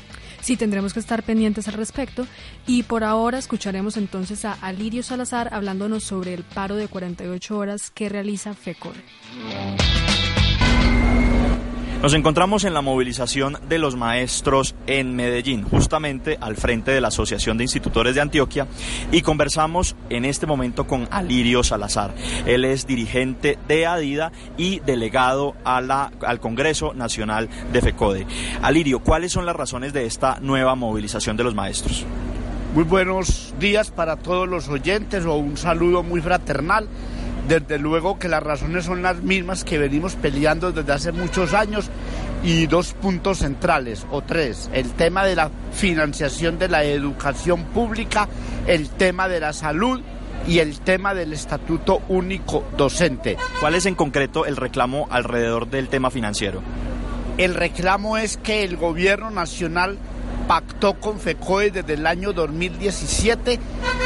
sí 0.49 0.57
tendremos 0.57 0.93
que 0.93 0.99
estar 0.99 1.21
pendientes 1.21 1.67
al 1.67 1.75
respecto. 1.75 2.25
Y 2.65 2.81
por 2.81 3.03
ahora 3.03 3.37
escucharemos 3.37 3.97
entonces 3.97 4.45
a 4.45 4.53
Alirio 4.53 5.03
Salazar 5.03 5.53
hablándonos 5.53 6.03
sobre 6.03 6.33
el 6.33 6.41
paro 6.41 6.75
de 6.75 6.87
48 6.87 7.55
horas 7.55 7.91
que 7.91 8.09
realiza 8.09 8.55
FECOR. 8.55 8.95
Nos 12.01 12.13
encontramos 12.13 12.63
en 12.63 12.73
la 12.73 12.81
movilización 12.81 13.57
de 13.67 13.77
los 13.77 13.97
maestros 13.97 14.73
en 14.87 15.17
Medellín, 15.17 15.63
justamente 15.63 16.37
al 16.39 16.55
frente 16.55 16.91
de 16.91 17.01
la 17.01 17.09
Asociación 17.09 17.57
de 17.57 17.65
Institutores 17.65 18.15
de 18.15 18.21
Antioquia, 18.21 18.67
y 19.11 19.21
conversamos 19.21 19.97
en 20.09 20.23
este 20.23 20.45
momento 20.45 20.87
con 20.87 21.09
Alirio 21.11 21.61
Salazar. 21.61 22.15
Él 22.45 22.63
es 22.63 22.87
dirigente 22.87 23.59
de 23.67 23.85
ADIDA 23.85 24.31
y 24.55 24.79
delegado 24.79 25.55
al 25.65 26.39
Congreso 26.39 26.93
Nacional 26.93 27.49
de 27.73 27.81
FECODE. 27.81 28.25
Alirio, 28.61 28.99
¿cuáles 28.99 29.33
son 29.33 29.45
las 29.45 29.57
razones 29.57 29.91
de 29.91 30.05
esta 30.05 30.39
nueva 30.39 30.75
movilización 30.75 31.35
de 31.35 31.43
los 31.43 31.53
maestros? 31.53 32.05
Muy 32.73 32.85
buenos 32.85 33.53
días 33.59 33.91
para 33.91 34.15
todos 34.15 34.47
los 34.47 34.69
oyentes 34.69 35.25
o 35.25 35.35
un 35.35 35.57
saludo 35.57 36.01
muy 36.01 36.21
fraternal 36.21 36.87
desde 37.47 37.79
luego 37.79 38.19
que 38.19 38.27
las 38.27 38.43
razones 38.43 38.85
son 38.85 39.01
las 39.01 39.21
mismas 39.21 39.63
que 39.63 39.77
venimos 39.77 40.15
peleando 40.15 40.71
desde 40.71 40.93
hace 40.93 41.11
muchos 41.11 41.53
años 41.53 41.89
y 42.43 42.67
dos 42.67 42.93
puntos 42.93 43.39
centrales 43.39 44.05
o 44.11 44.21
tres. 44.21 44.69
El 44.73 44.91
tema 44.91 45.25
de 45.25 45.35
la 45.35 45.49
financiación 45.73 46.59
de 46.59 46.69
la 46.69 46.83
educación 46.83 47.65
pública, 47.65 48.27
el 48.67 48.89
tema 48.89 49.27
de 49.27 49.39
la 49.39 49.53
salud 49.53 50.01
y 50.47 50.59
el 50.59 50.79
tema 50.79 51.13
del 51.13 51.33
estatuto 51.33 52.01
único 52.07 52.63
docente. 52.77 53.37
¿Cuál 53.59 53.75
es 53.75 53.85
en 53.85 53.95
concreto 53.95 54.45
el 54.45 54.55
reclamo 54.55 55.07
alrededor 55.11 55.69
del 55.69 55.89
tema 55.89 56.09
financiero? 56.09 56.61
El 57.37 57.55
reclamo 57.55 58.17
es 58.17 58.37
que 58.37 58.63
el 58.63 58.75
gobierno 58.77 59.31
nacional 59.31 59.97
pactó 60.49 60.95
con 60.95 61.19
FECOE 61.19 61.69
desde 61.69 61.93
el 61.93 62.07
año 62.07 62.33
2017 62.33 63.59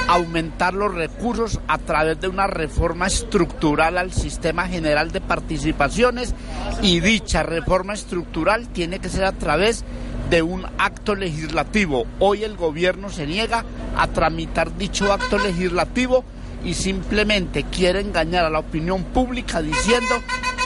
aumentar 0.10 0.74
los 0.74 0.94
recursos 0.94 1.62
a 1.70 1.78
través 1.78 2.20
de 2.20 2.28
una 2.28 2.48
reforma 2.48 3.08
estructural 3.08 3.98
al 3.98 4.12
sistema 4.12 4.68
general 4.68 5.14
de 5.14 5.22
participaciones 5.22 6.36
y 6.82 7.00
dicha 7.00 7.44
reforma 7.44 7.94
estructural 7.94 8.68
tiene 8.68 9.00
que 9.00 9.08
ser 9.08 9.24
a 9.24 9.32
través 9.32 9.86
de 10.30 10.42
un 10.42 10.66
acto 10.78 11.16
legislativo. 11.16 12.04
Hoy 12.20 12.44
el 12.44 12.58
gobierno 12.58 13.10
se 13.10 13.26
niega 13.26 13.64
a 13.96 14.08
tramitar 14.08 14.76
dicho 14.78 15.14
acto 15.14 15.38
legislativo 15.38 16.26
y 16.66 16.74
simplemente 16.74 17.64
quiere 17.64 18.02
engañar 18.02 18.44
a 18.44 18.50
la 18.50 18.60
opinión 18.60 19.06
pública 19.06 19.62
diciendo 19.62 20.16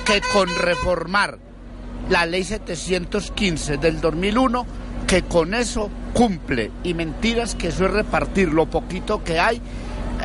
que 0.08 0.22
con 0.34 0.50
reformar 0.58 1.38
la 2.10 2.26
ley 2.26 2.44
715 2.44 3.78
del 3.78 4.02
2001, 4.02 4.66
que 5.08 5.24
con 5.24 5.54
eso 5.54 5.90
cumple. 6.14 6.70
Y 6.84 6.94
mentiras 6.94 7.56
que 7.56 7.70
eso 7.70 7.86
es 7.86 7.92
repartir 7.92 8.50
lo 8.50 8.68
poquito 8.68 9.24
que 9.24 9.40
hay 9.40 9.62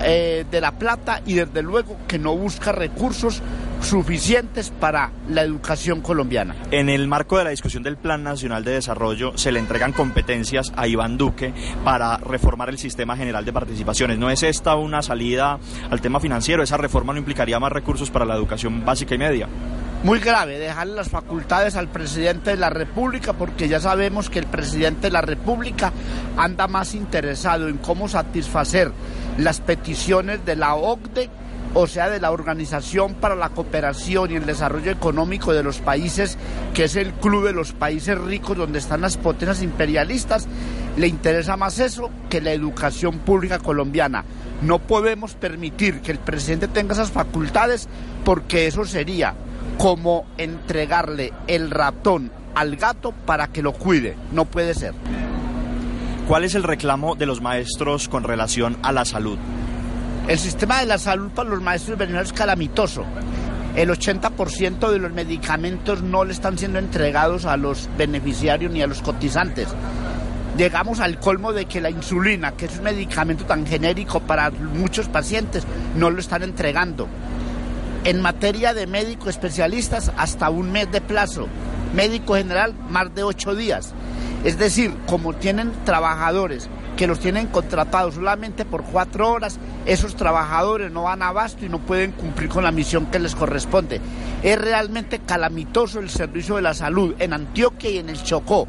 eh, 0.05 0.45
de 0.51 0.61
la 0.61 0.73
plata 0.73 1.23
y 1.25 1.35
desde 1.35 1.63
luego 1.63 1.97
que 2.09 2.19
no 2.19 2.37
busca 2.37 2.73
recursos 2.73 3.41
suficientes 3.81 4.71
para 4.71 5.11
la 5.29 5.43
educación 5.43 6.01
colombiana. 6.01 6.57
En 6.71 6.89
el 6.89 7.09
marco 7.09 7.39
de 7.39 7.45
la 7.45 7.51
discusión 7.51 7.83
del 7.83 7.97
Plan 7.97 8.23
Nacional 8.23 8.65
de 8.65 8.73
Desarrollo 8.73 9.37
se 9.37 9.53
le 9.53 9.59
entregan 9.59 9.93
competencias 9.93 10.73
a 10.77 10.87
Iván 10.87 11.19
Duque 11.19 11.53
para 11.85 12.17
reformar 12.19 12.69
el 12.69 12.79
sistema 12.79 13.17
general 13.17 13.45
de 13.45 13.53
participaciones. 13.53 14.19
¿No 14.19 14.31
es 14.31 14.43
esta 14.43 14.77
una 14.77 15.03
salida 15.03 15.59
al 15.91 16.01
tema 16.01 16.21
financiero? 16.21 16.63
¿Esa 16.63 16.77
reforma 16.77 17.13
no 17.13 17.19
implicaría 17.19 17.61
más 17.61 17.73
recursos 17.73 18.11
para 18.11 18.25
la 18.25 18.35
educación 18.35 18.85
básica 18.85 19.15
y 19.15 19.19
media? 19.19 19.49
Muy 20.05 20.19
grave 20.19 20.59
dejarle 20.59 20.95
las 20.95 21.11
facultades 21.11 21.77
al 21.77 21.87
presidente 21.87 22.51
de 22.51 22.57
la 22.57 22.71
República 22.71 23.35
porque 23.35 23.69
ya 23.69 23.79
sabemos 23.79 24.31
que 24.31 24.41
el 24.41 24.47
presidente 24.47 25.03
de 25.03 25.13
la 25.13 25.21
República 25.21 25.93
anda 26.37 26.67
más 26.67 26.97
interesado 26.97 27.69
en 27.69 27.79
cómo 27.79 28.09
satisfacer 28.09 28.91
las 29.39 29.61
peticiones 29.61 30.45
de 30.45 30.57
la 30.57 30.75
OCDE 30.75 31.31
o 31.75 31.87
sea, 31.87 32.11
de 32.11 32.21
la 32.21 32.33
Organización 32.33 33.15
para 33.15 33.37
la 33.37 33.51
Cooperación 33.51 34.33
y 34.33 34.35
el 34.35 34.45
Desarrollo 34.45 34.91
Económico 34.91 35.55
de 35.55 35.63
los 35.63 35.79
Países, 35.79 36.37
que 36.75 36.85
es 36.85 36.97
el 36.97 37.13
club 37.13 37.47
de 37.47 37.53
los 37.53 37.73
países 37.73 38.19
ricos 38.19 38.57
donde 38.57 38.81
están 38.81 39.01
las 39.01 39.17
potencias 39.17 39.63
imperialistas, 39.63 40.49
le 40.97 41.07
interesa 41.07 41.57
más 41.57 41.79
eso 41.79 42.11
que 42.29 42.41
la 42.41 42.53
educación 42.53 43.21
pública 43.21 43.59
colombiana. 43.61 44.25
No 44.63 44.81
podemos 44.81 45.35
permitir 45.35 46.01
que 46.03 46.13
el 46.13 46.19
presidente 46.19 46.69
tenga 46.69 46.93
esas 46.93 47.11
facultades 47.11 47.89
porque 48.25 48.67
eso 48.67 48.85
sería 48.85 49.35
como 49.79 50.27
entregarle 50.39 51.33
el 51.47 51.71
ratón 51.71 52.31
al 52.55 52.77
gato 52.77 53.13
para 53.27 53.49
que 53.49 53.63
lo 53.63 53.73
cuide. 53.73 54.17
No 54.33 54.45
puede 54.45 54.75
ser. 54.75 54.95
¿Cuál 56.29 56.45
es 56.45 56.55
el 56.55 56.63
reclamo 56.63 57.15
de 57.15 57.27
los 57.27 57.41
maestros 57.41 58.09
con 58.09 58.25
relación 58.25 58.79
a 58.83 58.93
la 58.93 59.05
salud? 59.05 59.39
El 60.29 60.39
sistema 60.39 60.79
de 60.81 60.87
la 60.87 60.99
salud 60.99 61.31
para 61.33 61.51
los 61.51 61.61
maestros 61.61 61.99
veterinarios 61.99 62.33
es 62.33 62.39
calamitoso. 62.39 63.05
El 63.75 63.91
80% 63.91 64.91
de 64.91 64.99
los 64.99 65.13
medicamentos 65.13 66.03
no 66.03 66.25
le 66.25 66.33
están 66.33 66.59
siendo 66.59 66.79
entregados 66.79 67.45
a 67.45 67.57
los 67.57 67.89
beneficiarios 67.99 68.71
ni 68.71 68.83
a 68.83 68.87
los 68.87 69.03
cotizantes. 69.03 69.69
Llegamos 70.57 71.01
al 71.01 71.19
colmo 71.19 71.53
de 71.53 71.65
que 71.65 71.81
la 71.81 71.91
insulina, 71.91 72.53
que 72.53 72.67
es 72.67 72.77
un 72.77 72.85
medicamento 72.85 73.45
tan 73.45 73.67
genérico 73.67 74.21
para 74.21 74.51
muchos 74.51 75.09
pacientes, 75.09 75.65
no 75.97 76.11
lo 76.11 76.21
están 76.21 76.43
entregando. 76.43 77.09
En 78.05 78.21
materia 78.21 78.75
de 78.75 78.89
médicos 78.89 79.29
especialistas, 79.29 80.11
hasta 80.17 80.51
un 80.51 80.73
mes 80.73 80.91
de 80.91 81.01
plazo. 81.01 81.47
Médico 81.95 82.35
general, 82.35 82.75
más 82.91 83.15
de 83.15 83.23
ocho 83.23 83.55
días. 83.55 83.95
Es 84.43 84.59
decir, 84.59 84.93
como 85.07 85.35
tienen 85.35 85.71
trabajadores 85.85 86.69
que 86.97 87.07
los 87.07 87.21
tienen 87.21 87.47
contratados 87.47 88.17
solamente 88.17 88.65
por 88.65 88.83
cuatro 88.83 89.31
horas, 89.31 89.61
esos 89.87 90.17
trabajadores 90.17 90.91
no 90.91 91.05
van 91.05 91.23
a 91.23 91.29
abasto 91.29 91.65
y 91.65 91.69
no 91.69 91.79
pueden 91.79 92.11
cumplir 92.11 92.49
con 92.49 92.65
la 92.65 92.73
misión 92.73 93.07
que 93.07 93.21
les 93.21 93.37
corresponde. 93.37 94.01
Es 94.43 94.61
realmente 94.61 95.21
calamitoso 95.21 96.01
el 96.01 96.11
servicio 96.11 96.57
de 96.57 96.63
la 96.63 96.75
salud 96.75 97.15
en 97.21 97.33
Antioquia 97.33 97.91
y 97.91 97.99
en 97.99 98.09
el 98.09 98.21
Chocó. 98.21 98.67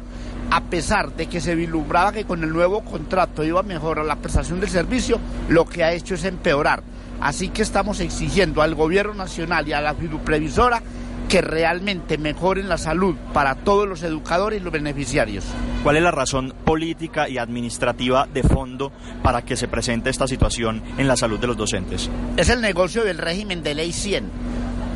A 0.52 0.60
pesar 0.60 1.12
de 1.16 1.26
que 1.26 1.40
se 1.40 1.56
vislumbraba 1.56 2.12
que 2.12 2.24
con 2.24 2.44
el 2.44 2.52
nuevo 2.52 2.84
contrato 2.84 3.42
iba 3.42 3.58
a 3.58 3.64
mejorar 3.64 4.04
la 4.04 4.16
prestación 4.16 4.60
del 4.60 4.70
servicio, 4.70 5.18
lo 5.48 5.64
que 5.64 5.82
ha 5.82 5.92
hecho 5.92 6.14
es 6.14 6.24
empeorar. 6.24 6.84
Así 7.20 7.48
que 7.48 7.62
estamos 7.62 8.00
exigiendo 8.00 8.62
al 8.62 8.74
gobierno 8.74 9.14
nacional 9.14 9.66
y 9.68 9.72
a 9.72 9.80
la 9.80 9.94
previsora 9.94 10.82
que 11.28 11.40
realmente 11.40 12.18
mejoren 12.18 12.68
la 12.68 12.78
salud 12.78 13.16
para 13.32 13.54
todos 13.54 13.88
los 13.88 14.02
educadores 14.02 14.60
y 14.60 14.64
los 14.64 14.72
beneficiarios. 14.72 15.44
¿Cuál 15.82 15.96
es 15.96 16.02
la 16.02 16.10
razón 16.10 16.54
política 16.64 17.28
y 17.28 17.38
administrativa 17.38 18.28
de 18.32 18.42
fondo 18.42 18.92
para 19.22 19.42
que 19.42 19.56
se 19.56 19.68
presente 19.68 20.10
esta 20.10 20.28
situación 20.28 20.82
en 20.98 21.08
la 21.08 21.16
salud 21.16 21.38
de 21.38 21.46
los 21.46 21.56
docentes? 21.56 22.10
Es 22.36 22.50
el 22.50 22.60
negocio 22.60 23.04
del 23.04 23.18
régimen 23.18 23.62
de 23.62 23.74
ley 23.74 23.92
100. 23.92 24.30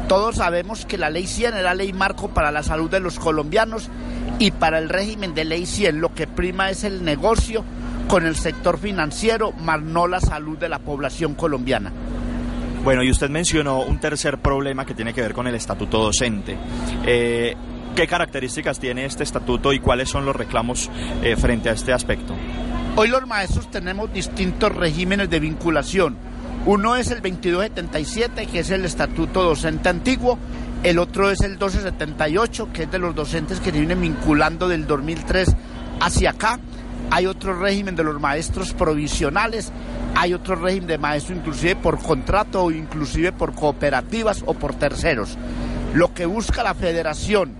Todos 0.09 0.37
sabemos 0.37 0.87
que 0.87 0.97
la 0.97 1.11
ley 1.11 1.27
100 1.27 1.55
era 1.55 1.75
ley 1.75 1.93
marco 1.93 2.29
para 2.29 2.51
la 2.51 2.63
salud 2.63 2.91
de 2.91 3.01
los 3.01 3.19
colombianos 3.19 3.89
y 4.39 4.53
para 4.53 4.79
el 4.79 4.89
régimen 4.89 5.35
de 5.35 5.45
ley 5.45 5.67
100 5.67 6.01
lo 6.01 6.15
que 6.15 6.27
prima 6.27 6.71
es 6.71 6.85
el 6.85 7.05
negocio 7.05 7.65
con 8.09 8.27
el 8.27 8.37
sector 8.37 8.79
financiero, 8.79 9.53
más 9.53 9.83
no 9.83 10.07
la 10.07 10.21
salud 10.21 10.59
de 10.59 10.69
la 10.69 10.79
población 10.79 11.35
colombiana. 11.35 11.93
Bueno, 12.83 13.03
y 13.03 13.11
usted 13.11 13.29
mencionó 13.29 13.83
un 13.83 14.01
tercer 14.01 14.39
problema 14.39 14.87
que 14.87 14.95
tiene 14.95 15.13
que 15.13 15.21
ver 15.21 15.35
con 15.35 15.47
el 15.47 15.55
estatuto 15.55 15.99
docente. 15.99 16.57
Eh, 17.05 17.55
¿Qué 17.95 18.07
características 18.07 18.79
tiene 18.79 19.05
este 19.05 19.25
estatuto 19.25 19.73
y 19.73 19.81
cuáles 19.81 20.09
son 20.09 20.25
los 20.25 20.35
reclamos 20.35 20.91
eh, 21.23 21.37
frente 21.37 21.69
a 21.69 21.73
este 21.73 21.93
aspecto? 21.93 22.35
Hoy 22.97 23.09
los 23.09 23.27
maestros 23.27 23.71
tenemos 23.71 24.13
distintos 24.13 24.75
regímenes 24.75 25.29
de 25.29 25.41
vinculación. 25.41 26.17
Uno 26.65 26.97
es 26.97 27.11
el 27.11 27.21
2277, 27.21 28.47
que 28.47 28.61
es 28.61 28.71
el 28.71 28.85
estatuto 28.85 29.43
docente 29.43 29.89
antiguo. 29.89 30.39
El 30.83 30.99
otro 30.99 31.31
es 31.31 31.41
el 31.41 31.53
1278, 31.53 32.69
que 32.73 32.85
es 32.85 32.91
de 32.91 32.99
los 32.99 33.15
docentes 33.15 33.61
que 33.61 33.71
se 33.71 33.79
vienen 33.79 34.01
vinculando 34.01 34.69
del 34.69 34.87
2003 34.87 35.55
hacia 36.01 36.31
acá. 36.31 36.59
Hay 37.11 37.27
otro 37.27 37.59
régimen 37.59 37.97
de 37.97 38.05
los 38.05 38.21
maestros 38.21 38.73
provisionales 38.75 39.73
hay 40.21 40.35
otro 40.35 40.57
régimen 40.57 40.89
de 40.89 40.99
maestro 40.99 41.37
inclusive 41.37 41.77
por 41.77 41.99
contrato 42.01 42.65
o 42.65 42.71
inclusive 42.73 43.31
por 43.31 43.55
cooperativas 43.55 44.43
o 44.47 44.55
por 44.55 44.75
terceros. 44.75 45.37
Lo 45.95 46.13
que 46.13 46.27
busca 46.27 46.65
la 46.65 46.75
federación, 46.75 47.53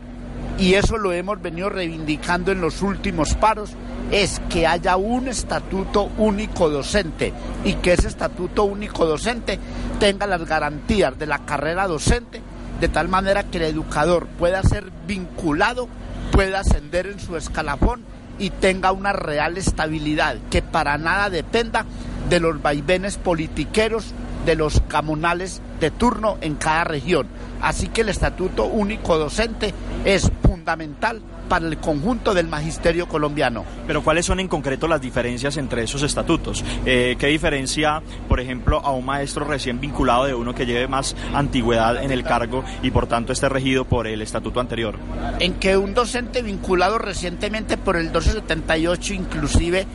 y 0.59 0.75
eso 0.75 0.99
lo 0.99 1.13
hemos 1.13 1.41
venido 1.41 1.69
reivindicando 1.69 2.51
en 2.51 2.61
los 2.61 2.83
últimos 2.83 3.35
paros, 3.35 3.71
es 4.11 4.41
que 4.51 4.67
haya 4.67 4.97
un 4.97 5.29
estatuto 5.29 6.11
único 6.19 6.69
docente 6.69 7.33
y 7.65 7.75
que 7.75 7.93
ese 7.93 8.09
estatuto 8.09 8.65
único 8.65 9.07
docente 9.07 9.61
tenga 10.01 10.27
las 10.27 10.45
garantías 10.45 11.17
de 11.17 11.27
la 11.27 11.39
carrera 11.41 11.87
docente 11.87 12.43
de 12.81 12.89
tal 12.89 13.09
manera 13.09 13.45
que 13.45 13.59
el 13.59 13.65
educador 13.65 14.27
pueda 14.27 14.65
ser 14.65 14.91
vinculado, 15.07 15.89
pueda 16.33 16.61
ascender 16.61 17.07
en 17.07 17.21
su 17.21 17.37
escalafón 17.37 18.03
y 18.39 18.51
tenga 18.51 18.93
una 18.93 19.13
real 19.13 19.57
estabilidad, 19.57 20.37
que 20.51 20.63
para 20.63 20.99
nada 20.99 21.31
dependa 21.31 21.85
de 22.29 22.41
los 22.41 22.61
vaivenes 22.61 23.17
politiqueros 23.17 24.13
de 24.45 24.55
los 24.55 24.81
camonales 24.89 25.61
de 25.81 25.91
turno 25.91 26.39
en 26.41 26.55
cada 26.55 26.85
región. 26.85 27.27
Así 27.61 27.89
que 27.89 28.03
el 28.03 28.09
Estatuto 28.09 28.65
Único 28.67 29.19
Docente 29.19 29.75
es 30.05 30.31
fundamental 30.43 31.21
para 31.49 31.67
el 31.67 31.79
conjunto 31.79 32.35
del 32.35 32.49
magisterio 32.49 33.09
colombiano. 33.09 33.65
Pero 33.87 34.03
¿cuáles 34.03 34.27
son 34.27 34.41
en 34.41 34.49
concreto 34.49 34.87
las 34.87 35.01
diferencias 35.01 35.57
entre 35.57 35.83
esos 35.83 36.03
estatutos? 36.03 36.65
Eh, 36.85 37.17
¿Qué 37.19 37.29
diferencia, 37.29 38.03
por 38.29 38.41
ejemplo, 38.41 38.81
a 38.85 38.93
un 38.93 39.05
maestro 39.05 39.45
recién 39.45 39.81
vinculado 39.81 40.27
de 40.27 40.35
uno 40.35 40.55
que 40.55 40.67
lleve 40.67 40.89
más 40.89 41.17
antigüedad 41.35 42.03
en 42.03 42.11
el 42.11 42.23
cargo 42.23 42.65
y 42.83 42.91
por 42.91 43.07
tanto 43.07 43.33
esté 43.33 43.49
regido 43.49 43.85
por 43.85 44.07
el 44.07 44.23
estatuto 44.23 44.61
anterior? 44.61 44.97
En 45.41 45.55
que 45.55 45.77
un 45.77 45.95
docente 45.95 46.43
vinculado 46.43 46.99
recientemente 46.99 47.77
por 47.77 47.97
el 47.97 48.05
1278 48.05 49.15
inclusive 49.15 49.87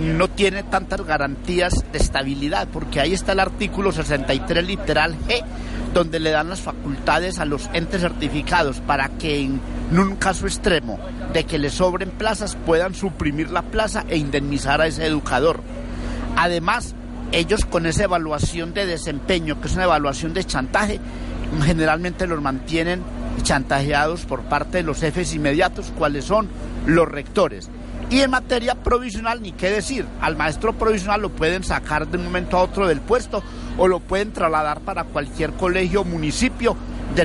no 0.00 0.28
tiene 0.28 0.62
tantas 0.62 1.04
garantías 1.04 1.74
de 1.92 1.98
estabilidad, 1.98 2.68
porque 2.72 3.00
ahí 3.00 3.12
está 3.12 3.32
el 3.32 3.40
artículo 3.40 3.92
63 3.92 4.64
literal 4.64 5.14
G, 5.28 5.42
donde 5.92 6.20
le 6.20 6.30
dan 6.30 6.48
las 6.48 6.60
facultades 6.60 7.38
a 7.38 7.44
los 7.44 7.68
entes 7.72 8.00
certificados 8.00 8.80
para 8.80 9.08
que 9.08 9.40
en 9.40 9.60
un 9.92 10.16
caso 10.16 10.46
extremo 10.46 10.98
de 11.32 11.44
que 11.44 11.58
le 11.58 11.70
sobren 11.70 12.10
plazas 12.10 12.56
puedan 12.66 12.94
suprimir 12.94 13.50
la 13.50 13.62
plaza 13.62 14.04
e 14.08 14.16
indemnizar 14.16 14.80
a 14.80 14.86
ese 14.86 15.06
educador. 15.06 15.62
Además, 16.36 16.94
ellos 17.32 17.64
con 17.64 17.86
esa 17.86 18.04
evaluación 18.04 18.72
de 18.74 18.86
desempeño, 18.86 19.60
que 19.60 19.68
es 19.68 19.74
una 19.74 19.84
evaluación 19.84 20.34
de 20.34 20.44
chantaje, 20.44 21.00
generalmente 21.64 22.26
los 22.26 22.40
mantienen 22.40 23.02
chantajeados 23.42 24.22
por 24.26 24.42
parte 24.42 24.78
de 24.78 24.84
los 24.84 25.00
jefes 25.00 25.34
inmediatos, 25.34 25.92
cuáles 25.96 26.24
son 26.24 26.48
los 26.86 27.08
rectores. 27.08 27.68
Y 28.10 28.20
en 28.22 28.30
materia 28.30 28.74
provisional, 28.74 29.40
ni 29.40 29.52
qué 29.52 29.70
decir, 29.70 30.04
al 30.20 30.36
maestro 30.36 30.72
provisional 30.72 31.22
lo 31.22 31.28
pueden 31.30 31.62
sacar 31.62 32.08
de 32.08 32.18
un 32.18 32.24
momento 32.24 32.56
a 32.56 32.62
otro 32.62 32.88
del 32.88 33.00
puesto 33.00 33.40
o 33.78 33.86
lo 33.86 34.00
pueden 34.00 34.32
trasladar 34.32 34.80
para 34.80 35.04
cualquier 35.04 35.52
colegio 35.52 36.00
o 36.00 36.04
municipio, 36.04 36.76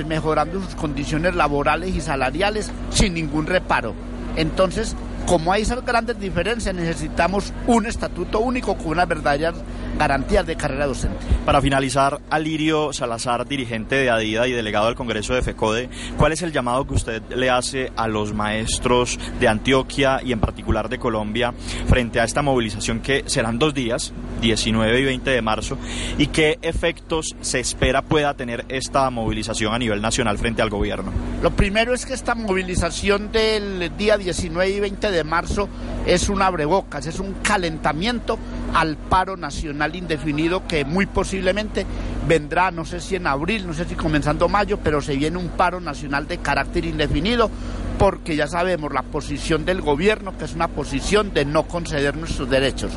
mejorando 0.06 0.62
sus 0.62 0.76
condiciones 0.76 1.36
laborales 1.36 1.96
y 1.96 2.02
salariales 2.02 2.72
sin 2.92 3.16
ningún 3.16 3.48
reparo. 3.48 3.94
Entonces, 4.36 4.96
como 5.26 5.52
hay 5.52 5.64
esas 5.64 5.84
grandes 5.84 6.20
diferencias, 6.20 6.76
necesitamos 6.76 7.52
un 7.66 7.88
estatuto 7.88 8.40
único 8.40 8.78
con 8.78 8.90
unas 8.90 9.08
verdaderas 9.08 9.56
garantías 9.98 10.46
de 10.46 10.56
carrera 10.56 10.88
docente. 10.88 11.18
Para 11.46 11.62
finalizar, 11.62 12.20
Alirio 12.30 12.93
Salazar, 12.93 13.48
dirigente 13.48 13.96
de 13.96 14.10
ADIDA 14.10 14.48
y 14.48 14.52
delegado 14.52 14.88
del 14.88 14.96
Congreso 14.96 15.34
de 15.34 15.41
FECODE, 15.41 15.89
¿cuál 16.18 16.32
es 16.32 16.41
el 16.41 16.52
llamado 16.52 16.86
que 16.88 16.93
usted 16.93 17.22
le 17.30 17.50
hace 17.50 17.91
a 17.96 18.08
los 18.08 18.34
maestros 18.34 19.20
de 19.39 19.48
Antioquia 19.48 20.22
y 20.24 20.32
en 20.32 20.39
particular 20.39 20.89
de 20.89 21.00
Colombia 21.00 21.54
frente 21.88 22.20
a 22.20 22.24
esta 22.24 22.41
movilización 22.41 23.00
que 23.00 23.24
serán 23.28 23.60
dos 23.60 23.74
días, 23.74 24.14
19 24.41 25.00
y 25.00 25.06
20 25.06 25.30
de 25.30 25.41
marzo, 25.41 25.78
y 26.18 26.28
qué 26.28 26.60
efectos 26.62 27.36
se 27.41 27.60
espera 27.60 28.02
pueda 28.02 28.34
tener 28.36 28.66
esta 28.70 29.10
movilización 29.10 29.74
a 29.74 29.80
nivel 29.80 30.02
nacional 30.02 30.38
frente 30.38 30.62
al 30.62 30.70
gobierno? 30.70 31.12
Lo 31.41 31.52
primero 31.52 31.93
es 31.93 32.06
que 32.06 32.14
esta 32.14 32.36
movilización 32.36 33.32
del 33.32 33.96
día 33.98 34.18
19 34.18 34.70
y 34.70 34.80
20 34.80 35.12
de 35.12 35.24
marzo 35.24 35.70
es 36.06 36.30
un 36.30 36.41
abrebocas, 36.41 37.06
es 37.08 37.20
un 37.20 37.34
calentamiento 37.41 38.38
al 38.74 38.97
paro 38.97 39.38
nacional 39.38 39.95
indefinido 39.95 40.68
que 40.68 40.86
muy 40.86 41.05
posiblemente 41.05 41.86
vendrá, 42.28 42.72
no 42.72 42.86
sé 42.86 42.99
si 42.99 43.16
en 43.16 43.28
abril, 43.28 43.68
no 43.68 43.74
sé 43.74 43.86
si 43.86 43.95
comenzando 43.95 44.49
mayo, 44.49 44.80
pero 44.84 45.01
se 45.01 45.16
viene 45.16 45.38
un 45.38 45.49
paro 45.49 45.80
nacional 45.80 46.28
de 46.28 46.39
carácter 46.39 46.86
indefinido 46.86 47.49
porque 47.97 48.36
ya 48.36 48.47
sabemos 48.47 48.91
la 48.91 49.03
posición 49.03 49.66
del 49.66 49.82
gobierno, 49.82 50.38
que 50.38 50.45
es 50.45 50.53
una 50.53 50.68
posición 50.68 51.34
de 51.34 51.45
no 51.45 51.63
conceder 51.63 52.18
nuestros 52.18 52.49
derechos. 52.49 52.91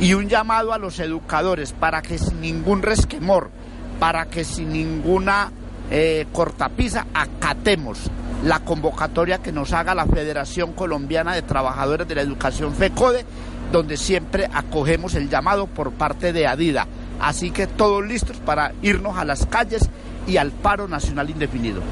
Y 0.00 0.14
un 0.14 0.28
llamado 0.28 0.72
a 0.72 0.78
los 0.78 0.98
educadores 0.98 1.72
para 1.72 2.02
que 2.02 2.18
sin 2.18 2.40
ningún 2.40 2.82
resquemor, 2.82 3.50
para 3.98 4.26
que 4.26 4.44
sin 4.44 4.72
ninguna 4.72 5.52
eh, 5.90 6.26
cortapisa 6.32 7.06
acatemos 7.14 8.10
la 8.44 8.60
convocatoria 8.60 9.38
que 9.38 9.52
nos 9.52 9.72
haga 9.72 9.94
la 9.94 10.06
Federación 10.06 10.72
Colombiana 10.72 11.34
de 11.34 11.42
Trabajadores 11.42 12.08
de 12.08 12.14
la 12.14 12.22
Educación 12.22 12.74
FECODE, 12.74 13.24
donde 13.72 13.96
siempre 13.96 14.48
acogemos 14.52 15.14
el 15.14 15.28
llamado 15.28 15.66
por 15.66 15.92
parte 15.92 16.32
de 16.32 16.46
ADIDA. 16.46 16.86
Así 17.20 17.50
que 17.50 17.66
todos 17.66 18.04
listos 18.06 18.38
para 18.38 18.72
irnos 18.82 19.18
a 19.18 19.24
las 19.24 19.46
calles 19.46 19.88
y 20.30 20.36
al 20.36 20.52
paro 20.52 20.86
nacional 20.86 21.28
indefinido. 21.28 21.82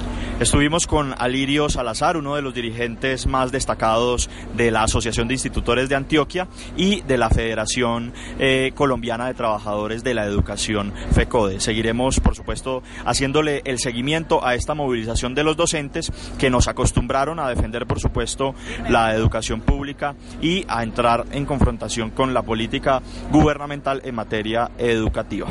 Estuvimos 0.40 0.86
con 0.86 1.16
Alirio 1.18 1.68
Salazar, 1.68 2.16
uno 2.16 2.36
de 2.36 2.42
los 2.42 2.54
dirigentes 2.54 3.26
más 3.26 3.50
destacados 3.50 4.30
de 4.56 4.70
la 4.70 4.84
Asociación 4.84 5.26
de 5.26 5.34
Institutores 5.34 5.88
de 5.88 5.96
Antioquia 5.96 6.46
y 6.76 7.00
de 7.00 7.18
la 7.18 7.28
Federación 7.28 8.12
eh, 8.38 8.70
Colombiana 8.76 9.26
de 9.26 9.34
Trabajadores 9.34 10.04
de 10.04 10.14
la 10.14 10.26
Educación 10.26 10.92
FECODE. 11.10 11.58
Seguiremos, 11.58 12.20
por 12.20 12.36
supuesto, 12.36 12.84
haciéndole 13.04 13.62
el 13.64 13.80
seguimiento 13.80 14.46
a 14.46 14.54
esta 14.54 14.74
movilización 14.74 15.34
de 15.34 15.42
los 15.42 15.56
docentes 15.56 16.12
que 16.38 16.50
nos 16.50 16.68
acostumbraron 16.68 17.40
a 17.40 17.48
defender, 17.48 17.86
por 17.86 17.98
supuesto, 17.98 18.54
la 18.88 19.12
educación 19.16 19.60
pública 19.60 20.14
y 20.40 20.64
a 20.68 20.84
entrar 20.84 21.26
en 21.32 21.46
confrontación 21.46 22.10
con 22.10 22.32
la 22.32 22.42
política 22.42 23.02
gubernamental 23.32 24.02
en 24.04 24.14
materia 24.14 24.70
educativa. 24.78 25.48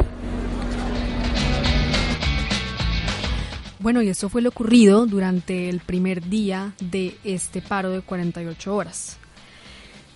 Bueno, 3.80 4.01
y 4.01 4.09
esto 4.09 4.28
fue 4.28 4.41
lo 4.41 4.49
ocurrido 4.49 5.05
durante 5.05 5.69
el 5.69 5.80
primer 5.80 6.28
día 6.28 6.73
de 6.80 7.15
este 7.23 7.61
paro 7.61 7.91
de 7.91 8.01
48 8.01 8.75
horas. 8.75 9.17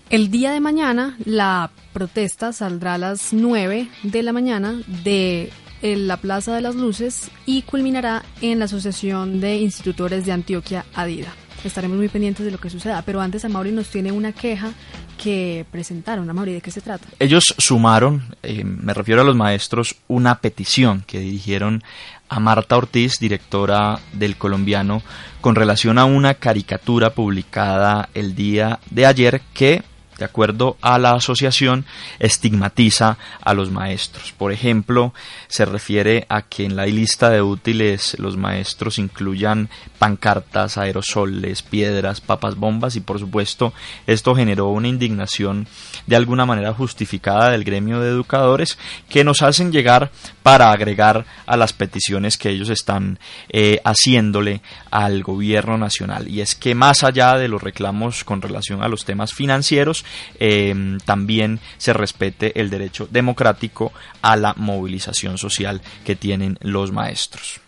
El 0.09 0.31
día 0.31 0.51
de 0.51 0.59
mañana 0.59 1.15
la 1.25 1.71
protesta 1.93 2.53
saldrá 2.53 2.95
a 2.95 2.97
las 2.97 3.33
9 3.33 3.87
de 4.03 4.23
la 4.23 4.33
mañana 4.33 4.81
de 5.03 5.51
la 5.81 6.17
Plaza 6.17 6.53
de 6.55 6.61
las 6.61 6.75
Luces 6.75 7.29
y 7.45 7.61
culminará 7.61 8.23
en 8.41 8.59
la 8.59 8.65
Asociación 8.65 9.39
de 9.39 9.57
Institutores 9.57 10.25
de 10.25 10.31
Antioquia, 10.31 10.85
ADIDA. 10.95 11.33
Estaremos 11.63 11.97
muy 11.97 12.09
pendientes 12.09 12.43
de 12.45 12.51
lo 12.51 12.57
que 12.57 12.71
suceda, 12.71 13.03
pero 13.03 13.21
antes 13.21 13.45
Amaury 13.45 13.71
nos 13.71 13.89
tiene 13.89 14.11
una 14.11 14.31
queja 14.31 14.73
que 15.21 15.65
presentaron. 15.69 16.29
Amaury, 16.29 16.53
¿de 16.53 16.61
qué 16.61 16.71
se 16.71 16.81
trata? 16.81 17.07
Ellos 17.19 17.53
sumaron, 17.57 18.35
eh, 18.41 18.63
me 18.63 18.93
refiero 18.93 19.21
a 19.21 19.23
los 19.23 19.35
maestros, 19.35 19.95
una 20.07 20.39
petición 20.39 21.03
que 21.05 21.19
dirigieron 21.19 21.83
a 22.27 22.39
Marta 22.39 22.77
Ortiz, 22.77 23.19
directora 23.19 23.99
del 24.13 24.37
colombiano, 24.37 25.03
con 25.41 25.55
relación 25.55 25.97
a 25.97 26.05
una 26.05 26.33
caricatura 26.35 27.13
publicada 27.13 28.09
el 28.13 28.35
día 28.35 28.79
de 28.89 29.05
ayer 29.05 29.41
que 29.53 29.83
de 30.21 30.25
acuerdo 30.25 30.77
a 30.81 30.99
la 30.99 31.13
asociación, 31.13 31.83
estigmatiza 32.19 33.17
a 33.41 33.55
los 33.55 33.71
maestros. 33.71 34.31
Por 34.31 34.51
ejemplo, 34.51 35.15
se 35.47 35.65
refiere 35.65 36.27
a 36.29 36.43
que 36.43 36.63
en 36.63 36.75
la 36.75 36.85
lista 36.85 37.31
de 37.31 37.41
útiles 37.41 38.15
los 38.19 38.37
maestros 38.37 38.99
incluyan 38.99 39.69
pancartas, 39.97 40.77
aerosoles, 40.77 41.63
piedras, 41.63 42.21
papas 42.21 42.55
bombas 42.55 42.95
y 42.95 42.99
por 42.99 43.17
supuesto 43.17 43.73
esto 44.05 44.35
generó 44.35 44.67
una 44.67 44.87
indignación 44.87 45.67
de 46.05 46.15
alguna 46.15 46.45
manera 46.45 46.73
justificada 46.73 47.49
del 47.49 47.63
gremio 47.63 47.99
de 47.99 48.09
educadores 48.09 48.77
que 49.09 49.23
nos 49.23 49.41
hacen 49.41 49.71
llegar 49.71 50.11
para 50.43 50.71
agregar 50.71 51.25
a 51.47 51.57
las 51.57 51.73
peticiones 51.73 52.37
que 52.37 52.49
ellos 52.49 52.69
están 52.69 53.17
eh, 53.49 53.81
haciéndole 53.83 54.61
al 54.91 55.23
gobierno 55.23 55.79
nacional. 55.79 56.27
Y 56.27 56.41
es 56.41 56.53
que 56.53 56.75
más 56.75 57.03
allá 57.03 57.37
de 57.37 57.47
los 57.47 57.63
reclamos 57.63 58.23
con 58.23 58.41
relación 58.41 58.83
a 58.83 58.87
los 58.87 59.05
temas 59.05 59.33
financieros, 59.33 60.05
eh, 60.39 60.97
también 61.05 61.59
se 61.77 61.93
respete 61.93 62.59
el 62.59 62.69
derecho 62.69 63.07
democrático 63.09 63.91
a 64.21 64.35
la 64.35 64.53
movilización 64.55 65.37
social 65.37 65.81
que 66.05 66.15
tienen 66.15 66.57
los 66.61 66.91
maestros. 66.91 67.61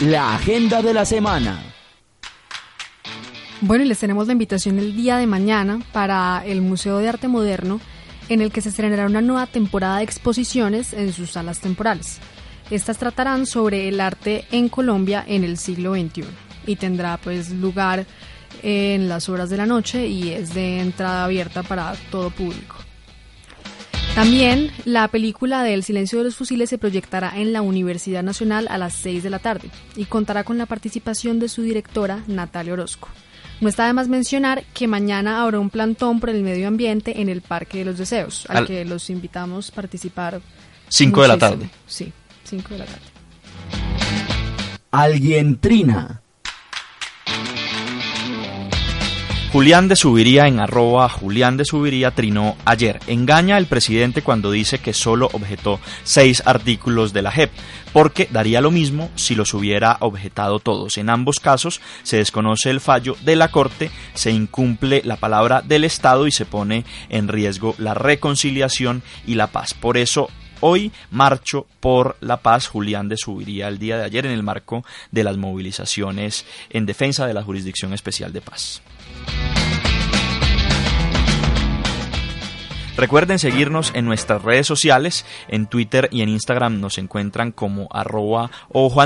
La 0.00 0.34
agenda 0.34 0.82
de 0.82 0.92
la 0.92 1.04
semana. 1.04 1.62
Bueno, 3.62 3.84
y 3.84 3.88
les 3.88 3.98
tenemos 3.98 4.26
la 4.26 4.34
invitación 4.34 4.78
el 4.78 4.94
día 4.94 5.16
de 5.16 5.26
mañana 5.26 5.80
para 5.92 6.42
el 6.44 6.60
Museo 6.60 6.98
de 6.98 7.08
Arte 7.08 7.28
Moderno, 7.28 7.80
en 8.28 8.42
el 8.42 8.52
que 8.52 8.60
se 8.60 8.68
estrenará 8.68 9.06
una 9.06 9.22
nueva 9.22 9.46
temporada 9.46 9.98
de 9.98 10.04
exposiciones 10.04 10.92
en 10.92 11.14
sus 11.14 11.30
salas 11.30 11.60
temporales. 11.60 12.18
Estas 12.70 12.98
tratarán 12.98 13.46
sobre 13.46 13.88
el 13.88 14.00
arte 14.00 14.44
en 14.50 14.68
Colombia 14.68 15.24
en 15.26 15.44
el 15.44 15.56
siglo 15.56 15.94
XXI 15.94 16.24
y 16.66 16.76
tendrá 16.76 17.16
pues 17.16 17.50
lugar 17.50 18.04
en 18.62 19.08
las 19.08 19.28
horas 19.28 19.50
de 19.50 19.56
la 19.56 19.66
noche 19.66 20.06
y 20.06 20.30
es 20.30 20.54
de 20.54 20.80
entrada 20.80 21.24
abierta 21.24 21.62
para 21.62 21.94
todo 22.10 22.30
público. 22.30 22.76
También 24.14 24.70
la 24.86 25.08
película 25.08 25.62
de 25.62 25.74
El 25.74 25.84
silencio 25.84 26.18
de 26.18 26.24
los 26.24 26.36
fusiles 26.36 26.70
se 26.70 26.78
proyectará 26.78 27.34
en 27.36 27.52
la 27.52 27.60
Universidad 27.60 28.22
Nacional 28.22 28.66
a 28.70 28.78
las 28.78 28.94
6 28.94 29.22
de 29.22 29.28
la 29.28 29.40
tarde 29.40 29.68
y 29.94 30.06
contará 30.06 30.42
con 30.42 30.56
la 30.56 30.64
participación 30.64 31.38
de 31.38 31.50
su 31.50 31.60
directora 31.60 32.24
Natalia 32.26 32.72
Orozco. 32.72 33.08
No 33.60 33.68
está 33.68 33.86
de 33.86 33.92
más 33.92 34.08
mencionar 34.08 34.64
que 34.72 34.86
mañana 34.86 35.42
habrá 35.42 35.60
un 35.60 35.68
plantón 35.68 36.18
por 36.18 36.30
el 36.30 36.42
medio 36.42 36.66
ambiente 36.66 37.20
en 37.20 37.28
el 37.28 37.42
Parque 37.42 37.78
de 37.78 37.84
los 37.84 37.98
Deseos, 37.98 38.46
al, 38.48 38.66
que 38.66 38.86
los 38.86 39.10
invitamos 39.10 39.70
a 39.70 39.74
participar. 39.74 40.40
5 40.88 41.22
de 41.22 41.28
la 41.28 41.36
tarde. 41.36 41.68
Sí, 41.86 42.12
5 42.44 42.68
de 42.70 42.78
la 42.78 42.84
tarde. 42.86 43.00
Alguien 44.92 45.58
trina. 45.58 46.22
Julián 49.56 49.88
de 49.88 49.96
Subiría 49.96 50.48
en 50.48 50.60
arroba 50.60 51.08
Julián 51.08 51.56
de 51.56 51.64
Subiría 51.64 52.10
trinó 52.10 52.58
ayer. 52.66 53.00
Engaña 53.06 53.56
al 53.56 53.64
presidente 53.64 54.20
cuando 54.20 54.50
dice 54.50 54.80
que 54.80 54.92
solo 54.92 55.30
objetó 55.32 55.80
seis 56.04 56.42
artículos 56.44 57.14
de 57.14 57.22
la 57.22 57.30
JEP, 57.30 57.50
porque 57.94 58.28
daría 58.30 58.60
lo 58.60 58.70
mismo 58.70 59.10
si 59.14 59.34
los 59.34 59.54
hubiera 59.54 59.96
objetado 60.00 60.58
todos. 60.58 60.98
En 60.98 61.08
ambos 61.08 61.40
casos 61.40 61.80
se 62.02 62.18
desconoce 62.18 62.68
el 62.68 62.80
fallo 62.80 63.16
de 63.22 63.34
la 63.34 63.50
Corte, 63.50 63.90
se 64.12 64.30
incumple 64.30 65.00
la 65.06 65.16
palabra 65.16 65.62
del 65.62 65.84
Estado 65.84 66.26
y 66.26 66.32
se 66.32 66.44
pone 66.44 66.84
en 67.08 67.26
riesgo 67.26 67.74
la 67.78 67.94
reconciliación 67.94 69.02
y 69.26 69.36
la 69.36 69.46
paz. 69.46 69.72
Por 69.72 69.96
eso 69.96 70.28
Hoy 70.60 70.92
marcho 71.10 71.66
por 71.80 72.16
la 72.20 72.38
paz. 72.38 72.66
Julián 72.66 73.08
de 73.08 73.16
Subiría 73.16 73.68
el 73.68 73.78
día 73.78 73.98
de 73.98 74.04
ayer 74.04 74.26
en 74.26 74.32
el 74.32 74.42
marco 74.42 74.84
de 75.10 75.24
las 75.24 75.36
movilizaciones 75.36 76.44
en 76.70 76.86
defensa 76.86 77.26
de 77.26 77.34
la 77.34 77.42
Jurisdicción 77.42 77.92
Especial 77.92 78.32
de 78.32 78.40
Paz. 78.40 78.82
Recuerden 82.96 83.38
seguirnos 83.38 83.92
en 83.94 84.06
nuestras 84.06 84.42
redes 84.42 84.66
sociales, 84.66 85.26
en 85.48 85.66
Twitter 85.66 86.08
y 86.10 86.22
en 86.22 86.30
Instagram 86.30 86.80
nos 86.80 86.96
encuentran 86.96 87.52
como 87.52 87.88
arroba 87.92 88.50
ojo 88.72 89.02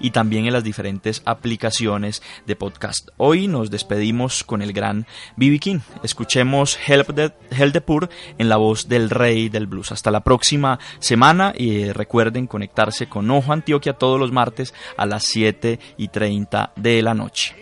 y 0.00 0.10
también 0.10 0.46
en 0.46 0.54
las 0.54 0.64
diferentes 0.64 1.20
aplicaciones 1.26 2.22
de 2.46 2.56
podcast. 2.56 3.10
Hoy 3.18 3.46
nos 3.46 3.70
despedimos 3.70 4.42
con 4.42 4.62
el 4.62 4.72
gran 4.72 5.06
B.B. 5.36 5.58
King. 5.58 5.80
Escuchemos 6.02 6.78
Help 6.86 7.14
the, 7.14 7.32
Help 7.50 7.72
the 7.74 7.82
Poor 7.82 8.08
en 8.38 8.48
la 8.48 8.56
voz 8.56 8.88
del 8.88 9.10
rey 9.10 9.50
del 9.50 9.66
blues. 9.66 9.92
Hasta 9.92 10.10
la 10.10 10.20
próxima 10.20 10.78
semana 10.98 11.52
y 11.54 11.92
recuerden 11.92 12.46
conectarse 12.46 13.06
con 13.06 13.30
Ojo 13.30 13.52
Antioquia 13.52 13.92
todos 13.92 14.18
los 14.18 14.32
martes 14.32 14.72
a 14.96 15.04
las 15.04 15.24
7 15.24 15.78
y 15.98 16.08
30 16.08 16.72
de 16.74 17.02
la 17.02 17.12
noche. 17.12 17.54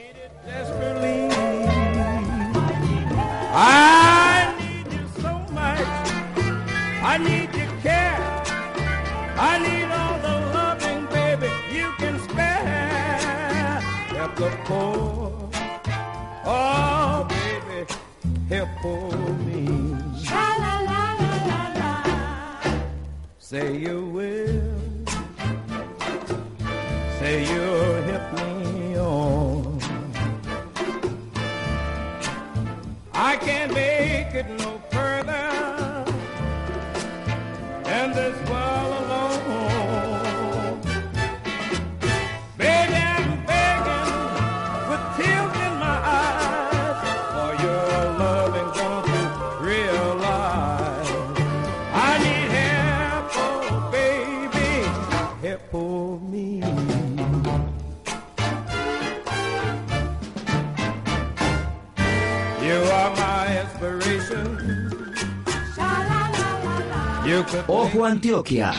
Antioquia. 68.49 68.73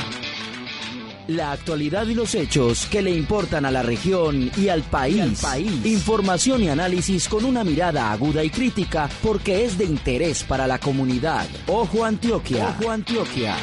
La 1.28 1.52
actualidad 1.52 2.08
y 2.08 2.16
los 2.16 2.34
hechos 2.34 2.88
que 2.88 3.04
le 3.04 3.12
importan 3.12 3.66
a 3.66 3.72
la 3.72 3.84
región 3.84 4.50
y 4.58 4.70
al 4.70 4.82
país. 4.82 5.44
Información 5.84 6.64
y 6.64 6.70
análisis 6.70 7.30
con 7.30 7.46
una 7.46 7.64
mirada 7.64 8.12
aguda 8.12 8.44
y 8.44 8.50
crítica 8.50 9.08
porque 9.22 9.66
es 9.66 9.78
de 9.78 9.86
interés 9.86 10.44
para 10.44 10.66
la 10.66 10.80
comunidad. 10.80 11.46
Ojo 11.68 12.04
Antioquia. 12.04 12.76
Ojo 12.80 12.90
Antioquia. 12.90 13.56